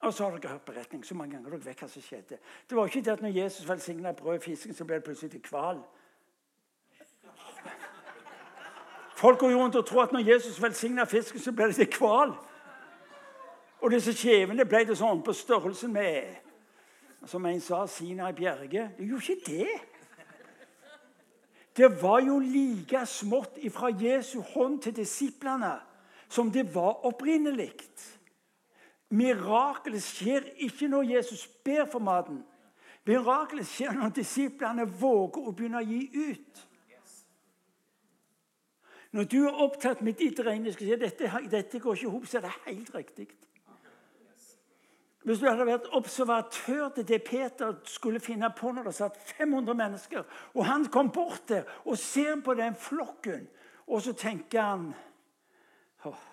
Og 0.00 0.14
så 0.14 0.24
har 0.24 0.36
dere 0.38 0.52
hørt 0.52 0.66
beretning 0.66 1.04
så 1.04 1.14
mange 1.14 1.34
ganger. 1.36 1.50
dere 1.50 1.64
vet 1.64 1.80
hva 1.80 1.88
som 1.88 2.02
skjedde. 2.02 2.38
Det 2.68 2.76
var 2.76 2.86
ikke 2.86 3.02
det 3.02 3.12
at 3.12 3.22
når 3.22 3.34
Jesus 3.34 3.68
velsigna 3.68 4.12
brød 4.12 4.36
og 4.36 4.42
fisken, 4.42 4.74
så 4.74 4.84
ble 4.84 5.00
det 5.00 5.04
plutselig 5.04 5.30
til 5.30 5.42
hval. 5.50 5.80
Folk 9.16 9.38
går 9.38 9.54
rundt 9.54 9.76
og 9.76 9.86
tror 9.86 10.02
at 10.02 10.12
når 10.12 10.20
Jesus 10.20 10.62
velsigna 10.62 11.04
fisken, 11.04 11.40
så 11.40 11.52
ble 11.52 11.66
det 11.66 11.74
til 11.74 11.98
hval. 11.98 12.34
Og 13.80 13.90
disse 13.90 14.14
kjevene 14.14 14.66
ble 14.66 14.84
det 14.86 14.98
sånn 14.98 15.22
på 15.22 15.32
størrelsen 15.32 15.92
med 15.92 16.44
Som 17.26 17.46
en 17.46 17.60
sa 17.60 17.86
Sina 17.86 18.28
i 18.30 18.32
bjerget. 18.32 18.92
Det 18.98 19.06
gjorde 19.06 19.32
ikke 19.32 19.50
det. 19.50 19.97
Det 21.78 22.02
var 22.02 22.20
jo 22.26 22.40
like 22.42 23.04
smått 23.06 23.60
fra 23.70 23.92
Jesu 23.94 24.40
hånd 24.42 24.80
til 24.82 24.96
disiplene 24.96 25.76
som 26.28 26.50
det 26.50 26.66
var 26.74 27.04
opprinnelig. 27.06 27.70
Mirakelet 29.14 30.02
skjer 30.02 30.48
ikke 30.66 30.88
når 30.90 31.06
Jesus 31.14 31.46
ber 31.64 31.86
for 31.88 32.02
maten. 32.02 32.42
Mirakelet 33.06 33.68
skjer 33.70 33.94
når 33.96 34.10
disiplene 34.18 34.88
våger 35.00 35.46
å 35.46 35.54
begynne 35.54 35.80
å 35.80 35.86
gi 35.86 36.32
ut. 36.32 36.64
Når 39.16 39.24
du 39.24 39.38
er 39.46 39.62
opptatt 39.64 40.02
med 40.04 40.18
ditt 40.20 40.40
regnestykke 40.44 40.98
og 40.98 41.04
dette, 41.06 41.30
dette 41.48 41.80
går 41.80 41.96
ikke 41.96 42.08
i 42.08 42.10
hop, 42.12 42.26
så 42.28 42.40
er 42.40 42.44
det 42.44 42.56
helt 42.66 42.90
riktig. 42.94 43.28
Hvis 45.26 45.40
du 45.42 45.48
hadde 45.48 45.66
vært 45.66 45.88
observatør 45.98 46.88
til 46.94 47.06
det 47.08 47.18
Peter 47.26 47.74
skulle 47.90 48.20
finne 48.22 48.50
på 48.56 48.70
når 48.72 48.88
det 48.88 48.94
satt 48.94 49.18
500 49.34 49.74
mennesker, 49.76 50.24
og 50.54 50.66
han 50.66 50.86
kom 50.92 51.10
bort 51.12 51.48
der 51.48 51.66
og 51.84 51.98
ser 51.98 52.38
på 52.44 52.54
den 52.54 52.76
flokken, 52.78 53.48
og 53.86 54.02
så 54.02 54.12
tenker 54.12 54.62
han 54.62 54.90
oh, 56.04 56.26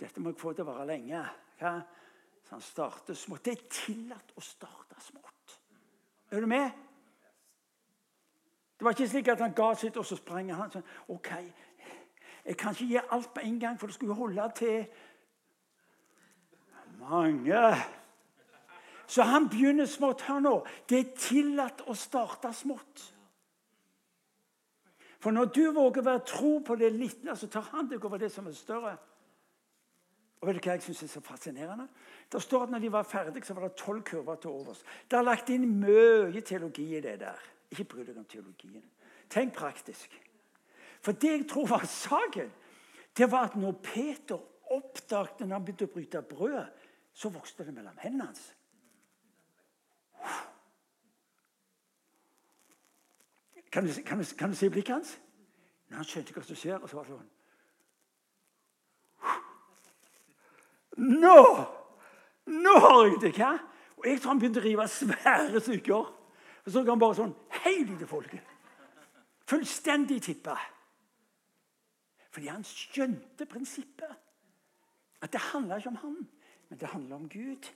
Dette 0.00 0.20
må 0.20 0.32
jeg 0.32 0.40
få 0.40 0.52
til 0.52 0.66
å 0.66 0.72
vare 0.72 0.88
lenge. 0.88 1.20
Hva? 1.60 1.76
Så 2.44 2.56
han 2.56 2.64
starter 2.64 3.16
smått. 3.16 3.44
Det 3.46 3.52
er 3.54 3.68
tillatt 3.70 4.32
å 4.36 4.42
starte 4.42 4.98
smått. 5.00 5.54
Er 6.34 6.42
du 6.42 6.50
med? 6.50 6.82
Det 8.74 8.84
var 8.84 8.96
ikke 8.96 9.08
slik 9.08 9.30
at 9.30 9.40
han 9.40 9.54
ga 9.54 9.70
sitt, 9.78 9.96
og 9.96 10.04
så 10.04 10.18
sprang 10.18 10.50
han. 10.52 10.82
OK, 11.14 11.30
jeg 12.44 12.56
kan 12.60 12.74
ikke 12.74 12.90
gi 12.90 12.98
alt 13.00 13.30
på 13.34 13.44
en 13.46 13.60
gang, 13.60 13.78
for 13.80 13.86
det 13.86 13.94
skulle 13.94 14.18
holde 14.18 14.48
til 14.58 14.82
mange. 17.00 17.64
Så 19.06 19.22
han 19.22 19.48
begynner 19.48 19.86
smått. 19.86 20.24
Hør 20.28 20.40
nå. 20.40 20.54
Det 20.88 21.00
er 21.00 21.16
tillatt 21.18 21.84
å 21.88 21.96
starte 21.98 22.52
smått. 22.56 23.10
For 25.24 25.32
når 25.32 25.50
du 25.56 25.64
våger 25.72 26.04
være 26.04 26.24
tro 26.28 26.58
på 26.60 26.76
det 26.76 26.92
lille, 26.92 27.36
så 27.36 27.48
tar 27.48 27.70
han 27.72 27.88
deg 27.88 28.02
over 28.04 28.20
det 28.20 28.28
som 28.32 28.46
er 28.46 28.56
større. 28.56 28.96
Og 30.40 30.48
vet 30.50 30.58
du 30.58 30.66
hva 30.66 30.74
jeg 30.76 30.84
synes 30.84 31.02
er 31.06 31.12
så 31.14 31.22
fascinerende? 31.24 31.86
Det 32.28 32.42
står 32.42 32.66
at 32.66 32.74
når 32.74 32.82
de 32.82 32.90
var 32.92 33.06
ferdige, 33.08 33.46
så 33.46 33.54
var 33.56 33.68
det 33.68 33.78
tolv 33.80 34.02
kurver 34.04 34.36
til 34.36 34.50
overs. 34.50 34.82
Det 35.08 35.16
har 35.16 35.24
lagt 35.24 35.48
inn 35.54 35.64
mye 35.80 36.42
teologi 36.44 36.90
i 36.98 37.00
det 37.00 37.14
der. 37.22 37.46
Ikke 37.72 37.86
bry 37.94 38.04
deg 38.04 38.18
om 38.20 38.26
teologien. 38.28 38.84
Tenk 39.32 39.54
praktisk. 39.56 40.12
For 41.00 41.16
det 41.16 41.30
jeg 41.30 41.46
tror 41.48 41.70
var 41.72 41.86
saken, 41.88 42.52
det 43.16 43.30
var 43.32 43.48
at 43.48 43.56
når 43.56 43.72
Peter 43.80 44.40
oppdaget 44.74 45.40
når 45.40 45.56
han 45.56 45.64
begynte 45.64 45.88
å 45.88 45.94
bryte 45.94 46.22
brødet, 46.28 46.83
så 47.14 47.30
vokste 47.30 47.64
det 47.66 47.74
mellom 47.74 47.98
hendene 48.02 48.26
hans. 48.26 48.54
Kan 53.72 53.86
du, 53.86 53.92
kan, 54.06 54.18
du, 54.18 54.24
kan 54.38 54.50
du, 54.50 54.56
se 54.56 54.70
blikket 54.70 54.94
hans? 54.94 55.20
Når 55.88 55.96
han 55.96 56.06
skjønte 56.08 56.34
hva 56.34 56.42
som 56.46 56.58
skjer, 56.58 56.78
og 56.78 56.90
så 56.90 56.98
var 56.98 57.08
det 57.08 57.16
sånn 57.16 57.30
Nå! 60.94 61.38
Nå 62.54 62.74
har 62.84 63.00
jeg 63.08 63.16
det! 63.22 63.32
hva? 63.38 63.54
Og 63.98 64.06
Jeg 64.06 64.20
tror 64.20 64.34
han 64.34 64.42
begynte 64.42 64.60
å 64.62 64.64
rive 64.64 64.86
svære 64.90 65.62
stykker. 65.64 66.12
Og 66.64 66.70
så 66.70 66.82
kan 66.84 66.94
han 66.94 67.02
bare 67.02 67.18
sånn 67.18 67.34
Hei, 67.64 67.80
lite 67.82 68.06
folket! 68.06 68.52
Fullstendig 69.50 70.20
tippa. 70.24 70.54
Fordi 72.34 72.48
han 72.50 72.64
skjønte 72.66 73.46
prinsippet. 73.50 74.14
At 75.22 75.32
det 75.32 75.42
handla 75.50 75.80
ikke 75.80 75.92
om 75.94 76.00
han, 76.02 76.16
men 76.74 76.78
det 76.80 76.88
handler 76.88 77.16
om 77.16 77.28
Gud. 77.28 77.66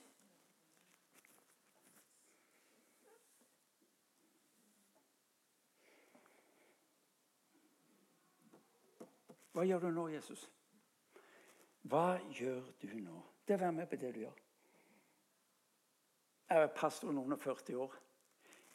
Hva 9.52 9.62
gjør 9.62 9.84
du 9.84 9.86
nå, 9.94 10.06
Jesus? 10.10 10.42
Hva 11.86 12.16
gjør 12.40 12.72
du 12.82 12.88
nå? 13.04 13.22
Det 13.46 13.54
er 13.54 13.60
å 13.60 13.64
være 13.68 13.76
med 13.76 13.86
på 13.92 14.00
det 14.02 14.10
du 14.16 14.20
gjør. 14.24 14.42
Jeg 16.50 16.66
er 16.66 16.74
pastor 16.82 17.14
noen 17.14 17.38
og 17.38 17.42
40 17.44 17.80
år. 17.86 17.96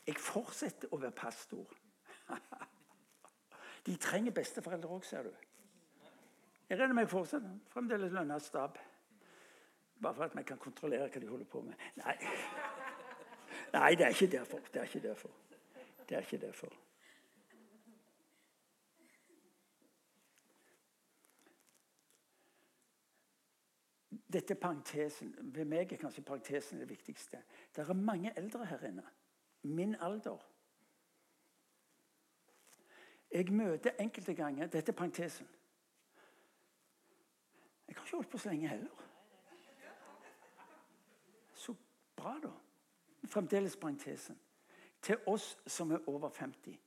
Jeg 0.07 0.23
fortsetter 0.23 0.95
å 0.95 1.01
være 1.03 1.17
pastor. 1.19 1.75
De 3.91 3.99
trenger 3.99 4.39
besteforeldre 4.39 4.95
òg, 4.95 5.03
ser 5.03 5.27
du. 5.27 5.35
Jeg 6.71 6.79
regner 6.79 6.95
med 6.95 7.09
jeg 7.09 7.15
fortsetter. 7.17 7.61
Fremdeles 7.75 8.15
lønna 8.15 8.39
stab. 8.39 8.79
Bare 10.03 10.15
for 10.15 10.23
at 10.23 10.37
vi 10.37 10.43
kan 10.43 10.57
kontrollere 10.57 11.07
hva 11.09 11.19
de 11.19 11.27
holder 11.27 11.45
på 11.45 11.61
med. 11.61 11.73
Nei, 11.95 12.15
Nei 13.73 13.91
det 13.95 14.05
er 14.05 14.15
ikke 14.15 14.31
derfor. 14.37 14.59
Det 14.73 14.81
er 14.81 14.83
ikke 14.83 15.07
derfor. 15.07 15.29
Det 16.09 16.17
er 16.17 16.19
ikke 16.19 16.37
derfor. 16.37 16.73
Dette 24.33 24.55
parentesen, 24.55 25.35
Ved 25.55 25.65
meg 25.65 25.91
er 25.93 25.97
kanskje 26.01 26.23
parentesen 26.25 26.79
det 26.79 26.89
viktigste. 26.89 27.43
Det 27.75 27.87
er 27.87 27.93
mange 27.93 28.33
eldre 28.37 28.65
her 28.65 28.87
inne. 28.87 29.03
Min 29.61 29.95
alder. 29.95 30.49
Jeg 33.31 33.51
møter 33.51 33.91
enkelte 33.99 34.33
ganger 34.33 34.67
Dette 34.67 34.91
er 34.91 34.95
parentesen. 34.95 35.47
Jeg 37.87 37.95
har 37.95 38.03
ikke 38.03 38.15
holdt 38.15 38.29
på 38.29 38.37
så 38.37 38.49
lenge 38.49 38.67
heller. 38.67 39.03
Så 41.53 41.75
bra, 42.23 42.39
da. 42.43 42.51
Fremdeles 43.27 43.75
parentesen. 43.77 44.39
Til 45.01 45.17
oss 45.27 45.57
som 45.67 45.91
er 45.91 45.99
over 46.07 46.29
50. 46.29 46.79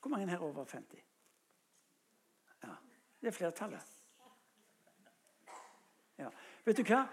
Hvor 0.00 0.08
mange 0.08 0.28
her 0.28 0.36
er 0.36 0.42
over 0.42 0.64
50? 0.64 1.04
Ja, 2.62 2.68
Det 3.20 3.26
er 3.26 3.30
flertallet. 3.30 3.80
Ja. 6.18 6.28
Vet 6.64 6.76
du 6.76 6.82
hva? 6.82 7.06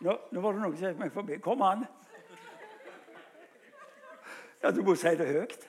Nå, 0.00 0.18
nå 0.32 0.40
var 0.40 0.52
det 0.52 0.62
noen 0.62 0.76
som 0.76 0.88
gikk 0.88 1.00
meg 1.00 1.12
forbi. 1.12 1.38
Kom 1.44 1.62
an! 1.62 1.84
Ja, 4.62 4.70
du 4.70 4.82
må 4.84 4.94
si 4.94 5.12
det 5.16 5.28
høyt. 5.28 5.66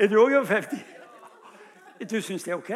Er 0.00 0.08
du 0.08 0.16
òg 0.20 0.38
over 0.38 0.48
50? 0.48 0.80
Du 2.10 2.20
syns 2.20 2.44
det 2.44 2.52
er 2.52 2.56
OK? 2.56 2.72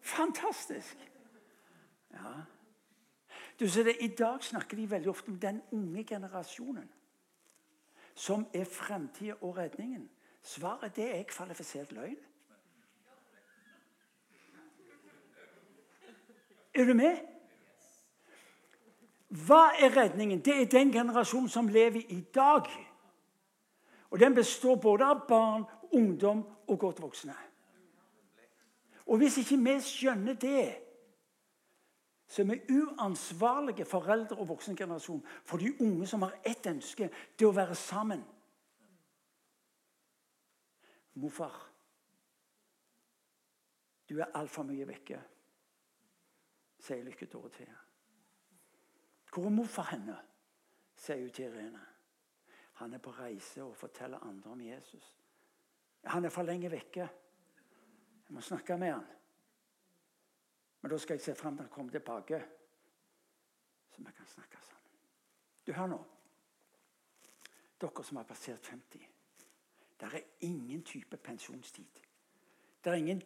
Fantastisk! 0.00 0.96
Ja. 2.12 2.32
Du 3.60 3.68
ser 3.68 3.84
det, 3.84 3.96
I 4.00 4.08
dag 4.08 4.42
snakker 4.44 4.76
de 4.76 4.90
veldig 4.90 5.10
ofte 5.10 5.28
om 5.28 5.38
den 5.40 5.62
unge 5.72 6.04
generasjonen 6.04 6.88
som 8.14 8.46
er 8.54 8.64
framtida 8.64 9.34
og 9.40 9.56
redningen. 9.56 10.10
Svaret 10.42 10.96
det 10.96 11.18
er 11.18 11.22
kvalifisert 11.28 11.92
løgn. 11.92 12.16
Er 16.74 16.84
du 16.84 16.94
med? 16.94 17.18
Hva 19.28 19.70
er 19.78 19.96
redningen? 19.96 20.40
Det 20.44 20.56
er 20.62 20.66
den 20.66 20.92
generasjonen 20.92 21.48
som 21.48 21.68
lever 21.68 22.00
i 22.08 22.20
dag. 22.34 22.66
Og 24.10 24.20
Den 24.20 24.34
består 24.34 24.76
både 24.76 25.04
av 25.04 25.26
barn, 25.28 25.64
ungdom 25.92 26.44
og 26.66 26.78
godt 26.78 27.02
voksne. 27.02 27.34
Og 29.06 29.16
Hvis 29.16 29.38
ikke 29.38 29.56
vi 29.56 29.80
skjønner 29.80 30.34
det, 30.34 30.89
så 32.30 32.42
er 32.42 32.60
uansvarlige 32.70 33.84
foreldre 33.84 34.36
og 34.36 34.48
voksengenerasjon 34.48 35.24
for 35.44 35.58
de 35.58 35.72
unge 35.82 36.06
som 36.06 36.22
har 36.22 36.36
ett 36.46 36.66
ønske 36.70 37.10
det 37.38 37.46
å 37.46 37.54
være 37.54 37.74
sammen. 37.74 38.22
Morfar, 41.18 41.56
du 44.08 44.20
er 44.20 44.30
altfor 44.38 44.62
mye 44.68 44.86
vekke, 44.86 45.18
sier 46.78 47.02
Lykke 47.04 47.26
Dorothea. 47.26 47.76
Hvor 49.34 49.46
er 49.46 49.54
morfar 49.54 49.90
henne? 49.90 50.16
sier 51.00 51.22
hun 51.22 51.30
til 51.32 51.48
Irene. 51.48 51.80
Han 52.80 52.94
er 52.94 53.02
på 53.02 53.10
reise 53.10 53.62
og 53.64 53.76
forteller 53.76 54.22
andre 54.26 54.50
om 54.50 54.60
Jesus. 54.60 55.16
Han 56.04 56.24
er 56.24 56.32
for 56.32 56.46
lenge 56.46 56.70
vekke. 56.70 57.00
Jeg 57.00 58.34
må 58.36 58.40
snakke 58.40 58.76
med 58.78 58.92
han. 58.92 59.06
Men 60.80 60.90
da 60.90 60.98
skal 60.98 61.18
jeg 61.18 61.24
se 61.24 61.34
fram 61.34 61.56
til 61.56 61.66
han 61.66 61.72
kommer 61.72 61.92
tilbake, 61.92 62.40
så 63.90 64.02
vi 64.02 64.12
kan 64.16 64.26
snakke 64.26 64.62
sammen. 64.62 64.94
Du, 65.66 65.72
hør 65.72 65.86
nå. 65.86 65.98
Dere 67.80 68.04
som 68.04 68.16
har 68.16 68.28
passert 68.28 68.66
50. 68.66 69.08
Det 70.00 70.08
er 70.08 70.24
ingen 70.40 70.82
type 70.82 71.16
pensjonstid. 71.16 72.00
Det 72.84 72.92
er 72.92 72.96
ingen 72.96 73.22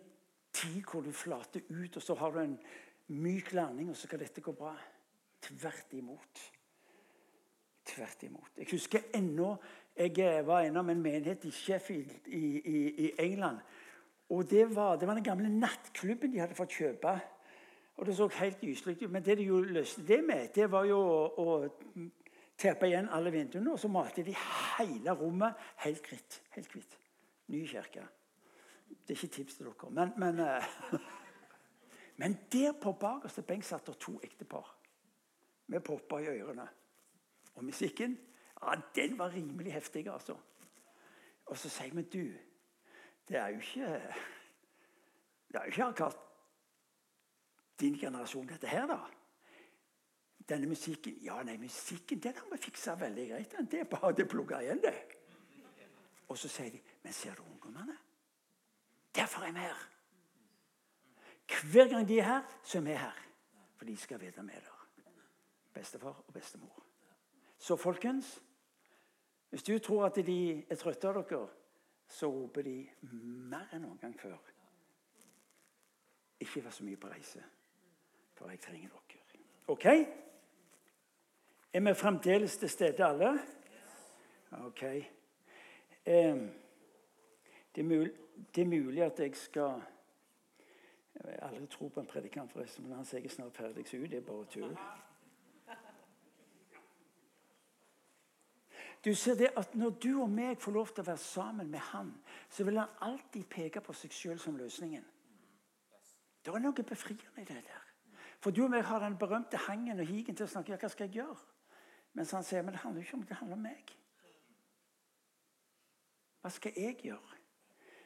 tid 0.53 0.83
hvor 0.91 1.03
du 1.03 1.13
flater 1.13 1.61
ut, 1.69 1.97
og 1.97 2.03
så 2.03 2.15
har 2.15 2.31
du 2.31 2.41
en 2.41 2.59
myk 3.07 3.53
landing, 3.53 3.91
og 3.91 3.97
så 3.97 4.09
skal 4.09 4.23
dette 4.23 4.43
gå 4.43 4.53
bra. 4.53 4.75
Tvert 5.43 5.93
imot. 5.93 6.43
Tvert 7.85 8.23
imot. 8.23 8.51
Jeg 8.57 8.67
husker 8.71 9.11
ennå 9.15 9.57
jeg 9.97 10.47
var 10.47 10.65
innom 10.67 10.91
en 10.91 11.03
menighet 11.03 11.45
i 11.45 11.51
Sheffield 11.51 12.27
i, 12.27 12.59
i, 12.59 12.79
i 13.07 13.13
England. 13.19 13.59
Og 14.29 14.51
det 14.51 14.77
var, 14.77 14.97
det 14.97 15.07
var, 15.07 15.15
den 15.15 15.25
gamle 15.25 15.49
nattklubben 15.49 16.33
de 16.33 16.41
hadde 16.43 16.57
fått 16.59 16.75
kjøpe. 16.75 17.13
Og 17.97 18.07
Det 18.07 18.17
så 18.17 18.29
helt 18.29 18.61
gyselig 18.61 19.03
ut. 19.03 19.11
Men 19.11 19.25
det 19.25 19.39
de 19.39 19.43
jo 19.43 19.61
løste 19.61 20.07
det 20.07 20.25
med, 20.25 20.49
det 20.55 20.71
var 20.71 20.85
jo 20.85 20.99
å, 20.99 21.21
å 21.39 22.09
teppe 22.59 22.89
igjen 22.89 23.09
alle 23.09 23.33
vinduene. 23.33 23.73
Og 23.73 23.81
så 23.81 23.89
malte 23.89 24.25
de 24.27 24.35
hele 24.79 25.15
rommet 25.15 25.55
helt 25.85 26.07
hvitt. 26.11 26.41
Helt 26.57 26.73
hvitt. 26.73 26.99
Ny 27.47 27.67
kirke. 27.67 28.07
Det 28.89 29.15
er 29.15 29.19
ikke 29.19 29.37
tips 29.37 29.59
til 29.59 29.67
dere. 29.67 29.91
Men, 29.91 30.13
men, 30.19 30.41
uh, 30.41 30.99
men 32.21 32.39
der 32.53 32.75
på 32.83 32.93
bakerste 33.01 33.43
benk 33.47 33.65
satt 33.65 33.87
det 33.87 33.99
to 34.03 34.19
ektepar 34.23 34.75
med 35.67 35.81
popper 35.81 36.19
i 36.19 36.33
ørene. 36.35 36.67
Og 37.55 37.65
musikken 37.65 38.19
ja, 38.63 38.75
den 38.95 39.19
var 39.19 39.33
rimelig 39.35 39.73
heftig, 39.73 40.07
altså. 40.09 40.37
Og 41.47 41.59
så 41.59 41.69
sier 41.69 41.95
vi 41.95 42.03
du, 42.03 42.25
det 43.29 43.37
er 43.37 43.49
jo 43.49 43.61
ikke 43.61 43.89
Det 45.49 45.61
er 45.61 45.65
jo 45.65 45.71
ikke 45.71 45.85
din 47.81 47.99
generasjon, 47.99 48.47
dette 48.49 48.69
her, 48.69 48.87
da. 48.87 49.01
Denne 50.49 50.69
musikken 50.69 51.17
Ja, 51.25 51.43
nei, 51.43 51.57
musikken 51.57 52.21
den 52.21 52.37
har 52.37 52.51
vi 52.51 52.59
fiksa 52.67 52.95
veldig 53.01 53.29
greit. 53.31 53.55
Det 53.71 53.81
er 53.81 53.89
bare 53.89 54.13
å 54.13 54.29
plugge 54.29 54.61
igjen, 54.63 54.83
det. 54.83 54.95
Og 56.29 56.39
så 56.39 56.49
sier 56.49 56.71
de 56.71 56.81
Men 57.03 57.13
ser 57.13 57.35
du 57.35 57.43
ungdommene? 57.43 57.97
Derfor 59.15 59.45
er 59.47 59.53
vi 59.53 59.59
her. 59.59 59.91
Hver 61.71 61.89
gang 61.89 62.09
de 62.09 62.19
er 62.19 62.25
her, 62.25 62.43
så 62.63 62.79
er 62.79 62.83
vi 62.83 62.97
her. 62.99 63.21
For 63.77 63.85
de 63.85 63.97
skal 63.97 64.21
vite 64.21 64.43
med 64.43 64.55
der. 64.55 64.81
Bestefar 65.75 66.25
og 66.27 66.33
bestemor. 66.35 66.83
Så 67.59 67.77
folkens, 67.77 68.43
hvis 69.51 69.63
du 69.63 69.79
tror 69.79 70.07
at 70.07 70.17
de 70.27 70.65
er 70.71 70.77
trøtte 70.77 71.09
av 71.09 71.21
dere, 71.23 71.49
så 72.09 72.29
roper 72.31 72.63
de 72.63 72.77
mer 73.03 73.71
enn 73.73 73.85
noen 73.85 73.99
gang 73.99 74.17
før. 74.21 74.39
Ikke 76.41 76.65
vær 76.65 76.75
så 76.75 76.85
mye 76.85 77.01
på 77.01 77.09
reise, 77.09 77.43
for 78.35 78.51
jeg 78.51 78.61
trenger 78.61 78.89
dere. 78.89 79.01
OK? 79.67 79.87
Er 81.75 81.81
vi 81.81 81.95
fremdeles 81.95 82.57
til 82.57 82.71
stede, 82.71 83.05
alle? 83.05 83.39
OK. 84.65 84.83
Eh, 84.83 86.37
det, 87.75 87.81
er 87.81 87.83
mulig, 87.83 88.13
det, 88.55 88.63
er 88.63 88.67
mulig, 88.67 89.03
at 89.03 89.21
jeg 89.21 89.37
skal 89.37 89.83
Jeg 91.25 91.39
har 91.43 91.49
aldri 91.49 91.67
tro 91.67 91.89
på 91.89 92.01
en 92.01 92.07
predikant, 92.07 92.53
forresten, 92.53 92.85
men 92.85 92.97
han 92.97 93.05
sier 93.07 93.23
jeg 93.23 93.31
snart 93.31 93.55
ferdig, 93.55 93.87
så 93.89 93.97
det 93.97 94.19
er 94.19 94.27
bare 94.27 94.45
tull. 94.51 94.77
Du 99.05 99.15
ser 99.15 99.35
det 99.35 99.51
at 99.57 99.75
Når 99.75 99.91
du 99.91 100.23
og 100.23 100.31
meg 100.31 100.59
får 100.59 100.73
lov 100.73 100.87
til 100.87 101.05
å 101.05 101.07
være 101.07 101.23
sammen 101.23 101.71
med 101.71 101.79
han, 101.93 102.15
så 102.51 102.65
vil 102.65 102.79
han 102.79 102.99
alltid 103.01 103.45
peke 103.51 103.81
på 103.81 103.93
seg 103.93 104.13
sjøl 104.13 104.39
som 104.41 104.57
løsningen. 104.57 105.05
Det 106.45 106.53
er 106.53 106.61
noe 106.61 106.85
befriende 106.85 107.43
i 107.43 107.45
det 107.45 107.63
der. 107.65 107.84
For 108.45 108.53
du 108.53 108.67
og 108.67 108.75
meg 108.75 108.85
har 108.85 109.01
den 109.01 109.17
berømte 109.17 109.57
hangen 109.57 110.01
og 110.01 110.07
higen 110.07 110.37
til 110.37 110.45
å 110.45 110.53
snakke 110.53 110.75
ja, 110.75 110.77
hva 110.81 110.91
skal 110.93 111.09
jeg 111.09 111.23
gjøre? 111.23 111.39
Mens 112.15 112.35
han 112.37 112.45
sier 112.45 112.63
men 112.63 112.77
det 112.77 112.83
handler 112.83 113.07
ikke 113.07 113.17
om 113.17 113.23
det 113.25 113.39
handler 113.39 113.57
om 113.57 113.63
meg. 113.65 113.93
Hva 116.45 116.53
skal 116.53 116.77
jeg 116.77 116.99
gjøre? 117.07 117.39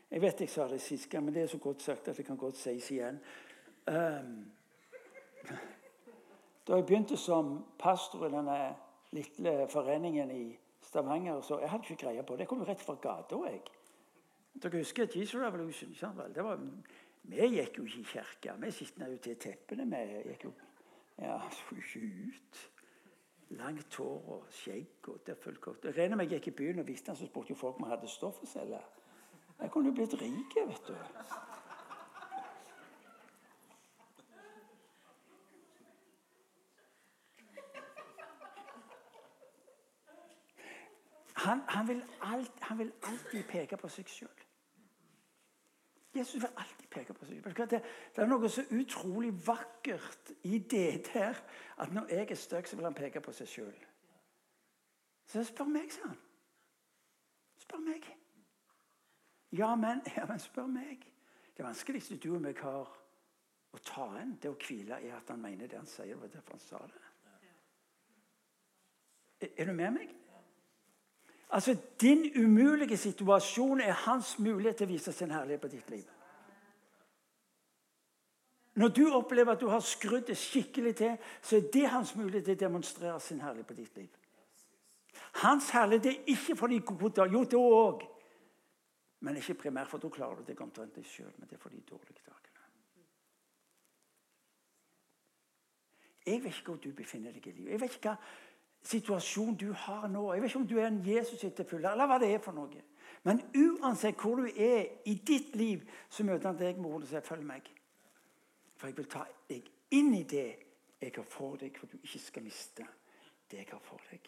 Jeg 0.09 0.22
vet 0.22 0.45
jeg 0.45 0.53
sa 0.53 0.68
det 0.70 0.78
sist 0.80 1.09
gang, 1.11 1.26
men 1.26 1.34
det 1.34 1.43
er 1.43 1.51
så 1.51 1.59
godt 1.59 1.82
sagt 1.82 2.07
at 2.09 2.16
det 2.16 2.24
kan 2.28 2.39
godt 2.39 2.57
sies 2.57 2.86
igjen. 2.95 3.18
Um, 3.91 4.30
da 6.68 6.78
jeg 6.78 6.86
begynte 6.86 7.18
som 7.18 7.51
pastor 7.80 8.28
i 8.28 8.30
denne 8.32 8.61
lille 9.11 9.66
foreningen 9.72 10.30
i 10.30 10.45
Stavanger. 10.86 11.41
Så 11.41 11.59
jeg 11.59 11.70
hadde 11.70 11.91
ikke 11.91 12.07
greie 12.07 12.22
på 12.22 12.36
det. 12.36 12.47
Jeg 12.47 12.49
kom 12.49 12.62
jo 12.62 12.70
rett 12.70 12.80
fra 12.80 12.95
gata. 12.95 13.43
jeg. 13.51 13.61
Dere 14.62 14.78
husker 14.78 15.11
Jesus 15.14 15.41
Revolution? 15.41 15.91
Det 16.34 16.45
var, 16.45 16.62
vi 17.23 17.49
gikk 17.57 17.79
jo 17.79 17.85
ikke 17.85 18.01
i 18.01 18.09
kirka. 18.12 18.57
Vi 18.57 18.71
skitna 18.71 19.09
jo 19.11 19.19
til 19.23 19.37
teppene. 19.37 19.87
Vi 19.91 20.31
gikk 20.31 20.45
jo 20.45 20.53
ja, 21.19 21.39
ikke 21.77 22.01
ut. 22.01 22.61
Langt 23.51 23.97
hår 23.97 24.33
og 24.35 24.47
skjegg. 24.53 25.09
og 25.09 25.21
det 25.27 25.37
fulgte. 25.39 25.75
Jeg 25.85 25.97
regner 25.97 26.16
med 26.16 26.31
jeg 26.31 26.41
gikk 26.41 26.53
i 26.53 26.57
byen 26.57 26.79
og 26.79 26.87
visste 26.87 27.16
så 27.16 27.27
spurte 27.27 27.51
jo 27.51 27.55
folk 27.55 27.77
om 27.77 27.87
jeg 27.87 27.97
hadde 27.97 28.09
stoff 28.09 28.43
å 28.43 28.47
selge. 28.47 28.81
Jeg 29.61 29.71
kunne 29.71 29.91
jo 29.91 29.95
blitt 29.95 30.14
rik, 30.21 30.59
vet 30.69 30.89
du. 30.89 30.95
Han, 41.39 41.61
han, 41.69 41.89
vil 41.89 42.05
alt, 42.21 42.53
han, 42.61 42.79
vil 42.79 42.93
alltid 43.03 43.45
peke 43.49 43.77
på 43.77 43.89
seg 43.89 44.11
sjøl. 44.11 44.48
Jesus 46.19 46.43
vil 46.43 46.51
alltid 46.57 46.89
peke 46.91 47.14
på 47.14 47.27
seg. 47.27 47.45
Det, 47.45 47.69
det, 47.71 48.23
er 48.23 48.29
noe 48.31 48.51
så 48.51 48.64
utrolig 48.75 49.33
vakkert 49.47 50.33
i 50.49 50.59
det 50.59 51.09
der 51.12 51.39
at 51.79 51.93
når 51.95 52.11
jeg 52.12 52.31
er 52.31 52.41
stygg, 52.41 52.69
så 52.69 52.77
vil 52.77 52.89
han 52.89 52.97
peke 52.97 53.23
på 53.25 53.35
seg 53.37 53.51
sjøl. 53.51 53.85
Så 55.29 55.45
spør 55.45 55.69
meg, 55.71 55.93
sa 55.93 56.09
han. 56.09 56.16
Spør 57.61 57.85
meg. 57.85 58.09
Ja, 59.57 59.75
men, 59.77 60.01
ja, 60.16 60.27
men 60.29 60.41
spør 60.41 60.66
meg. 60.73 61.05
Det 61.57 61.66
vanskeligste 61.66 62.16
du 62.23 62.35
og 62.37 62.43
meg 62.45 62.61
har 62.62 62.89
å 63.75 63.81
ta 63.85 64.09
inn, 64.23 64.37
det 64.41 64.51
å 64.51 64.57
hvile 64.57 65.01
i 65.05 65.11
at 65.12 65.29
han 65.33 65.43
mener 65.43 65.69
det 65.69 65.79
han 65.79 65.89
sier. 65.89 66.14
Det 66.14 66.23
var 66.23 66.33
derfor 66.33 66.57
han 66.57 66.64
sa 66.64 66.81
det. 66.89 67.05
Er, 69.41 69.53
er 69.55 69.71
du 69.71 69.73
med 69.77 69.95
meg? 69.95 70.14
Altså, 71.51 71.77
Din 72.01 72.45
umulige 72.45 72.97
situasjon 72.97 73.81
er 73.81 73.93
hans 73.93 74.39
mulighet 74.39 74.77
til 74.77 74.87
å 74.87 74.93
vise 74.93 75.13
sin 75.13 75.31
herlighet 75.33 75.61
på 75.61 75.71
ditt 75.73 75.91
liv. 75.91 76.05
Når 78.79 78.89
du 78.89 79.05
opplever 79.11 79.53
at 79.53 79.61
du 79.61 79.69
har 79.69 79.81
skrudd 79.81 80.29
det 80.29 80.37
skikkelig 80.39 80.95
til, 80.97 81.17
så 81.43 81.57
er 81.57 81.71
det 81.73 81.89
hans 81.89 82.15
mulighet 82.15 82.45
til 82.45 82.55
å 82.59 82.61
demonstrere 82.61 83.21
sin 83.21 83.41
herlighet 83.41 83.67
på 83.67 83.75
ditt 83.75 83.97
liv. 83.97 84.11
Hans 85.43 85.71
herlighet 85.71 86.07
er 86.07 86.31
ikke 86.35 86.57
for 86.57 86.71
de 86.71 86.79
gode. 86.81 87.27
Jo, 87.33 87.43
det 87.45 87.59
òg. 87.59 88.05
Men 89.21 89.37
ikke 89.37 89.55
primært, 89.65 89.91
for 89.91 89.99
da 89.99 90.11
klarer 90.15 90.39
du 90.39 90.47
deg 90.47 90.61
omtrent 90.63 90.95
deg 90.95 91.07
sjøl. 91.07 91.33
Men 91.39 91.49
det 91.49 91.59
er 91.59 91.63
for 91.63 91.75
de 91.75 91.81
dårlige 91.89 92.23
dagene. 92.23 92.45
Jeg 96.29 96.43
vet 96.45 96.59
ikke 96.59 96.75
hvor 96.75 96.83
du 96.85 96.93
befinner 96.93 97.33
deg 97.33 97.47
i 97.47 97.57
livet. 97.57 97.73
Jeg 97.73 97.81
vet 97.81 97.99
ikke 97.99 98.13
hva 98.13 98.19
situasjon 98.83 99.57
du 99.57 99.72
har 99.72 100.09
nå. 100.09 100.33
Jeg 100.33 100.43
vet 100.43 100.51
ikke 100.51 100.61
om 100.61 100.68
du 100.68 100.79
er 100.79 100.87
en 100.87 101.03
Jesus-etterfølger, 101.07 101.91
eller 101.91 102.07
hva 102.07 102.18
det 102.22 102.31
er 102.35 102.43
for 102.43 102.57
noe. 102.57 102.85
Men 103.26 103.43
uansett 103.57 104.20
hvor 104.20 104.39
du 104.39 104.47
er 104.47 104.87
i 105.11 105.14
ditt 105.26 105.57
liv, 105.57 105.83
så 106.09 106.24
møter 106.24 106.53
han 106.53 106.59
deg 106.59 106.79
med 106.79 106.91
ordet 106.91 107.14
og 107.14 107.24
'følg 107.24 107.45
meg'. 107.47 107.70
For 108.76 108.87
jeg 108.87 108.97
vil 108.97 109.09
ta 109.11 109.24
deg 109.49 109.70
inn 109.91 110.14
i 110.14 110.22
det 110.22 110.57
jeg 111.01 111.12
har 111.16 111.24
for 111.24 111.57
deg, 111.57 111.79
for 111.79 111.87
du 111.87 111.97
ikke 111.97 112.18
skal 112.18 112.43
miste 112.43 112.87
det 113.51 113.59
jeg 113.59 113.66
har 113.70 113.81
for 113.83 114.01
deg. 114.11 114.20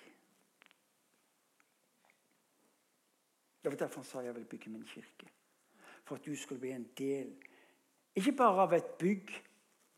Det 3.62 3.70
var 3.70 3.76
derfor 3.76 4.00
han 4.00 4.04
sa 4.04 4.20
jeg 4.20 4.34
vil 4.34 4.44
bygge 4.44 4.70
min 4.70 4.86
kirke. 4.86 5.28
For 6.04 6.16
at 6.16 6.24
du 6.24 6.36
skulle 6.36 6.60
bli 6.60 6.70
en 6.70 6.88
del, 6.98 7.34
ikke 8.16 8.32
bare 8.32 8.62
av 8.62 8.72
et 8.72 8.96
bygg, 8.98 9.30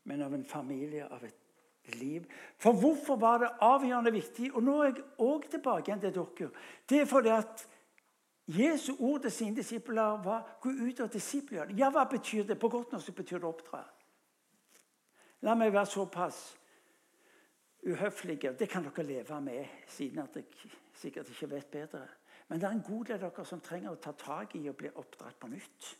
men 0.03 0.21
av 0.21 0.33
en 0.33 0.45
familie, 0.45 1.07
av 1.07 1.23
et 1.23 1.42
liv. 1.85 2.25
For 2.57 2.73
hvorfor 2.73 3.15
var 3.15 3.37
det 3.37 3.49
avgjørende 3.61 4.11
viktig? 4.11 4.53
Og 4.55 4.63
nå 4.63 4.79
er 4.81 4.91
jeg 4.91 5.03
òg 5.19 5.49
tilbake 5.51 5.91
igjen 5.91 6.01
til 6.01 6.15
dere. 6.15 6.49
Det 6.89 7.01
er 7.01 7.09
fordi 7.09 7.29
at 7.29 7.67
Jesu 8.47 8.95
ord 8.99 9.21
til 9.21 9.31
sine 9.31 9.55
disipler 9.55 10.23
var 10.23 10.57
'gå 10.61 10.69
ut 10.69 10.99
og 10.99 11.13
disippelgjør'. 11.13 11.77
Ja, 11.77 11.89
hva 11.89 12.03
betyr 12.03 12.43
det? 12.43 12.59
På 12.59 12.69
godt 12.69 12.91
norsk 12.91 13.15
betyr 13.15 13.37
det 13.37 13.47
oppdra. 13.47 13.83
La 15.41 15.55
meg 15.55 15.73
være 15.73 15.85
såpass 15.85 16.57
uhøflige. 17.87 18.55
Det 18.59 18.69
kan 18.69 18.83
dere 18.83 19.03
leve 19.03 19.41
med, 19.41 19.65
siden 19.87 20.19
at 20.19 20.35
jeg 20.35 20.45
sikkert 20.93 21.29
ikke 21.29 21.49
vet 21.49 21.67
bedre. 21.67 22.07
Men 22.47 22.59
det 22.61 22.67
er 22.67 22.71
en 22.71 22.85
god 22.87 23.05
del 23.05 23.23
av 23.23 23.31
dere 23.31 23.45
som 23.45 23.61
trenger 23.61 23.91
å 23.91 23.95
ta 23.95 24.11
tak 24.11 24.55
i 24.55 24.69
og 24.69 24.75
bli 24.75 24.89
oppdratt 24.95 25.39
på 25.39 25.47
nytt. 25.47 25.97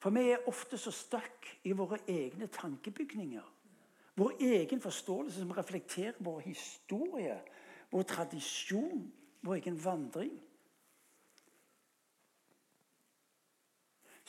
For 0.00 0.10
vi 0.16 0.30
er 0.32 0.46
ofte 0.48 0.78
så 0.80 0.92
stuck 0.94 1.48
i 1.68 1.72
våre 1.76 1.98
egne 2.08 2.48
tankebygninger. 2.48 3.48
Vår 4.16 4.36
egen 4.40 4.80
forståelse 4.80 5.42
som 5.42 5.52
reflekterer 5.56 6.18
vår 6.20 6.40
historie, 6.40 7.36
vår 7.90 8.02
tradisjon, 8.08 9.04
vår 9.44 9.60
egen 9.60 9.84
vandring. 9.84 10.38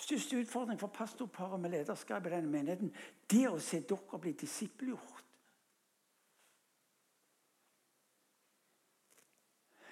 største 0.02 0.40
utfordring 0.42 0.80
for 0.80 0.88
pastorparet 0.88 1.60
med 1.62 1.76
lederskap 1.76 2.26
i 2.26 2.34
denne 2.34 2.50
menigheten 2.52 2.92
det 3.30 3.44
er 3.46 3.54
å 3.54 3.62
se 3.62 3.82
dere 3.86 4.20
bli 4.22 4.34
disippelgjort. 4.34 5.28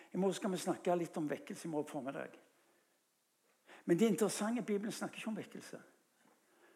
I 0.10 0.18
morgen 0.18 0.34
skal 0.34 0.52
vi 0.52 0.62
snakke 0.64 0.96
litt 0.98 1.18
om 1.22 1.30
vekkelse 1.30 1.68
i 1.68 1.72
morgen 1.72 1.92
formiddag. 1.92 2.38
Men 3.86 4.00
det 4.00 4.08
interessante 4.08 4.62
Bibelen 4.62 4.92
snakker 4.92 5.18
ikke 5.18 5.28
om 5.28 5.38
vekkelse. 5.38 5.80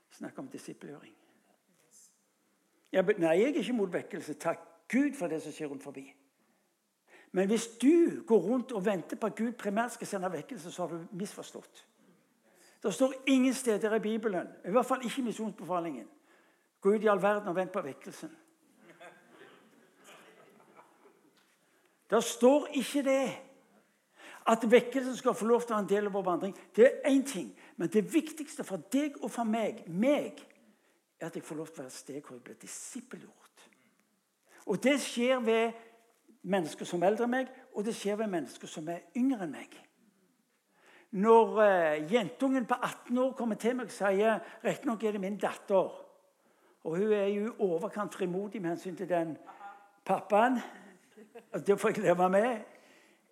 Snakker 0.10 0.40
om 0.40 0.48
disippelgjøring. 0.48 1.14
nei, 2.94 3.38
jeg 3.40 3.50
er 3.50 3.56
ikke 3.62 3.74
mot 3.74 3.94
vekkelse. 3.94 4.34
Takk 4.34 4.60
Gud 4.92 5.16
for 5.18 5.28
det 5.28 5.42
som 5.42 5.52
skjer 5.52 5.68
rundt 5.68 5.84
forbi. 5.84 6.14
Men 7.32 7.48
hvis 7.48 7.68
du 7.82 8.24
går 8.28 8.38
rundt 8.38 8.72
og 8.72 8.86
venter 8.86 9.18
på 9.18 9.26
at 9.26 9.36
Gud 9.36 9.52
primært 9.58 9.94
skal 9.94 10.08
sende 10.08 10.32
vekkelse, 10.32 10.72
så 10.72 10.86
har 10.86 10.98
du 10.98 11.08
misforstått. 11.12 11.88
Det 12.84 12.94
står 12.94 13.14
ingen 13.28 13.54
steder 13.54 13.96
i 13.96 14.00
Bibelen, 14.00 14.48
i 14.66 14.70
hvert 14.70 14.86
fall 14.86 15.06
ikke 15.06 15.22
misjonsbefalingen, 15.22 16.08
gå 16.82 16.94
ut 16.94 17.04
i 17.04 17.08
all 17.08 17.22
verden 17.22 17.48
og 17.48 17.56
vent 17.56 17.72
på 17.72 17.82
vekkelsen. 17.82 18.30
Det 22.10 22.24
står 22.24 22.68
ikke 22.74 23.04
det. 23.04 23.53
At 24.48 24.66
vekkelsen 24.72 25.16
skal 25.16 25.36
få 25.38 25.46
lov 25.48 25.62
til 25.64 25.72
å 25.72 25.78
være 25.78 25.84
en 25.86 25.90
del 25.90 26.10
av 26.10 26.18
vår 26.18 26.26
vandring, 26.28 26.56
det 26.76 26.86
er 26.90 27.12
én 27.12 27.24
ting. 27.28 27.54
Men 27.80 27.92
det 27.94 28.04
viktigste 28.14 28.66
for 28.68 28.82
deg 28.92 29.16
og 29.22 29.32
for 29.32 29.48
meg, 29.48 29.86
meg 29.88 30.42
er 31.20 31.30
at 31.30 31.38
jeg 31.38 31.46
får 31.48 31.60
lov 31.62 31.72
til 31.72 31.80
å 31.80 31.86
være 31.86 31.94
et 31.94 32.02
sted 32.02 32.20
hvor 32.20 32.36
jeg 32.36 32.44
blir 32.50 32.60
disippelgjort. 32.62 33.66
Og 34.68 34.84
det 34.84 34.98
skjer 35.04 35.40
ved 35.44 35.80
mennesker 36.44 36.88
som 36.88 37.04
er 37.04 37.14
eldre 37.14 37.28
enn 37.28 37.36
meg, 37.38 37.56
og 37.74 37.88
det 37.88 37.96
skjer 37.96 38.20
ved 38.20 38.32
mennesker 38.32 38.68
som 38.68 38.88
er 38.92 39.06
yngre 39.20 39.46
enn 39.46 39.56
meg. 39.56 39.80
Når 41.14 41.58
uh, 41.62 42.12
jentungen 42.12 42.66
på 42.66 42.76
18 42.76 43.18
år 43.22 43.34
kommer 43.38 43.60
til 43.62 43.76
meg 43.78 43.92
og 43.92 43.94
sier 43.94 44.40
Riktignok 44.66 45.04
er 45.04 45.16
det 45.16 45.22
min 45.22 45.38
datter. 45.40 45.92
Og 46.84 46.98
hun 46.98 47.12
er 47.16 47.30
jo 47.30 47.54
overkant 47.64 48.16
frimodig 48.18 48.60
med 48.62 48.74
hensyn 48.74 48.98
til 48.98 49.08
den 49.08 49.36
pappaen. 50.04 50.58
Det 51.54 51.78
får 51.80 51.94
jeg 51.94 52.08
leve 52.10 52.30
med. 52.34 52.73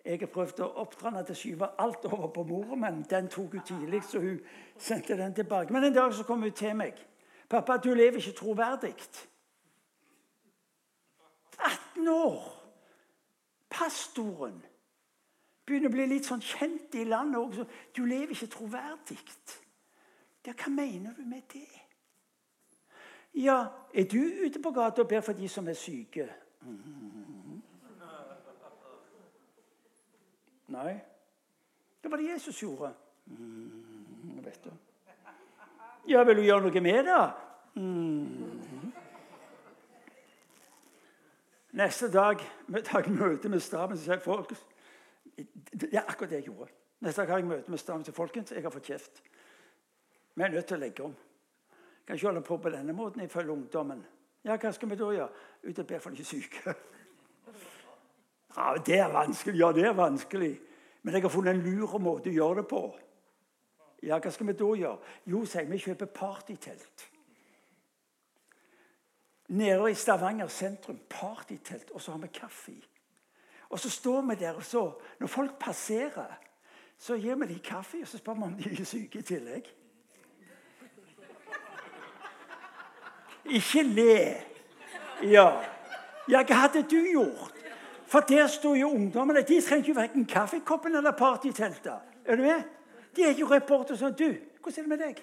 Jeg 0.04 0.18
har 0.18 0.30
prøvd 0.34 0.60
å 0.64 0.72
oppdra 0.82 1.10
henne 1.10 1.22
til 1.26 1.34
å 1.34 1.38
skyve 1.38 1.68
alt 1.78 2.06
over 2.08 2.32
på 2.34 2.42
mora, 2.46 2.74
men 2.74 3.04
den 3.10 3.28
tok 3.30 3.52
hun 3.54 3.66
tidlig, 3.66 4.02
så 4.02 4.20
hun 4.20 4.40
sendte 4.78 5.16
den 5.16 5.34
tilbake. 5.34 5.72
Men 5.72 5.84
en 5.84 5.94
dag 5.94 6.14
så 6.14 6.26
kom 6.26 6.42
hun 6.42 6.52
til 6.52 6.74
meg. 6.76 6.98
'Pappa, 7.48 7.76
du 7.76 7.94
lever 7.94 8.18
ikke 8.18 8.32
troverdig.' 8.32 9.28
18 11.58 12.08
år! 12.08 12.62
Pastoren 13.70 14.62
begynner 15.66 15.88
å 15.88 15.94
bli 15.94 16.06
litt 16.10 16.26
sånn 16.26 16.42
kjent 16.42 16.94
i 16.98 17.04
landet 17.04 17.38
også. 17.40 17.66
Du 17.96 18.04
lever 18.04 18.34
ikke 18.34 18.50
troverdig. 18.52 19.18
Ja, 20.46 20.52
hva 20.52 20.72
mener 20.74 21.14
du 21.16 21.22
med 21.22 21.46
det? 21.52 21.68
Ja, 23.38 23.66
er 23.94 24.04
du 24.04 24.18
ute 24.18 24.60
på 24.60 24.70
gata 24.74 25.04
og 25.04 25.08
ber 25.08 25.22
for 25.24 25.32
de 25.32 25.48
som 25.48 25.68
er 25.68 25.78
syke? 25.78 26.26
Mm. 26.60 27.51
Nei. 30.72 31.00
Det 32.02 32.10
var 32.10 32.16
det 32.16 32.30
Jesus 32.30 32.62
gjorde. 32.62 32.92
Mm, 33.26 34.44
vet 34.44 34.64
du. 34.64 34.70
Ja, 36.08 36.22
vil 36.24 36.36
du 36.36 36.42
gjøre 36.42 36.64
noe 36.64 36.80
med 36.82 37.04
det? 37.06 37.22
Mm. 37.74 38.92
Neste 41.72 42.08
dag, 42.12 42.40
dag 42.92 43.10
møte 43.10 43.48
med 43.48 43.60
staben, 43.60 43.96
så 43.96 44.04
sier 44.04 44.24
folk 44.24 44.52
det 45.72 45.88
er 45.94 46.02
akkurat 46.02 46.30
det 46.30 46.42
jeg 46.42 46.50
gjorde. 46.50 46.72
Neste 47.00 47.22
dag 47.22 47.30
har 47.30 47.40
jeg 47.40 47.48
møte 47.48 47.70
med 47.70 47.80
staben 47.80 48.04
til 48.04 48.14
folkens. 48.14 48.52
Jeg 48.52 48.62
har 48.62 48.70
fått 48.70 48.90
kjeft. 48.90 49.22
Vi 50.34 50.42
er 50.44 50.52
nødt 50.52 50.66
til 50.68 50.76
å 50.76 50.80
legge 50.80 51.04
om. 51.06 51.14
Jeg 51.14 52.06
kan 52.06 52.16
ikke 52.18 52.26
holde 52.26 52.42
på 52.46 52.56
på 52.56 52.72
denne 52.74 52.92
måten 52.92 53.24
ifølge 53.24 53.52
ungdommen. 53.52 54.04
Ja, 54.44 54.56
hva 54.56 54.72
skal 54.74 54.90
vi 54.90 54.98
da 55.00 55.08
gjøre? 55.14 55.30
Ut 55.62 55.78
og 55.78 55.86
be 55.86 56.00
for 56.00 56.10
de 56.10 56.24
syke. 56.24 56.74
Ja, 58.56 58.74
Det 58.86 58.98
er 58.98 59.08
vanskelig. 59.12 59.58
Ja, 59.58 59.72
det 59.72 59.84
er 59.84 59.92
vanskelig. 59.92 60.60
Men 61.02 61.14
jeg 61.14 61.22
har 61.22 61.28
funnet 61.28 61.54
en 61.54 61.62
lur 61.62 61.98
måte 61.98 62.30
å 62.30 62.32
gjøre 62.32 62.62
det 62.62 62.68
på. 62.68 62.82
Ja, 64.02 64.18
hva 64.18 64.30
skal 64.30 64.46
vi 64.46 64.52
da 64.58 64.70
gjøre? 64.76 64.98
Jo, 65.26 65.44
sier 65.46 65.66
vi 65.70 65.78
kjøper 65.78 66.10
partytelt. 66.14 67.08
Nede 69.48 69.90
i 69.90 69.94
Stavanger 69.94 70.48
sentrum. 70.48 70.98
Partytelt. 71.08 71.90
Og 71.90 72.00
så 72.02 72.12
har 72.12 72.18
vi 72.18 72.28
kaffe. 72.34 72.74
Og 73.70 73.80
så 73.80 73.90
står 73.90 74.22
vi 74.28 74.34
der, 74.34 74.54
og 74.54 74.64
så, 74.64 74.92
når 75.20 75.26
folk 75.26 75.58
passerer, 75.58 76.38
så 76.98 77.16
gir 77.16 77.34
vi 77.34 77.46
dem 77.46 77.62
kaffe, 77.64 78.02
og 78.02 78.08
så 78.08 78.18
spør 78.18 78.34
vi 78.34 78.42
om 78.42 78.56
de 78.58 78.68
er 78.68 78.84
syke 78.84 79.18
i 79.18 79.22
tillegg. 79.22 79.70
Ikke 83.44 83.82
le. 83.82 84.18
Ja. 85.22 85.48
ja, 86.28 86.42
hva 86.44 86.60
hadde 86.66 86.84
du 86.90 86.98
gjort? 87.00 87.61
For 88.12 88.20
der 88.20 88.46
står 88.46 88.74
jo 88.74 88.90
ungdommene. 88.90 89.40
De 89.42 89.60
trenger 89.60 89.88
jo 89.88 89.94
verken 89.96 90.26
kaffekoppen 90.28 90.94
eller 90.96 91.10
partyteltet. 91.16 91.92
Er 92.24 92.36
du 92.36 92.42
med? 92.42 92.62
De 93.16 93.22
er 93.24 93.32
jo 93.32 93.46
reportere 93.46 93.96
som 93.96 94.14
du. 94.14 94.34
Hvordan 94.60 94.78
er 94.78 94.82
det 94.82 94.88
med 94.88 94.98
deg? 94.98 95.22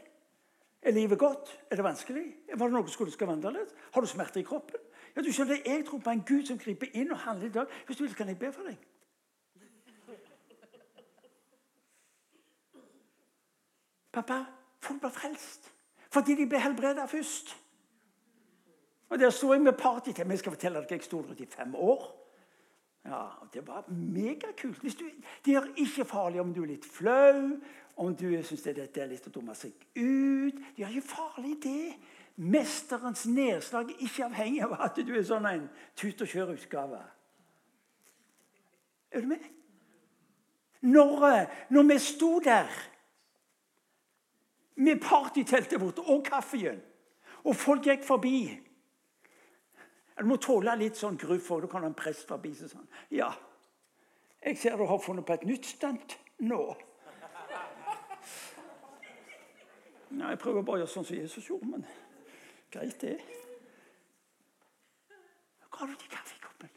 Er 0.81 0.91
livet 0.91 1.19
godt? 1.19 1.59
Er 1.69 1.75
det 1.75 1.83
vanskelig? 1.83 2.23
Var 2.55 2.65
det 2.65 2.73
noe 2.73 2.87
som 2.87 3.09
skulle 3.11 3.27
være 3.27 3.35
annerledes? 3.35 3.75
Har 3.93 4.01
du 4.01 4.07
smerter 4.07 4.41
i 4.41 4.43
kroppen? 4.43 4.81
Ja, 5.15 5.21
du 5.21 5.29
skjønner, 5.31 5.61
Jeg 5.65 5.85
tror 5.85 5.99
på 5.99 6.09
en 6.09 6.23
Gud 6.27 6.45
som 6.45 6.57
griper 6.57 6.87
inn 6.93 7.11
og 7.11 7.17
handler 7.17 7.47
i 7.47 7.51
dag. 7.51 7.65
Hvis 7.85 7.97
du 7.97 8.03
vil, 8.03 8.15
kan 8.15 8.27
jeg 8.27 8.39
be 8.39 8.51
for 8.51 8.63
deg. 8.63 8.77
Pappa, 14.11 14.45
folk 14.81 14.99
blir 14.99 15.13
frelst 15.13 15.75
fordi 16.09 16.33
de 16.35 16.47
ble 16.49 16.57
helbreda 16.57 17.05
først. 17.05 17.53
Og 19.09 19.19
Der 19.19 19.29
sto 19.29 19.53
jeg 19.53 19.61
med 19.61 19.73
party 19.77 20.11
til. 20.11 20.27
Jeg 20.29 20.39
skal 20.39 20.51
fortelle 20.51 20.81
dere 20.81 20.97
jeg 20.97 21.03
sto 21.03 21.21
der 21.21 21.43
i 21.43 21.45
fem 21.45 21.75
år. 21.75 22.18
Ja, 23.06 23.30
Det 23.54 23.68
var 23.68 23.84
megakult. 23.89 24.82
Det 25.45 25.56
er 25.56 25.68
ikke 25.76 26.06
farlig 26.06 26.41
om 26.41 26.54
du 26.54 26.64
er 26.64 26.74
litt 26.74 26.86
flau, 26.86 27.58
om 27.95 28.16
du 28.16 28.28
syns 28.43 28.64
dette 28.64 29.02
er 29.02 29.10
litt 29.10 29.28
å 29.28 29.34
dumme 29.34 29.56
seg 29.56 29.74
ut. 29.95 30.60
Det 30.76 30.84
er 30.86 30.91
ikke 30.91 31.08
farlig, 31.08 31.56
det. 31.64 31.95
Mesterens 32.39 33.26
nedslag 33.28 33.89
er 33.91 34.04
ikke 34.06 34.28
avhengig 34.30 34.62
av 34.64 34.78
at 34.80 35.00
du 35.04 35.12
er 35.12 35.26
sånn 35.28 35.47
en 35.50 35.66
tut-og-kjør-utgave. 36.00 37.02
Er 39.12 39.26
du 39.26 39.28
med? 39.28 39.43
Når, 40.82 41.26
når, 41.70 41.84
vi 41.89 41.97
sto 42.00 42.38
der 42.39 42.70
med 44.80 45.02
partyteltet 45.04 45.82
vårt 45.82 46.00
og 46.00 46.24
kaffen, 46.30 46.80
og 47.43 47.56
folk 47.60 47.89
gikk 47.89 48.06
forbi 48.08 48.38
Du 50.20 50.26
må 50.28 50.36
tåle 50.41 50.76
litt 50.76 50.99
sånn 50.99 51.17
gruff, 51.20 51.45
for 51.47 51.63
da 51.63 51.70
kan 51.72 51.86
en 51.88 51.95
prest 51.95 52.28
forbi 52.28 52.51
seg 52.55 52.72
sånn. 52.74 52.88
Ja, 53.15 53.30
jeg 54.43 54.57
ser 54.59 54.76
du 54.80 54.86
har 54.88 54.99
funnet 55.03 55.26
på 55.28 55.36
et 55.36 55.45
nytt 55.47 55.67
stunt 55.67 56.17
nå. 56.43 56.61
Nei, 60.09 60.32
jeg 60.34 60.39
prøver 60.41 60.65
bare 60.65 60.80
å 60.80 60.82
gjøre 60.82 60.91
sånn 60.91 61.05
som 61.05 61.20
Jesus 61.20 61.47
gjorde, 61.47 61.70
men 61.70 61.86
greit, 62.74 62.97
det. 63.03 63.17
Hva 65.70 65.84
har 65.84 65.91
du 65.91 65.99
til 66.01 66.11
kaffekoppen? 66.11 66.72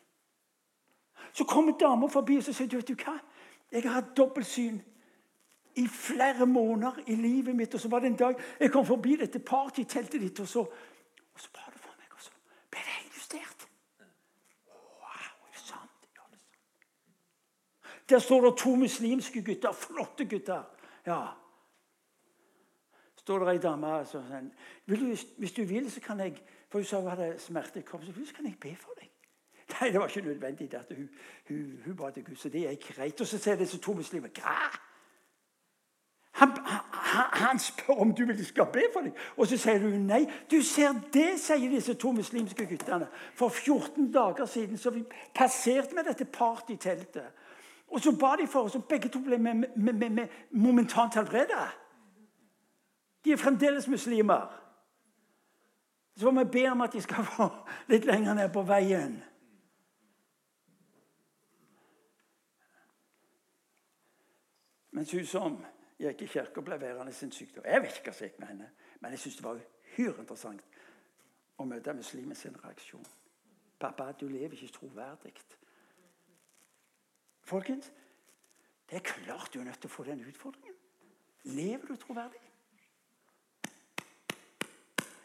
Så 1.32 1.47
kommer 1.49 1.78
dama 1.80 2.11
forbi 2.12 2.36
og 2.38 2.45
så 2.47 2.55
sier 2.55 2.68
du, 2.68 2.76
vet 2.78 2.93
du 2.93 2.99
hva? 3.01 3.16
Jeg 3.72 3.86
har 3.86 4.03
hatt 4.03 4.12
dobbeltsyn 4.18 4.82
i 5.80 5.86
flere 5.88 6.47
måneder 6.47 7.03
i 7.07 7.16
livet 7.16 7.57
mitt. 7.57 7.74
Og 7.74 7.80
så 7.80 7.88
var 7.88 8.05
det 8.05 8.12
en 8.12 8.16
dag 8.20 8.43
jeg 8.61 8.72
kom 8.72 8.86
forbi 8.86 9.16
dette 9.16 9.40
partyteltet 9.40 10.20
ditt, 10.20 10.40
og 10.45 10.49
så, 10.49 10.61
og 11.32 11.40
så 11.40 11.49
ba 11.57 11.70
du 11.72 11.78
for 11.80 11.97
meg, 11.97 12.12
og 12.12 12.20
så 12.20 12.30
ble 12.70 12.84
det 12.84 12.97
helt 12.99 13.16
justert. 13.16 13.68
Wow, 14.68 15.32
er 15.49 15.57
det 15.57 15.64
sant? 15.64 16.09
Ja, 16.12 16.28
det 16.28 16.36
er 16.36 16.45
sant. 16.45 18.01
Der 18.12 18.18
står 18.18 18.40
det 18.44 18.58
to 18.58 18.74
muslimske 18.76 19.44
gutter, 19.44 19.72
flotte 19.72 20.24
gutter. 20.28 20.62
Ja, 21.06 21.20
står 23.16 23.38
det 23.38 23.52
ei 23.54 23.60
dame 23.62 23.86
og 23.86 24.06
sier 24.06 24.48
hvis 25.38 25.52
du 25.56 25.62
vil, 25.64 25.90
så 25.90 26.00
kan 26.00 26.20
jeg 26.20 26.36
For 26.68 26.78
hun 26.78 26.84
sa 26.84 27.00
hun 27.00 27.10
hadde 27.10 27.34
smerte 27.38 27.78
i 27.78 27.82
kroppen. 27.82 28.26
Så 28.26 28.34
kan 28.34 28.46
jeg 28.46 28.56
be 28.60 28.76
for 28.76 28.92
deg. 29.00 29.08
Nei, 29.80 29.90
det 29.90 30.00
var 30.00 30.08
ikke 30.08 30.28
nødvendig 30.28 30.74
at 30.74 30.92
hun, 30.96 31.08
hun, 31.48 31.82
hun 31.84 31.96
ba 31.96 32.10
til 32.10 32.24
Gud. 32.24 32.36
Så 32.36 32.48
det 32.48 32.68
er 32.68 32.76
greit. 32.94 33.20
Og 33.20 33.26
så 33.26 33.38
sier 33.38 33.56
disse 33.56 33.78
to 33.78 33.92
muslimer 33.92 34.28
Hva? 34.28 34.56
Han, 36.32 36.52
han, 36.92 37.26
han, 37.32 37.58
spør 37.58 38.00
om 38.00 38.14
du 38.14 38.24
vil 38.24 38.46
skal 38.46 38.66
be 38.72 38.86
for 38.92 39.04
deg, 39.04 39.12
og 39.36 39.46
så 39.46 39.58
sier 39.60 39.78
du 39.78 39.98
nei. 40.00 40.24
Du 40.50 40.62
ser 40.64 40.96
det, 41.12 41.40
sier 41.40 41.68
disse 41.70 41.94
to 41.94 42.12
muslimske 42.16 42.66
guttene. 42.66 43.08
For 43.36 43.48
14 43.48 44.12
dager 44.12 44.48
siden 44.48 44.80
så 44.80 44.90
vi 44.90 45.04
passerte 45.34 45.96
vi 45.96 46.08
dette 46.08 46.24
partyteltet. 46.24 47.41
Og 47.93 48.01
så 48.01 48.16
ba 48.20 48.36
de 48.40 48.47
for 48.47 48.62
oss, 48.62 48.74
og 48.74 48.84
begge 48.88 49.09
to 49.09 49.20
ble 49.20 49.38
med, 49.38 49.55
med, 49.76 50.11
med, 50.11 50.28
momentant 50.51 51.14
helbredet. 51.14 51.68
De 53.24 53.32
er 53.32 53.36
fremdeles 53.36 53.88
muslimer. 53.88 54.49
Så 56.16 56.30
må 56.30 56.45
vi 56.45 56.51
be 56.51 56.70
om 56.70 56.80
at 56.80 56.93
de 56.93 57.03
skal 57.03 57.24
få 57.24 57.49
litt 57.93 58.09
lenger 58.09 58.34
ned 58.34 58.49
på 58.53 58.62
veien. 58.64 59.20
Mens 64.93 65.12
hun 65.12 65.26
som 65.26 65.61
gikk 66.01 66.24
i 66.24 66.32
kirka, 66.32 66.64
ble 66.64 66.80
værende 66.80 67.12
sin 67.12 67.32
sykdom. 67.32 67.64
Jeg 67.64 67.82
vet 67.82 67.97
ikke 67.97 68.11
hva 68.11 68.16
som 68.16 68.28
gikk 68.28 68.40
med 68.40 68.49
henne, 68.55 68.70
men 69.01 69.12
jeg 69.12 69.20
syns 69.20 69.36
det 69.36 69.45
var 69.45 69.61
uhyre 69.61 70.20
interessant 70.24 70.80
å 71.61 71.68
møte 71.68 71.95
muslimens 71.97 72.47
reaksjon. 72.47 73.05
'Pappa, 73.80 74.12
du 74.12 74.28
lever 74.28 74.57
ikke 74.57 74.78
troverdig.' 74.78 75.61
Folkens, 77.53 77.92
det 78.88 78.96
er 78.96 79.05
klart 79.05 79.50
du 79.53 79.61
er 79.61 79.64
nødt 79.68 79.80
til 79.80 79.90
å 79.90 79.92
få 79.92 80.07
den 80.07 80.22
utfordringen. 80.24 80.76
Lever 81.53 81.90
du 81.90 81.96
troverdig? 82.00 82.40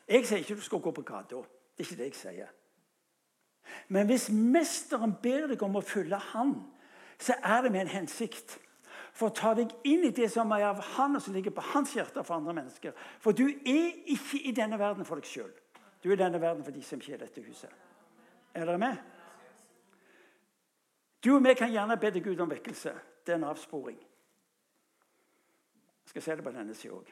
Jeg 0.08 0.26
sier 0.28 0.44
ikke 0.44 0.58
du 0.60 0.64
skal 0.66 0.82
gå 0.84 0.92
på 0.96 1.04
gata. 1.08 1.40
Det 1.76 1.84
er 1.84 1.88
ikke 1.88 2.00
det 2.00 2.08
jeg 2.10 2.20
sier. 2.20 2.54
Men 3.88 4.08
hvis 4.10 4.30
mesteren 4.32 5.16
ber 5.24 5.48
deg 5.52 5.64
om 5.64 5.80
å 5.80 5.84
følge 5.84 6.20
han, 6.34 6.56
så 7.20 7.36
er 7.44 7.64
det 7.64 7.72
med 7.72 7.86
en 7.86 7.96
hensikt. 7.96 8.58
For 9.16 9.30
å 9.30 9.36
ta 9.36 9.54
deg 9.58 9.72
inn 9.88 10.04
i 10.08 10.14
det 10.16 10.30
som 10.32 10.52
er 10.56 10.68
av 10.68 10.80
han, 10.94 11.16
og 11.18 11.24
som 11.24 11.36
ligger 11.36 11.56
på 11.56 11.64
hans 11.72 11.96
hjerte 11.96 12.24
for 12.28 12.38
andre 12.38 12.56
mennesker. 12.60 12.96
For 13.24 13.36
du 13.36 13.46
er 13.48 13.96
ikke 14.14 14.42
i 14.44 14.56
denne 14.56 14.80
verden 14.80 15.08
for 15.08 15.20
deg 15.20 15.28
sjøl. 15.32 15.54
Du 16.04 16.12
er 16.12 16.18
i 16.18 16.24
denne 16.26 16.42
verden 16.42 16.64
for 16.66 16.76
de 16.76 16.84
som 16.86 17.00
ikke 17.00 17.16
er 17.16 17.22
i 17.22 17.26
dette 17.26 17.44
huset. 17.48 17.72
Er 18.54 18.66
dere 18.66 18.82
med? 18.82 19.00
Du 21.28 21.36
og 21.36 21.44
vi 21.44 21.54
kan 21.54 21.72
gjerne 21.72 21.98
be 22.00 22.12
til 22.12 22.24
Gud 22.24 22.40
om 22.40 22.50
vekkelse. 22.50 22.94
Det 23.26 23.34
er 23.34 23.36
en 23.36 23.44
avsporing. 23.44 23.98
Jeg 26.04 26.10
skal 26.10 26.22
se 26.22 26.36
det 26.36 26.44
på 26.44 26.52
denne 26.56 26.76
sida 26.76 26.94
òg. 26.94 27.10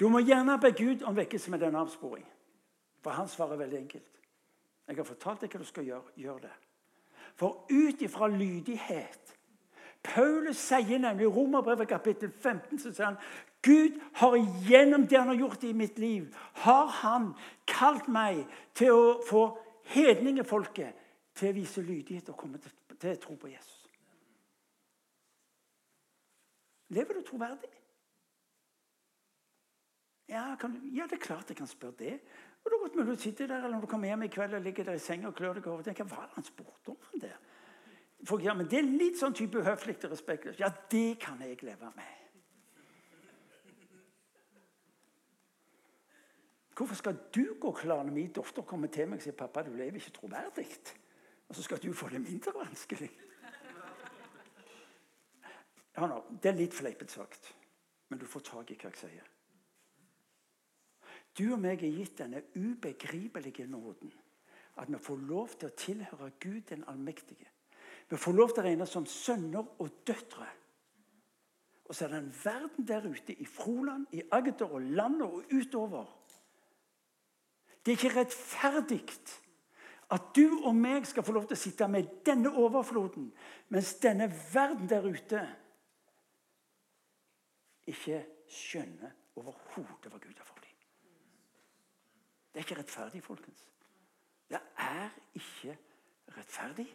Du 0.00 0.08
må 0.08 0.18
gjerne 0.18 0.58
be 0.58 0.72
Gud 0.72 1.04
om 1.06 1.16
vekkelse 1.16 1.50
med 1.50 1.62
den 1.62 1.78
avsporing. 1.78 2.26
For 3.02 3.10
han 3.14 3.28
svarer 3.28 3.56
veldig 3.56 3.78
enkelt. 3.78 4.10
Jeg 4.88 4.96
har 4.96 5.06
fortalt 5.06 5.40
deg 5.40 5.54
hva 5.54 5.62
du 5.62 5.68
skal 5.70 5.86
gjøre. 5.86 6.16
Gjør 6.16 6.42
det. 6.48 6.54
For 7.38 7.62
ut 7.70 8.02
ifra 8.02 8.26
lydighet 8.26 9.34
Paulus 10.02 10.58
sier 10.58 10.98
nemlig 10.98 11.26
i 11.26 11.30
Romerbrevet 11.30 11.88
kapittel 11.88 12.30
15 12.30 12.78
så 12.78 12.90
sier 12.90 13.04
han, 13.04 13.16
Gud 13.62 13.98
har 14.18 14.36
gjennom 14.66 15.06
det 15.06 15.18
han 15.18 15.28
har 15.28 15.38
gjort 15.38 15.64
i 15.66 15.72
mitt 15.72 15.98
liv, 15.98 16.28
har 16.62 16.86
han 17.02 17.32
kalt 17.66 18.06
meg 18.08 18.44
til 18.78 18.94
å 18.94 19.18
få 19.26 19.42
hedningefolket 19.90 21.07
til 21.38 21.52
å 21.52 21.56
vise 21.56 21.84
lydighet 21.84 22.30
og 22.32 22.38
komme 22.38 22.60
til, 22.62 22.74
til 22.98 23.18
tro 23.22 23.36
på 23.38 23.50
Jesus. 23.52 23.84
Lever 26.94 27.18
du 27.18 27.24
troverdig? 27.26 27.70
Ja, 30.28 30.56
kan, 30.60 30.74
ja, 30.92 31.06
det 31.08 31.16
er 31.16 31.24
klart 31.24 31.48
jeg 31.48 31.56
kan 31.56 31.68
spørre 31.68 31.96
det. 31.98 32.14
Og 32.60 32.68
det 32.68 32.76
er 32.76 32.82
godt 32.82 32.96
mulig 32.96 33.16
du 33.16 33.22
sitter 33.22 33.46
der, 33.48 33.62
eller 33.62 33.76
når 33.76 33.86
du 33.86 33.90
kommer 33.90 34.10
hjem 34.10 34.26
i 34.26 34.32
kveld 34.32 34.54
og 34.54 34.62
ligger 34.64 34.84
der 34.84 34.98
i 34.98 35.00
senga 35.00 35.30
og 35.30 35.36
klør 35.36 35.56
deg 35.56 35.66
over 35.66 35.86
tenker, 35.86 36.04
Hva 36.04 36.18
var 36.18 36.28
det 36.28 36.36
han 36.36 36.44
spurte 36.44 36.92
om 36.92 36.98
han 37.10 37.22
der? 37.22 37.38
For, 38.26 38.42
ja, 38.42 38.54
men 38.54 38.68
Det 38.68 38.80
er 38.80 38.88
litt 38.88 39.18
sånn 39.20 39.36
type 39.36 39.62
uhøflig 39.62 39.96
og 40.02 40.12
respektløst. 40.12 40.60
Ja, 40.60 40.68
det 40.90 41.18
kan 41.22 41.40
jeg 41.40 41.62
leve 41.62 41.92
med. 41.96 42.14
Hvorfor 46.78 46.94
skal 46.94 47.16
du 47.34 47.56
gå 47.60 47.72
klane 47.74 48.12
min 48.14 48.30
datter 48.30 48.62
komme 48.62 48.86
til 48.92 49.08
meg 49.08 49.18
og 49.18 49.24
si 49.24 49.32
pappa, 49.34 49.64
du 49.66 49.72
lever 49.74 49.98
ikke 49.98 50.14
troverdig? 50.20 50.68
Og 51.48 51.56
så 51.56 51.62
skal 51.62 51.80
du 51.82 51.92
få 51.92 52.08
det 52.12 52.20
mindre 52.20 52.52
vanskelig? 52.54 53.10
Ja, 55.96 56.06
no, 56.06 56.20
det 56.42 56.52
er 56.52 56.58
litt 56.60 56.76
fleipete 56.76 57.10
sagt, 57.10 57.54
men 58.08 58.20
du 58.20 58.26
får 58.28 58.44
tak 58.46 58.70
i 58.70 58.76
hva 58.78 58.92
jeg 58.92 59.00
sier. 59.00 59.30
Du 61.38 61.52
og 61.54 61.60
meg 61.62 61.82
er 61.82 61.94
gitt 61.94 62.18
denne 62.18 62.42
ubegripelige 62.54 63.66
nåden. 63.70 64.12
At 64.78 64.90
vi 64.90 64.98
får 65.02 65.24
lov 65.26 65.54
til 65.58 65.70
å 65.70 65.76
tilhøre 65.78 66.30
Gud 66.38 66.60
den 66.70 66.84
allmektige. 66.90 67.48
Vi 68.08 68.16
får 68.16 68.36
lov 68.36 68.52
til 68.52 68.62
å 68.62 68.66
regne 68.68 68.86
som 68.86 69.06
sønner 69.10 69.66
og 69.82 70.04
døtre. 70.06 70.46
Og 71.88 71.96
så 71.96 72.04
er 72.04 72.12
det 72.12 72.20
en 72.20 72.32
verden 72.44 72.86
der 72.86 73.08
ute, 73.08 73.34
i 73.34 73.46
Froland, 73.46 74.06
i 74.12 74.22
Agder 74.30 74.70
og 74.70 74.80
landet 74.82 75.26
og 75.26 75.52
utover. 75.52 76.06
Det 77.82 77.94
er 77.94 77.98
ikke 77.98 78.16
rettferdig 78.20 79.02
at 80.10 80.30
du 80.36 80.62
og 80.64 80.72
meg 80.76 81.06
skal 81.06 81.24
få 81.26 81.34
lov 81.36 81.48
til 81.48 81.58
å 81.58 81.60
sitte 81.60 81.88
med 81.90 82.22
denne 82.24 82.52
overfloden, 82.56 83.28
mens 83.68 83.94
denne 84.00 84.30
verden 84.52 84.88
der 84.88 85.04
ute 85.04 85.42
ikke 87.88 88.22
skjønner 88.48 89.12
overhodet 89.40 90.08
hva 90.08 90.20
Gud 90.20 90.32
har 90.36 90.46
for 90.48 90.58
det 92.58 92.64
er 92.64 92.66
ikke 92.66 92.80
rettferdig, 92.80 93.22
folkens. 93.22 93.60
Det 94.50 94.58
er 94.82 95.08
ikke 95.34 95.76
rettferdig. 96.36 96.86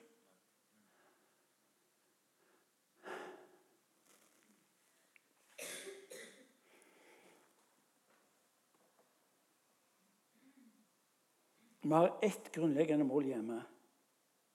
Vi 11.83 11.91
har 11.91 12.19
ett 12.21 12.51
grunnleggende 12.51 13.03
mål 13.03 13.25
hjemme 13.25 13.63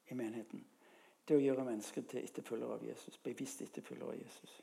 i 0.07 0.15
menigheten. 0.15 0.65
Det 1.25 1.37
å 1.37 1.43
gjøre 1.43 1.67
mennesker 1.67 2.07
til 2.09 2.25
etterfølgere 2.25 2.79
av 2.79 2.85
Jesus. 2.89 3.19
Bevisst 3.21 3.61
etterfølgere 3.63 4.15
av 4.15 4.23
Jesus. 4.23 4.55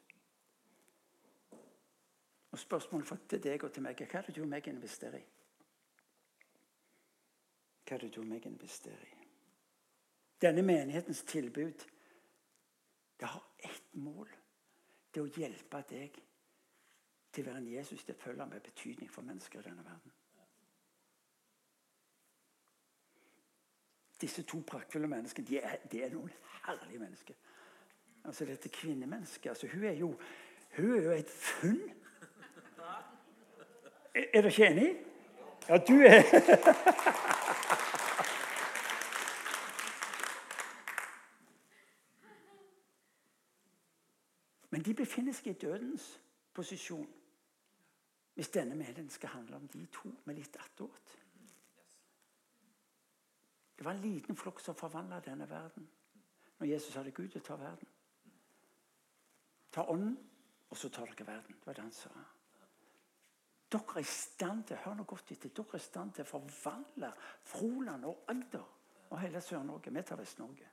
Og 2.50 2.60
Spørsmålet 2.60 3.28
til 3.30 3.44
deg 3.44 3.64
og 3.64 3.74
til 3.74 3.86
meg 3.86 4.02
er 4.02 4.10
hva 4.10 4.22
er 4.22 4.30
det 4.30 4.36
du 4.36 4.42
og 4.42 4.50
meg 4.50 4.68
investerer 4.72 5.22
i? 5.22 5.26
hva 7.86 7.96
er 7.96 8.02
det 8.02 8.16
du 8.16 8.22
og 8.24 8.28
meg 8.28 8.46
investerer 8.50 9.06
i? 9.06 9.26
Denne 10.42 10.64
menighetens 10.66 11.22
tilbud 11.24 11.86
det 13.20 13.28
har 13.30 13.44
ett 13.58 13.94
mål. 13.94 14.28
Det 15.14 15.22
å 15.22 15.30
hjelpe 15.38 15.84
deg 15.90 16.18
til 17.32 17.46
å 17.46 17.48
være 17.48 17.62
en 17.62 17.70
Jesus-tilfølger 17.72 18.24
følger 18.24 18.50
med 18.52 18.66
betydning 18.66 19.12
for 19.12 19.24
mennesker 19.28 19.62
i 19.62 19.68
denne 19.70 19.86
verden. 19.86 20.16
Disse 24.26 24.44
to 24.44 24.62
praktfulle 24.68 25.08
menneskene 25.08 25.48
de 25.48 25.60
er, 25.62 25.78
de 25.92 26.02
er 26.04 26.14
noen 26.14 26.32
herlige 26.66 27.00
mennesker. 27.00 27.36
Altså 28.26 28.46
Dette 28.46 28.70
kvinnemennesket 28.70 29.50
altså, 29.50 29.68
hun, 29.74 29.84
er 29.84 29.92
jo, 29.92 30.20
hun 30.78 30.94
er 30.98 31.04
jo 31.04 31.12
et 31.12 31.30
funn. 31.30 31.82
Er, 34.16 34.24
er 34.34 34.42
dere 34.42 34.48
ikke 34.48 34.68
enig? 34.68 34.96
Ja, 35.70 35.78
du 35.78 35.94
er 35.94 36.22
Men 44.70 44.84
de 44.84 44.94
befinner 44.94 45.34
seg 45.34 45.54
i 45.54 45.60
dødens 45.60 46.08
posisjon 46.54 47.08
hvis 48.36 48.50
denne 48.52 48.76
meldingen 48.76 49.10
skal 49.10 49.30
handle 49.30 49.56
om 49.56 49.68
de 49.72 49.86
to 49.94 50.10
med 50.26 50.36
litt 50.36 50.58
attåt. 50.60 51.14
Det 53.76 53.86
var 53.86 53.92
en 53.92 54.02
liten 54.02 54.36
flokk 54.36 54.62
som 54.64 54.76
forvandla 54.76 55.20
denne 55.20 55.50
verden 55.50 55.88
når 56.60 56.68
Jesus 56.68 56.96
hadde 56.96 57.12
Gud 57.12 57.30
til 57.32 57.42
å 57.42 57.46
ta 57.46 57.58
verden. 57.60 57.90
Ta 59.76 59.84
ånden, 59.92 60.16
og 60.70 60.78
så 60.80 60.90
tar 60.90 61.12
dere 61.12 61.28
verden. 61.28 61.58
Det 61.60 61.68
var 61.68 61.76
det 61.76 61.84
han 61.84 61.92
sa. 61.92 62.12
Dere 63.76 63.98
er 63.98 64.06
i 64.06 64.08
stand 64.08 64.64
til 64.70 64.80
hør 64.86 64.96
nå 64.96 65.04
godt 65.10 65.34
etter, 65.36 65.52
dere 65.52 65.76
er 65.76 65.84
i 65.84 65.84
stand 65.84 66.14
til 66.16 66.24
å 66.24 66.30
forvandle 66.30 67.12
Froland 67.52 68.08
og 68.08 68.32
Agder 68.32 68.64
og 69.10 69.20
hele 69.20 69.42
Sør-Norge. 69.44 69.92
Vi 69.92 70.04
tar 70.08 70.22
Vest-Norge. 70.22 70.70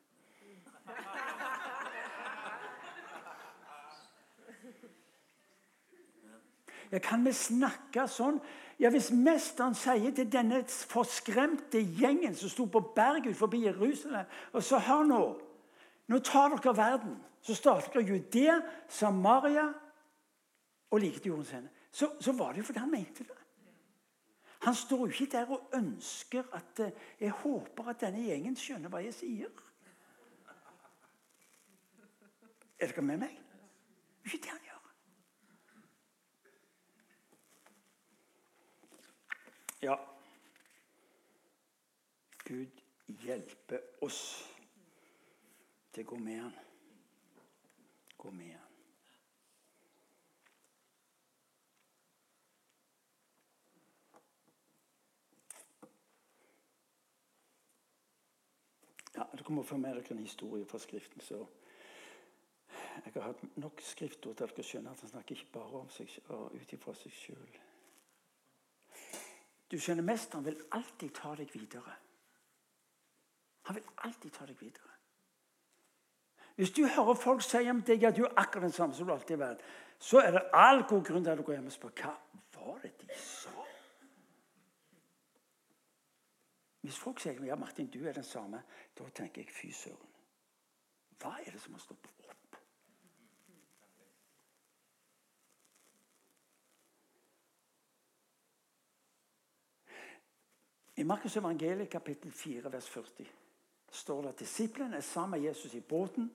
Ja, 6.92 7.00
kan 7.00 7.24
vi 7.24 7.32
snakke 7.32 8.04
sånn? 8.10 8.40
Ja, 8.80 8.90
Hvis 8.92 9.10
mesteren 9.14 9.74
sier 9.78 10.12
til 10.12 10.28
denne 10.28 10.62
forskremte 10.66 11.80
gjengen 11.80 12.34
som 12.36 12.50
sto 12.52 12.66
på 12.68 12.82
berget 12.96 13.36
forbi 13.38 13.62
Jerusalem 13.64 14.26
og 14.52 14.64
så 14.66 14.80
hør 14.82 15.06
nå, 15.08 15.22
nå 16.12 16.18
tar 16.26 16.52
dere 16.56 16.76
verden. 16.76 17.14
Så 17.42 17.54
starter 17.54 17.96
dere 17.96 18.08
Judea, 18.12 18.58
Samaria 18.88 19.70
og 20.90 21.00
like 21.00 21.20
til 21.20 21.32
jordens 21.32 21.52
ende. 21.56 21.70
Så, 21.92 22.10
så, 22.20 22.32
var 22.32 22.52
det 22.52 22.62
jo 22.62 22.64
fordi 22.64 22.78
han 22.78 22.90
mente 22.90 23.24
det. 23.24 23.38
Han 24.62 24.74
står 24.74 25.06
jo 25.06 25.12
ikke 25.12 25.32
der 25.32 25.50
og 25.50 25.70
ønsker 25.74 26.44
at 26.52 26.80
eh, 26.80 26.92
Jeg 27.20 27.30
håper 27.30 27.88
at 27.88 28.00
denne 28.00 28.22
gjengen 28.22 28.56
skjønner 28.56 28.92
hva 28.92 29.00
jeg 29.02 29.14
sier. 29.14 29.50
Er 32.78 32.92
dere 32.92 33.02
med 33.02 33.24
meg? 33.24 33.40
Det 34.22 34.30
er 34.30 34.34
ikke 34.34 34.44
det 34.44 34.54
han 34.54 34.64
gjør. 34.66 34.71
Ja 39.82 39.96
Gud 42.44 42.82
hjelpe 43.22 43.78
oss 44.02 44.18
til 45.94 46.04
å 46.04 46.10
gå 46.12 46.18
med 46.22 46.38
han. 46.38 46.52
Gå 48.18 48.30
med 48.34 48.52
han. 48.52 48.68
Ja, 59.16 59.26
Dere 59.32 59.50
må 59.50 59.62
få 59.66 59.76
med 59.76 59.98
dere 59.98 60.14
en 60.14 60.22
historie 60.22 60.66
fra 60.66 60.78
Skriften. 60.78 61.20
så 61.20 61.42
Jeg 63.04 63.12
har 63.14 63.22
hatt 63.32 63.56
nok 63.56 63.80
skriftord 63.80 64.36
til 64.36 64.44
at 64.44 64.56
dere 64.56 64.66
skjønner 64.66 64.94
at 64.94 65.00
han 65.00 65.14
snakker 65.16 65.36
ikke 65.36 65.52
bare 65.58 65.84
om 65.84 65.90
seg, 65.90 66.18
ut 66.30 66.72
ifra 66.72 66.94
seg 66.94 67.12
sjøl. 67.12 67.62
Du 69.72 69.78
skjønner, 69.80 70.04
Mesteren 70.04 70.44
vil 70.44 70.58
alltid 70.76 71.14
ta 71.16 71.32
deg 71.38 71.52
videre. 71.54 71.94
Han 73.68 73.78
vil 73.78 73.86
alltid 74.04 74.34
ta 74.34 74.44
deg 74.46 74.58
videre. 74.60 74.90
Hvis 76.58 76.74
du 76.76 76.82
hører 76.84 77.16
folk 77.16 77.40
si 77.42 77.62
om 77.70 77.80
deg 77.80 78.04
at 78.04 78.16
du 78.16 78.26
er 78.26 78.34
akkurat 78.36 78.68
den 78.68 78.76
samme 78.76 78.94
som 78.94 79.08
du 79.08 79.14
alltid 79.14 79.38
har 79.38 79.46
vært, 79.46 79.64
så 79.98 80.20
er 80.20 80.36
det 80.36 80.42
all 80.52 80.84
god 80.84 81.04
grunn 81.08 81.24
til 81.24 81.32
at 81.32 81.40
du 81.40 81.44
går 81.46 81.56
hjem 81.56 81.70
og 81.70 81.72
spør 81.72 81.94
hva 82.02 82.12
var 82.58 82.82
det 82.82 82.92
de 83.00 83.16
sa. 83.16 83.64
Hvis 86.82 86.98
folk 86.98 87.22
sier 87.22 87.40
ja, 87.46 87.56
Martin, 87.56 87.88
du 87.88 88.02
er 88.04 88.12
den 88.12 88.26
samme, 88.26 88.60
da 88.98 89.08
tenker 89.14 89.44
jeg 89.44 89.54
fy 89.54 89.70
søren. 89.72 90.10
Hva 91.22 91.36
er 91.38 91.54
det 91.54 91.62
som 91.62 91.78
har 91.78 91.80
stått 91.80 92.10
opp? 92.10 92.21
I 100.96 101.04
Markus 101.04 101.36
evangeliet 101.36 101.90
kapittel 101.90 102.32
4 102.32 102.72
vers 102.72 102.88
40 102.88 103.26
står 103.92 104.22
det 104.22 104.28
at 104.28 104.40
disiplene 104.40 104.96
er 104.96 105.04
sammen 105.04 105.40
med 105.40 105.48
Jesus 105.48 105.74
i 105.74 105.80
båten 105.80 106.28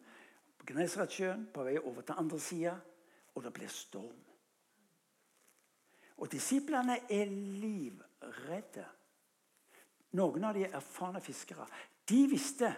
på 0.58 0.66
Gnesaretsjøen 0.72 1.48
på 1.54 1.66
vei 1.66 1.78
over 1.78 2.02
til 2.02 2.18
andre 2.18 2.40
sida, 2.40 2.74
og 3.36 3.44
det 3.44 3.54
blir 3.54 3.70
storm. 3.70 4.24
Og 6.18 6.32
disiplene 6.32 7.00
er 7.10 7.30
livredde. 7.30 8.86
Noen 10.18 10.48
av 10.50 10.58
de 10.58 10.66
er 10.66 10.78
erfarne 10.78 11.22
fiskere. 11.22 11.68
De 12.10 12.24
visste 12.30 12.72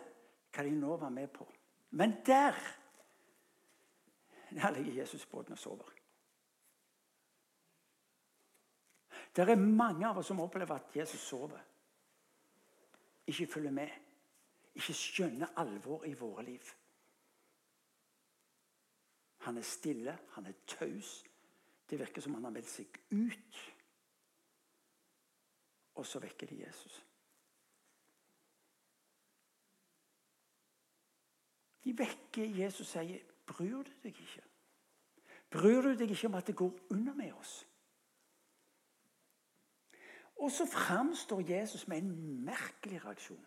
hva 0.52 0.66
de 0.66 0.76
nå 0.76 0.98
var 1.00 1.12
med 1.16 1.32
på. 1.32 1.48
Men 1.96 2.20
der 2.26 2.60
der 4.50 4.72
ligger 4.72 5.26
båten 5.32 5.54
og 5.54 5.60
sover. 5.60 5.90
Det 9.36 9.50
er 9.50 9.56
mange 9.56 10.08
av 10.08 10.18
oss 10.18 10.28
som 10.28 10.40
opplever 10.40 10.76
at 10.76 10.96
Jesus 10.96 11.22
sover 11.22 11.69
ikke 13.30 13.48
følger 13.48 13.72
med, 13.72 13.90
ikke 14.76 14.94
skjønner 14.94 15.54
alvor 15.58 16.06
i 16.06 16.14
våre 16.14 16.46
liv. 16.46 16.72
Han 19.46 19.58
er 19.58 19.62
stille, 19.62 20.18
han 20.32 20.46
er 20.46 20.54
taus. 20.68 21.24
Det 21.90 22.00
virker 22.00 22.22
som 22.22 22.34
han 22.34 22.44
har 22.44 22.52
meldt 22.54 22.70
seg 22.70 23.00
ut. 23.12 23.62
Og 25.96 26.06
så 26.06 26.20
vekker 26.20 26.48
de 26.48 26.60
Jesus. 26.64 27.06
De 31.84 31.96
vekker 31.98 32.46
Jesus 32.46 32.96
og 32.96 33.06
sier, 33.06 33.24
'Bryr 33.46 33.84
du 33.84 33.92
deg 34.04 34.20
ikke?' 34.22 34.46
Bryr 35.50 35.82
du 35.82 35.96
deg 35.98 36.12
ikke 36.12 36.28
om 36.28 36.36
at 36.36 36.48
det 36.48 36.56
går 36.56 36.80
under 36.90 37.14
med 37.14 37.34
oss? 37.34 37.69
Og 40.40 40.52
så 40.52 40.66
framstår 40.66 41.42
Jesus 41.50 41.88
med 41.88 41.98
en 41.98 42.44
merkelig 42.46 43.06
reaksjon. 43.06 43.46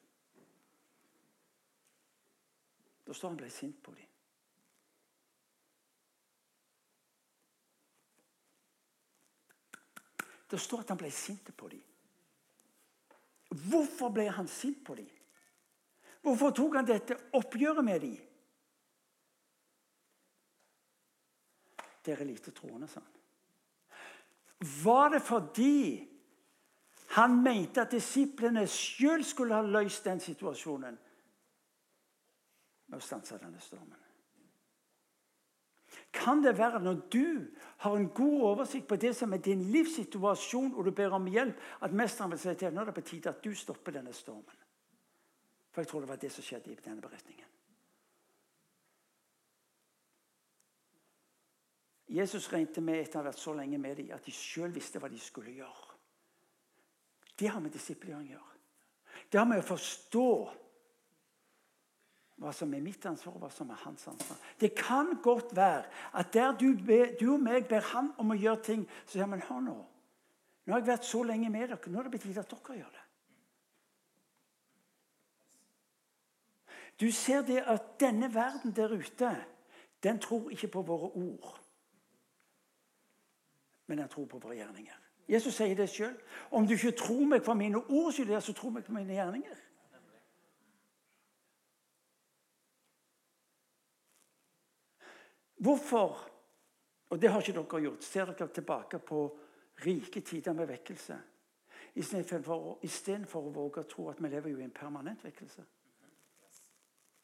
Da 3.07 3.15
står 3.17 3.33
han 3.33 3.39
ble 3.41 3.51
sint 3.51 3.79
på 3.83 3.95
dem. 3.97 4.09
Det 10.53 10.61
står 10.61 10.85
at 10.85 10.93
han 10.93 11.01
ble 11.01 11.11
sint 11.11 11.49
på 11.57 11.69
dem. 11.73 11.81
Hvorfor 13.71 14.13
ble 14.13 14.29
han 14.29 14.49
sint 14.49 14.85
på 14.85 14.95
dem? 14.95 15.09
Hvorfor 16.23 16.53
tok 16.55 16.77
han 16.77 16.87
dette 16.87 17.17
oppgjøret 17.37 17.85
med 17.85 18.05
dem? 18.05 18.19
Dere 22.05 22.27
lite 22.29 22.53
troende, 22.53 22.89
sa 22.89 23.01
han. 23.01 23.19
Var 24.85 25.09
det 25.17 25.23
fordi 25.25 26.12
han 27.13 27.43
mente 27.43 27.83
at 27.83 27.93
disiplene 27.93 28.65
sjøl 28.71 29.25
skulle 29.25 29.57
ha 29.59 29.65
løst 29.67 30.07
den 30.09 30.21
situasjonen 30.21 30.97
med 32.89 32.97
å 32.97 33.05
stanse 33.05 33.37
denne 33.41 33.61
stormen. 33.61 33.99
Kan 36.13 36.41
det 36.45 36.55
være 36.57 36.81
når 36.81 37.05
du 37.13 37.27
har 37.85 37.97
en 37.97 38.09
god 38.17 38.43
oversikt 38.53 38.89
på 38.89 38.97
det 38.97 39.15
som 39.17 39.33
er 39.33 39.45
din 39.45 39.63
livssituasjon, 39.73 40.75
og 40.75 40.85
du 40.85 40.91
ber 40.97 41.13
om 41.17 41.29
hjelp, 41.29 41.57
at 41.81 41.93
mesteren 41.93 42.33
vil 42.33 42.41
si 42.41 42.53
til 42.53 42.69
deg 42.69 42.77
nå 42.77 42.85
er 42.85 42.91
det 42.91 42.97
på 42.97 43.07
tide 43.13 43.33
at 43.33 43.45
du 43.45 43.53
stopper 43.57 43.97
denne 43.97 44.13
stormen? 44.17 44.61
For 45.73 45.81
jeg 45.81 45.89
tror 45.89 46.05
det 46.05 46.13
var 46.13 46.21
det 46.21 46.33
som 46.33 46.45
skjedde 46.45 46.73
i 46.73 46.81
denne 46.85 47.01
beretningen. 47.01 47.49
Jesus 52.13 52.51
regnet 52.53 52.77
med 52.85 53.01
etter 53.01 53.21
å 53.21 53.23
ha 53.23 53.31
vært 53.31 53.41
så 53.41 53.55
lenge 53.57 53.79
med 53.81 53.97
dem, 53.97 54.13
at 54.13 54.25
de 54.25 54.33
sjøl 54.37 54.73
visste 54.73 55.01
hva 55.01 55.09
de 55.09 55.21
skulle 55.21 55.55
gjøre. 55.57 55.92
Det 57.43 57.51
har 57.51 57.59
med 57.59 57.73
disiplering 57.75 58.23
å 58.23 58.35
gjøre. 58.37 58.59
Det 59.27 59.39
har 59.41 59.47
med 59.51 59.59
å 59.59 59.67
forstå 59.67 60.27
hva 62.43 62.53
som 62.55 62.71
er 62.75 62.85
mitt 62.85 63.03
ansvar, 63.07 63.35
og 63.35 63.43
hva 63.43 63.51
som 63.51 63.71
er 63.75 63.81
hans 63.83 64.05
ansvar. 64.13 64.39
Det 64.59 64.71
kan 64.79 65.17
godt 65.23 65.51
være 65.57 65.91
at 66.21 66.31
der 66.35 66.55
du, 66.59 66.69
be, 66.79 67.17
du 67.19 67.33
og 67.35 67.43
meg 67.43 67.67
ber 67.71 67.83
han 67.91 68.13
om 68.23 68.31
å 68.31 68.39
gjøre 68.39 68.63
ting, 68.69 68.87
så 69.05 69.17
sier 69.17 69.27
han 69.27 69.43
hør 69.49 69.67
nå. 69.67 69.75
Nå 70.63 70.75
har 70.75 70.85
jeg 70.85 70.91
vært 70.93 71.11
så 71.11 71.25
lenge 71.27 71.51
med 71.51 71.67
dere. 71.67 71.91
Nå 71.91 71.99
er 71.99 72.07
det 72.07 72.15
på 72.15 72.23
tide 72.29 72.47
at 72.47 72.55
dere 72.55 72.79
gjør 72.79 72.95
det. 72.95 73.05
Du 77.03 77.09
ser 77.11 77.43
det 77.43 77.59
at 77.67 77.95
denne 77.99 78.31
verden 78.31 78.75
der 78.77 78.95
ute, 78.95 79.35
den 80.07 80.23
tror 80.23 80.51
ikke 80.55 80.71
på 80.77 80.87
våre 80.87 81.11
ord. 81.19 81.57
Men 83.91 84.05
den 84.05 84.15
tror 84.15 84.31
på 84.31 84.39
våre 84.39 84.63
gjerninger. 84.63 85.02
Jesus 85.33 85.57
sier 85.57 85.77
det 85.77 85.89
sjøl. 85.89 86.17
Om 86.53 86.67
du 86.67 86.75
ikke 86.77 86.93
tror 86.99 87.25
meg 87.29 87.45
for 87.45 87.57
mine 87.57 87.81
ord, 87.81 88.13
skyld, 88.13 88.35
så 88.41 88.53
tror 88.53 88.75
meg 88.77 88.85
for 88.85 88.93
mine 88.97 89.17
gjerninger. 89.17 89.61
Hvorfor 95.63 96.29
Og 97.13 97.21
det 97.21 97.29
har 97.29 97.41
ikke 97.41 97.53
dere 97.53 97.81
gjort. 97.85 98.05
Ser 98.05 98.25
dere 98.25 98.49
tilbake 98.49 98.99
på 98.99 99.19
rike 99.85 100.21
tider 100.21 100.53
med 100.57 100.67
vekkelse? 100.67 101.19
Istedenfor 101.95 103.37
å 103.37 103.51
våge 103.53 103.83
å 103.83 103.89
tro 103.89 104.07
at 104.09 104.23
vi 104.25 104.31
lever 104.33 104.55
jo 104.55 104.63
i 104.63 104.65
en 104.65 104.73
permanent 104.73 105.21
vekkelse. 105.25 105.65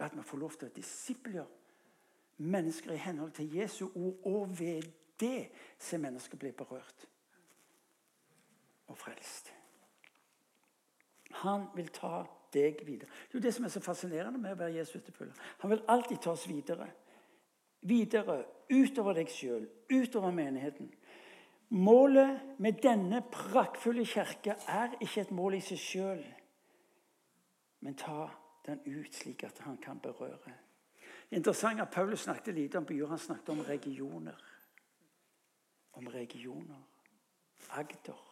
At 0.05 0.13
vi 0.13 0.23
får 0.23 0.39
lov 0.39 0.59
til 0.59 0.69
å 0.69 0.75
disipler 0.77 1.47
mennesker 2.37 2.93
i 2.93 3.01
henhold 3.01 3.33
til 3.33 3.55
Jesu 3.57 3.87
ord, 3.87 4.21
og 4.29 4.59
ved 4.61 4.93
det 5.21 5.49
ser 5.79 6.05
mennesker 6.05 6.37
bli 6.37 6.53
berørt 6.53 7.09
og 8.89 8.99
frelst. 8.99 9.53
Han 11.43 11.69
vil 11.77 11.89
ta 11.93 12.25
deg 12.55 12.81
videre. 12.87 13.09
Det 13.29 13.37
er 13.37 13.41
jo 13.41 13.45
det 13.45 13.55
som 13.55 13.65
er 13.65 13.73
så 13.73 13.83
fascinerende 13.85 14.41
med 14.41 14.55
å 14.55 14.61
være 14.63 14.79
Jesu 14.79 14.97
etterfølger. 14.99 15.37
Han 15.63 15.71
vil 15.71 15.85
alltid 15.89 16.23
ta 16.25 16.33
oss 16.33 16.49
videre. 16.49 16.89
Videre, 17.89 18.41
utover 18.73 19.15
deg 19.21 19.31
sjøl, 19.31 19.69
utover 19.93 20.33
menigheten. 20.35 20.91
Målet 21.69 22.59
med 22.59 22.81
denne 22.83 23.21
praktfulle 23.33 24.07
kirke 24.09 24.57
er 24.67 24.97
ikke 25.05 25.27
et 25.27 25.35
mål 25.37 25.59
i 25.59 25.65
seg 25.65 25.83
sjøl, 25.83 26.23
men 27.85 27.97
ta 27.99 28.31
den 28.67 28.81
ut 28.87 29.15
slik 29.15 29.45
at 29.45 29.61
han 29.67 29.77
kan 29.81 30.01
berøre. 30.01 30.55
Interessant 31.31 31.81
at 31.81 31.93
Paulus 31.93 32.25
snakket 32.25 32.57
lite 32.57 32.81
om 32.81 32.89
byer, 32.89 33.07
han 33.13 33.21
snakket 33.21 33.53
om 33.53 33.61
regioner. 33.61 34.41
Om 35.93 36.09
regioner. 36.09 36.81
Agder. 37.77 38.28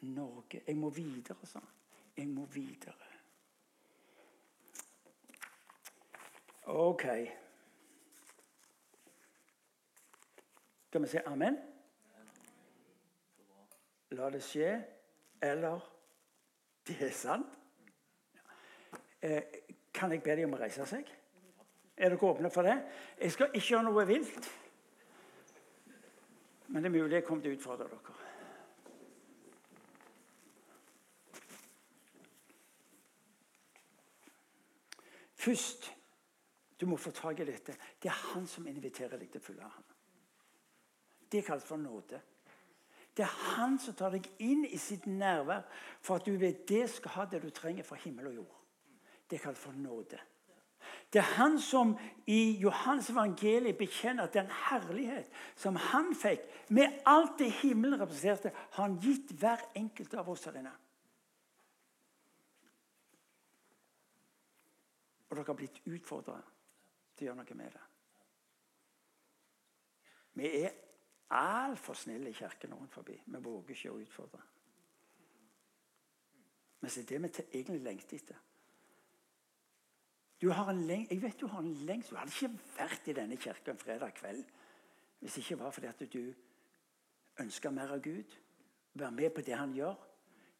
Norge. 0.00 0.62
Jeg 0.66 0.76
må 0.76 0.90
videre, 0.90 1.46
sa 1.46 1.58
han. 1.58 1.68
Jeg 2.16 2.28
må 2.28 2.44
videre. 2.44 2.94
Ok. 6.66 7.04
Skal 10.88 11.02
vi 11.02 11.08
si 11.08 11.22
amen? 11.26 11.58
La 14.16 14.30
det 14.30 14.42
skje. 14.42 14.72
Eller 15.42 15.80
det 16.86 16.96
er 17.02 17.12
sant. 17.12 17.46
Eh, 19.22 19.42
kan 19.94 20.12
jeg 20.12 20.22
be 20.22 20.36
dem 20.36 20.50
om 20.50 20.58
å 20.58 20.60
reise 20.60 20.86
seg? 20.88 21.08
Er 21.96 22.12
dere 22.12 22.28
åpne 22.28 22.50
for 22.52 22.66
det? 22.66 22.76
Jeg 23.20 23.32
skal 23.32 23.52
ikke 23.52 23.68
gjøre 23.68 23.86
noe 23.88 24.06
vilt. 24.08 24.50
Men 26.68 26.82
det 26.82 26.90
er 26.90 26.98
mulig 26.98 27.20
jeg 27.20 27.24
kommer 27.24 27.44
til 27.44 27.54
å 27.54 27.58
utfordre 27.60 27.88
dere. 27.88 28.25
Først 35.46 35.92
du 36.80 36.86
må 36.86 36.96
få 36.96 37.10
tak 37.10 37.40
i 37.40 37.44
dette. 37.48 37.76
Det 38.02 38.10
er 38.10 38.22
han 38.34 38.46
som 38.50 38.66
inviterer 38.66 39.16
deg 39.16 39.30
til 39.30 39.40
å 39.40 39.46
følge 39.46 39.68
ham. 39.68 39.84
Det 41.32 41.44
kalles 41.46 41.64
for 41.64 41.80
nåde. 41.80 42.20
Det 43.16 43.24
er 43.24 43.36
han 43.56 43.78
som 43.80 43.94
tar 43.96 44.12
deg 44.12 44.26
inn 44.44 44.66
i 44.68 44.78
sitt 44.78 45.06
nærvær 45.08 45.64
for 46.04 46.18
at 46.18 46.26
du 46.26 46.34
ved 46.36 46.66
det 46.68 46.84
skal 46.92 47.14
ha 47.14 47.24
det 47.30 47.40
du 47.46 47.48
trenger 47.54 47.86
fra 47.86 47.96
himmel 48.02 48.28
og 48.28 48.40
jord. 48.42 48.56
Det 49.30 49.40
kalles 49.40 49.58
for 49.58 49.72
nåde. 49.72 50.18
Det 51.12 51.22
er 51.22 51.30
han 51.38 51.56
som 51.62 51.94
i 52.28 52.58
Johans 52.60 53.08
evangeliet 53.10 53.78
bekjenner 53.78 54.26
at 54.26 54.36
den 54.36 54.50
herlighet 54.68 55.30
som 55.56 55.78
han 55.88 56.12
fikk, 56.14 56.44
med 56.68 57.00
alt 57.06 57.38
det 57.40 57.48
himmelen 57.62 58.00
representerte, 58.00 58.52
har 58.76 58.82
han 58.82 58.98
gitt 59.02 59.32
hver 59.40 59.64
enkelt 59.78 60.14
av 60.14 60.28
oss 60.30 60.44
her 60.46 60.60
inne. 60.60 60.74
Dere 65.36 65.52
har 65.52 65.58
blitt 65.58 65.82
utfordra 65.84 66.38
til 67.16 67.26
å 67.26 67.28
gjøre 67.28 67.38
noe 67.42 67.56
med 67.58 67.74
det. 67.76 67.84
Vi 70.36 70.50
er 70.62 70.74
altfor 71.36 71.96
snille 71.96 72.30
i 72.30 72.36
kirken 72.36 72.74
rundt 72.76 72.94
forbi. 72.94 73.16
Vi 73.24 73.40
våger 73.44 73.74
ikke 73.74 73.92
å 73.92 74.00
utfordre. 74.00 74.42
Men 76.80 76.92
det 76.92 77.02
er 77.02 77.08
det 77.10 77.20
vi 77.22 77.60
egentlig 77.60 77.82
lengter 77.84 78.16
etter. 78.16 78.42
Du 80.40 80.50
har 80.52 80.68
en 80.68 80.82
leng 80.86 81.06
jeg 81.08 81.22
vet 81.22 81.40
du 81.40 81.46
har 81.48 81.64
en 81.64 81.72
lengst. 81.88 82.12
Du 82.12 82.16
hadde 82.16 82.32
ikke 82.32 82.76
vært 82.76 83.08
i 83.08 83.16
denne 83.16 83.38
kirka 83.40 83.74
fredag 83.80 84.16
kveld 84.18 84.44
hvis 85.20 85.32
det 85.32 85.42
ikke 85.42 85.58
var 85.62 85.72
fordi 85.72 85.88
at 85.88 86.02
du 86.12 86.24
ønsker 87.40 87.72
mer 87.72 87.94
av 87.96 88.02
Gud. 88.04 88.36
Være 88.96 89.16
med 89.16 89.32
på 89.32 89.44
det 89.44 89.56
han 89.56 89.72
gjør, 89.76 89.96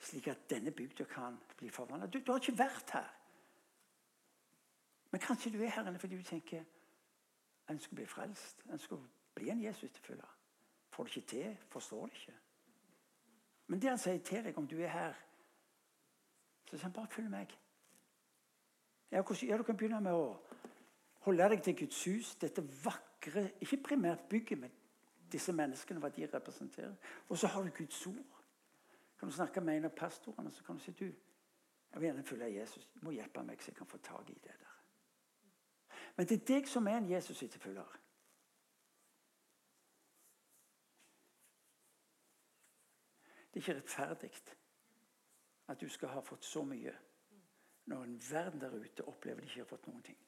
slik 0.01 0.29
at 0.33 0.49
denne 0.51 0.73
bygda 0.73 1.05
kan 1.09 1.37
bli 1.57 1.69
forvandla. 1.73 2.09
Du, 2.09 2.19
du 2.21 2.33
har 2.33 2.41
ikke 2.41 2.59
vært 2.59 2.97
her. 2.97 3.13
Men 5.17 5.21
kanskje 5.21 5.51
du 5.51 5.63
er 5.65 5.71
her 5.73 5.87
inne 5.89 5.99
fordi 5.99 6.17
du 6.17 6.23
tenker 6.23 6.59
jeg 6.59 6.67
ønsker 7.73 7.95
å 7.95 7.97
bli 7.97 8.05
frelst. 8.07 8.59
Jeg 8.67 8.75
ønsker 8.77 8.97
å 8.99 9.07
bli 9.35 9.47
en 9.49 9.63
Jesus-tilfølger. 9.63 10.35
Får 10.93 11.09
det 11.09 11.17
ikke 11.17 11.29
til, 11.31 11.55
forstår 11.73 12.11
det 12.11 12.19
ikke. 12.19 12.35
Men 13.67 13.81
det 13.81 13.89
han 13.89 14.03
sier 14.03 14.21
til 14.21 14.45
deg 14.45 14.59
om 14.61 14.67
du 14.69 14.75
er 14.77 14.93
her, 14.93 15.17
så 16.67 16.75
sier 16.75 16.85
han 16.85 16.93
bare 16.99 17.11
følg 17.15 17.33
meg. 17.33 17.57
Ja, 19.11 19.23
Du 19.23 19.63
kan 19.63 19.77
begynne 19.77 20.03
med 20.05 20.13
å 20.13 20.37
holde 21.25 21.49
deg 21.49 21.65
til 21.65 21.79
Guds 21.81 22.05
hus, 22.05 22.35
dette 22.35 22.69
vakre 22.85 23.49
Ikke 23.61 23.83
primært 23.89 24.29
bygget, 24.29 24.61
men 24.61 24.77
disse 25.33 25.53
menneskene, 25.53 26.01
hva 26.01 26.13
de 26.13 26.29
representerer. 26.29 26.95
Og 27.29 27.39
så 27.39 27.47
har 27.47 27.63
du 27.63 27.71
Guds 27.71 28.07
ord. 28.07 28.41
Kan 29.19 29.29
du 29.29 29.35
snakke 29.35 29.65
med 29.65 29.77
en 29.77 29.89
av 29.89 29.97
pastorene, 29.97 30.51
så 30.51 30.65
kan 30.65 30.77
du 30.77 30.85
si 30.85 30.93
du, 30.93 31.09
jeg 31.09 32.01
vil 32.01 32.11
gjerne 32.11 32.23
følge 32.23 32.55
Jesus. 32.61 32.85
Du 32.93 33.01
må 33.01 33.17
hjelpe 33.17 33.43
meg, 33.43 33.63
så 33.63 33.73
jeg 33.73 33.81
kan 33.81 33.87
få 33.87 33.99
tak 33.99 34.31
i 34.31 34.35
det 34.45 34.53
der. 34.61 34.76
Men 36.17 36.27
det 36.27 36.41
er 36.41 36.47
deg 36.49 36.69
som 36.69 36.87
er 36.87 36.97
en 36.97 37.11
Jesus-etterfølger. 37.11 37.97
Det 43.53 43.61
er 43.61 43.65
ikke 43.65 43.75
rettferdig 43.81 44.31
at 45.69 45.81
du 45.81 45.89
skal 45.89 46.09
ha 46.09 46.21
fått 46.21 46.45
så 46.45 46.63
mye 46.65 46.93
når 47.87 48.03
en 48.03 48.19
verden 48.31 48.61
der 48.61 48.75
ute 48.75 49.05
opplever 49.09 49.41
de 49.41 49.47
ikke 49.47 49.61
har 49.61 49.69
fått 49.71 49.87
noen 49.87 50.03
ting. 50.03 50.19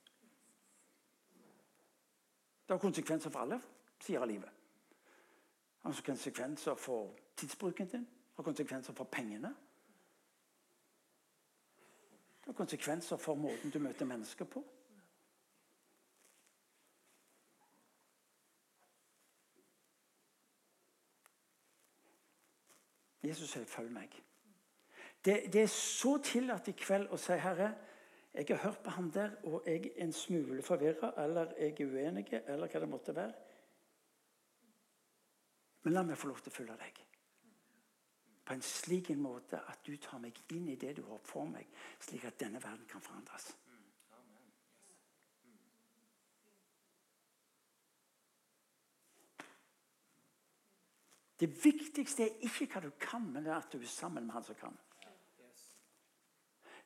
Det 2.68 2.74
har 2.74 2.78
konsekvenser 2.78 3.30
for 3.30 3.40
alle 3.40 3.60
sider 4.00 4.20
av 4.20 4.28
livet. 4.28 4.50
Det 5.82 5.94
har 5.94 6.02
konsekvenser 6.06 6.74
for 6.74 7.14
tidsbruken 7.36 7.88
din, 7.88 8.04
det 8.04 8.36
har 8.36 8.44
konsekvenser 8.44 8.92
for 8.92 9.04
pengene. 9.04 9.54
Det 12.40 12.46
har 12.46 12.52
konsekvenser 12.52 13.16
for 13.16 13.34
måten 13.34 13.70
du 13.70 13.78
møter 13.78 14.06
mennesker 14.06 14.44
på. 14.44 14.64
Jesus 23.28 23.50
sier 23.50 23.64
'følg 23.64 23.92
meg'. 23.92 24.22
Det, 25.24 25.52
det, 25.52 25.62
er 25.62 25.66
så 25.66 26.18
tillatt 26.22 26.68
i 26.68 26.72
kveld 26.72 27.08
å 27.10 27.16
si 27.16 27.32
'Herre, 27.32 27.74
jeg 28.34 28.46
har 28.48 28.56
hørt 28.56 28.82
på 28.84 28.90
han 28.90 29.10
der, 29.10 29.30
og 29.44 29.62
jeg 29.66 29.86
er 29.86 30.04
en 30.04 30.12
smule 30.12 30.62
forvirra', 30.62 31.12
eller 31.24 31.52
'jeg 31.58 31.80
er 31.80 31.86
uenig', 31.86 32.32
eller 32.46 32.66
hva 32.66 32.80
det 32.80 32.88
måtte 32.88 33.14
være. 33.14 33.32
Men 35.82 35.92
la 35.92 36.02
meg 36.02 36.18
få 36.18 36.28
lov 36.28 36.40
til 36.40 36.52
å 36.52 36.54
følge 36.54 36.76
deg. 36.76 37.04
På 38.44 38.54
en 38.54 38.62
slik 38.62 39.10
en 39.10 39.22
måte 39.22 39.60
at 39.68 39.86
du 39.86 39.96
tar 39.96 40.18
meg 40.18 40.40
inn 40.50 40.68
i 40.68 40.74
det 40.74 40.96
du 40.96 41.02
har 41.02 41.18
for 41.24 41.44
meg, 41.44 41.68
slik 42.00 42.24
at 42.24 42.40
denne 42.40 42.62
verden 42.62 42.86
kan 42.88 43.00
forandres. 43.00 43.56
Det 51.40 51.64
viktigste 51.64 52.24
er 52.24 52.46
ikke 52.46 52.66
hva 52.72 52.80
du 52.82 52.90
kan, 53.00 53.22
men 53.32 53.44
det 53.44 53.52
er 53.52 53.60
at 53.60 53.72
du 53.72 53.78
er 53.78 53.86
sammen 53.86 54.26
med 54.26 54.34
han 54.34 54.44
som 54.44 54.54
kan. 54.58 54.78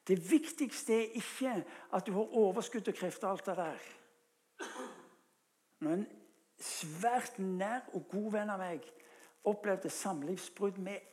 Det 0.08 0.30
viktigste 0.30 0.94
er 0.94 1.14
ikke 1.14 1.64
at 1.92 2.06
du 2.06 2.12
har 2.12 2.36
overskudd 2.36 2.88
og 2.88 2.94
krefter 2.94 3.28
og 3.28 3.32
alt 3.32 3.46
det 3.46 3.56
der. 3.56 3.78
Når 5.78 5.92
en 5.92 6.06
svært 6.58 7.38
nær 7.38 7.80
og 7.94 8.08
god 8.10 8.32
venn 8.32 8.50
av 8.50 8.60
meg 8.62 8.86
opplevde 9.44 9.90
samlivsbrudd 9.90 10.78
med 10.78 11.08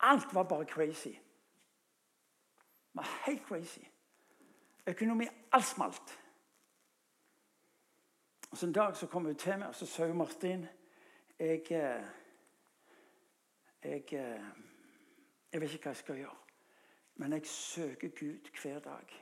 Alt 0.00 0.34
var 0.34 0.46
bare 0.48 0.64
crazy. 0.64 1.12
Det 1.12 2.94
var 2.94 3.08
helt 3.26 3.42
crazy. 3.44 3.80
Økonomi 4.86 5.26
Alt 5.52 5.64
smalt. 5.64 6.20
Og 8.50 8.58
så 8.58 8.66
En 8.66 8.72
dag 8.72 8.96
så 8.96 9.06
kom 9.06 9.24
hun 9.24 9.36
til 9.36 9.58
meg 9.58 9.68
og 9.68 9.74
så 9.74 9.86
sa 9.86 10.06
hun 10.06 10.16
Martin 10.16 10.66
jeg 11.38 11.72
eh, 11.72 12.04
jeg, 13.84 14.04
eh, 14.12 14.44
jeg 15.52 15.60
vet 15.60 15.72
ikke 15.72 15.82
hva 15.82 15.90
jeg 15.90 15.96
skal 15.96 16.16
gjøre. 16.16 16.36
Men 17.14 17.32
jeg 17.32 17.46
søker 17.46 18.08
Gud 18.08 18.62
hver 18.62 18.78
dag. 18.78 19.16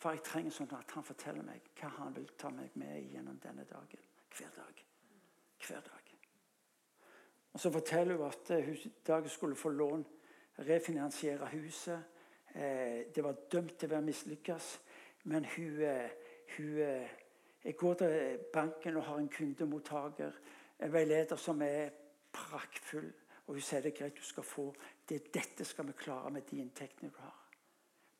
For 0.00 0.10
jeg 0.10 0.22
trenger 0.24 0.52
sånn 0.54 0.70
at 0.76 0.92
han 0.96 1.04
forteller 1.04 1.44
meg 1.44 1.66
hva 1.80 1.90
han 1.98 2.14
vil 2.16 2.28
ta 2.40 2.50
meg 2.50 2.76
med 2.80 3.10
gjennom 3.12 3.38
denne 3.42 3.66
dagen. 3.68 4.06
Hver 4.36 4.52
dag. 4.56 4.84
Hver 5.66 5.80
dag. 5.80 6.14
Og 7.52 7.60
Så 7.60 7.70
forteller 7.70 8.16
hun 8.16 8.26
at 8.26 8.64
hun 8.64 8.92
Dag 9.06 9.30
skulle 9.30 9.56
få 9.56 9.68
lån, 9.68 10.06
refinansiere 10.58 11.46
huset. 11.46 12.02
Eh, 12.54 13.06
det 13.14 13.24
var 13.24 13.32
dømt 13.52 13.78
til 13.78 13.88
å 13.88 13.94
være 13.94 14.06
mislykkes. 14.06 14.80
Men 15.24 15.44
hun, 15.44 15.82
hun 16.56 16.78
Jeg 17.64 17.76
går 17.76 17.94
til 17.94 18.38
banken 18.52 18.96
og 18.96 19.04
har 19.04 19.18
en 19.18 19.28
kundemottaker, 19.28 20.32
en 20.80 20.92
veileder 20.92 21.36
som 21.36 21.62
er 21.62 21.90
praktfull. 22.32 23.12
Og 23.50 23.56
hun 23.56 23.64
sier 23.66 23.82
det 23.82 23.90
er 23.90 23.96
greit, 23.98 24.14
du 24.14 24.22
skal 24.22 24.44
få 24.46 24.68
det. 25.10 25.24
Dette 25.34 25.64
skal 25.66 25.88
vi 25.88 25.92
klare 25.98 26.30
med 26.30 26.44
de 26.46 26.60
inntektene 26.62 27.10
du 27.10 27.16
har. 27.18 27.38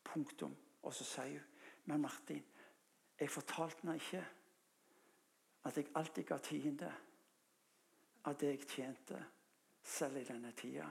Punktum. 0.03 0.57
Og 0.83 0.93
så 0.93 1.07
sier 1.07 1.37
hun 1.39 1.47
Men 1.85 2.01
Martin, 2.01 2.43
jeg 3.19 3.29
fortalte 3.29 3.81
henne 3.81 3.95
ikke 3.95 4.25
at 5.65 5.77
jeg 5.77 5.87
alltid 5.95 6.23
ga 6.27 6.37
tiende 6.37 6.91
av 8.25 8.35
det 8.37 8.51
jeg 8.51 8.67
tjente, 8.67 9.23
selv 9.83 10.17
i 10.19 10.23
denne 10.27 10.51
tida. 10.51 10.89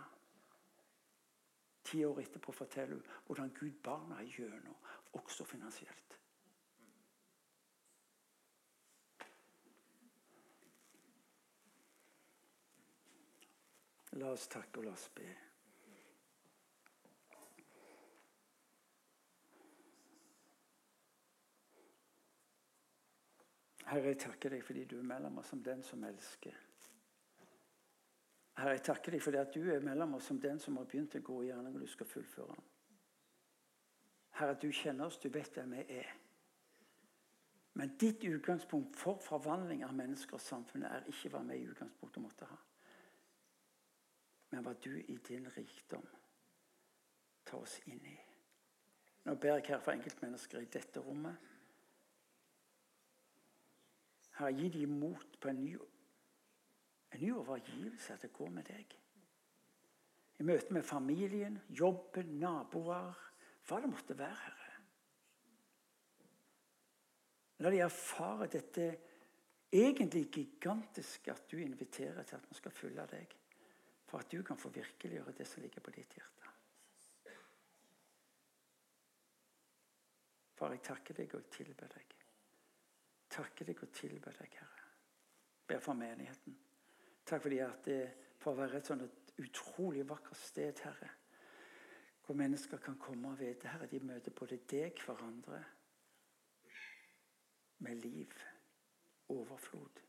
Ti 1.84 2.04
år 2.04 2.20
etterpå 2.24 2.52
forteller 2.52 2.96
hun 2.96 3.06
hvordan 3.26 3.52
Gud 3.60 3.78
bar 3.84 4.02
meg 4.08 4.32
gjennom, 4.34 4.76
også 5.12 5.44
finansielt. 5.44 6.19
La 14.18 14.32
oss 14.34 14.48
takke 14.50 14.80
og 14.80 14.88
la 14.88 14.96
oss 14.96 15.06
be. 15.14 15.28
Herre, 23.90 24.12
jeg 24.12 24.18
takker 24.22 24.54
deg 24.54 24.62
fordi 24.62 24.84
du 24.86 24.98
er 25.00 25.06
mellom 25.06 25.38
oss 25.42 25.48
som 25.50 25.62
den 25.66 25.80
som 25.82 26.02
elsker. 26.06 26.58
Herre, 28.60 28.76
jeg 28.76 28.84
takker 28.86 29.14
deg 29.16 29.22
fordi 29.24 29.40
at 29.40 29.54
du 29.54 29.64
er 29.72 29.82
mellom 29.82 30.14
oss 30.18 30.28
som 30.30 30.38
den 30.42 30.60
som 30.62 30.76
har 30.78 30.86
begynt 30.90 31.16
gå 31.24 31.42
i 31.42 31.48
gjerning, 31.48 31.74
og 31.74 31.82
du 31.82 31.90
skal 31.90 32.06
fullføre 32.06 32.54
den. 32.54 32.68
Herre, 34.38 34.58
du 34.62 34.70
kjenner 34.70 35.10
oss, 35.10 35.18
du 35.18 35.28
vet 35.28 35.54
hvem 35.54 35.74
vi 35.74 35.84
er. 35.98 36.10
Men 37.74 37.96
ditt 37.98 38.24
utgangspunkt 38.24 38.98
for 38.98 39.18
forvandling 39.22 39.82
av 39.86 39.94
mennesker 39.94 40.38
og 40.38 40.44
samfunnet 40.44 40.90
er 40.90 41.10
ikke 41.10 41.30
hva 41.32 41.42
vi 41.48 41.58
i 41.58 41.68
utgangspunktet 41.70 42.22
måtte 42.22 42.50
ha. 42.50 42.58
Men 44.50 44.64
hva 44.66 44.74
du 44.82 44.92
i 44.98 45.16
din 45.28 45.46
rikdom 45.54 46.06
tar 47.46 47.62
oss 47.62 47.78
inn 47.86 48.02
i. 48.06 48.16
Nå 49.26 49.36
ber 49.36 49.58
jeg 49.58 49.68
her 49.74 49.82
for 49.84 49.94
enkeltmennesker 49.94 50.62
i 50.64 50.70
dette 50.72 51.02
rommet 51.04 51.48
Herre, 54.40 54.54
gi 54.56 54.68
dem 54.72 54.96
mot 55.00 55.36
på 55.40 55.50
en 55.50 55.58
ny, 55.60 55.74
en 57.12 57.20
ny 57.20 57.30
overgivelse 57.36 58.16
til 58.22 58.30
å 58.30 58.36
gå 58.38 58.46
med 58.54 58.64
deg. 58.70 58.94
I 60.40 60.46
møte 60.48 60.72
med 60.72 60.86
familien, 60.88 61.58
jobben, 61.76 62.38
naboer, 62.40 63.18
hva 63.68 63.80
det 63.82 63.90
måtte 63.92 64.16
være, 64.16 64.40
Herre. 64.46 64.78
La 67.60 67.68
de 67.68 67.82
erfare 67.84 68.48
dette 68.48 68.86
egentlig 69.68 70.30
gigantiske 70.32 71.34
at 71.34 71.44
du 71.50 71.58
inviterer 71.60 72.24
til 72.24 72.38
at 72.38 72.48
vi 72.48 72.56
skal 72.56 72.72
følge 72.72 73.04
deg. 73.10 73.36
For 74.10 74.18
at 74.18 74.30
du 74.30 74.42
kan 74.42 74.58
få 74.58 74.72
virkeliggjøre 74.74 75.36
det 75.38 75.46
som 75.46 75.62
ligger 75.62 75.84
på 75.86 75.94
ditt 75.94 76.18
hjerte. 76.18 76.54
Far, 80.58 80.74
jeg 80.74 80.82
takker 80.84 81.22
deg 81.22 81.38
og 81.38 81.46
tilber 81.54 81.94
deg 81.94 82.20
takker 83.30 83.68
deg 83.68 83.80
og 83.84 83.92
tilber 83.94 84.36
deg, 84.40 84.58
Herre. 84.58 84.90
Ber 85.66 85.82
for 85.82 85.98
menigheten. 85.98 86.56
Takk 87.24 87.44
fordi 87.46 87.60
at 87.62 87.86
det 87.86 88.02
får 88.42 88.56
være 88.58 88.80
et 88.80 88.90
sånn 88.90 89.06
utrolig 89.40 90.04
vakkert 90.08 90.40
sted, 90.40 90.82
Herre. 90.84 91.10
Hvor 92.24 92.38
mennesker 92.38 92.82
kan 92.82 92.98
komme 93.00 93.32
og 93.32 93.40
vite 93.40 93.70
Herre, 93.70 93.88
de 93.90 94.02
møter 94.02 94.34
både 94.34 94.60
deg, 94.70 94.98
hverandre, 95.06 95.62
med 97.80 98.02
liv, 98.02 98.34
overflod. 99.32 100.02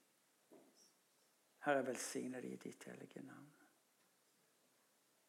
Herre, 1.65 1.85
velsigne 1.87 2.41
de 2.41 2.55
i 2.55 2.59
ditt 2.59 2.89
hellige 2.89 3.23
navn. 3.23 3.60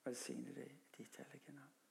Velsigne 0.04 0.52
deg 0.54 0.70
i 0.70 0.80
ditt 0.96 1.16
hellige 1.16 1.52
navn. 1.52 1.81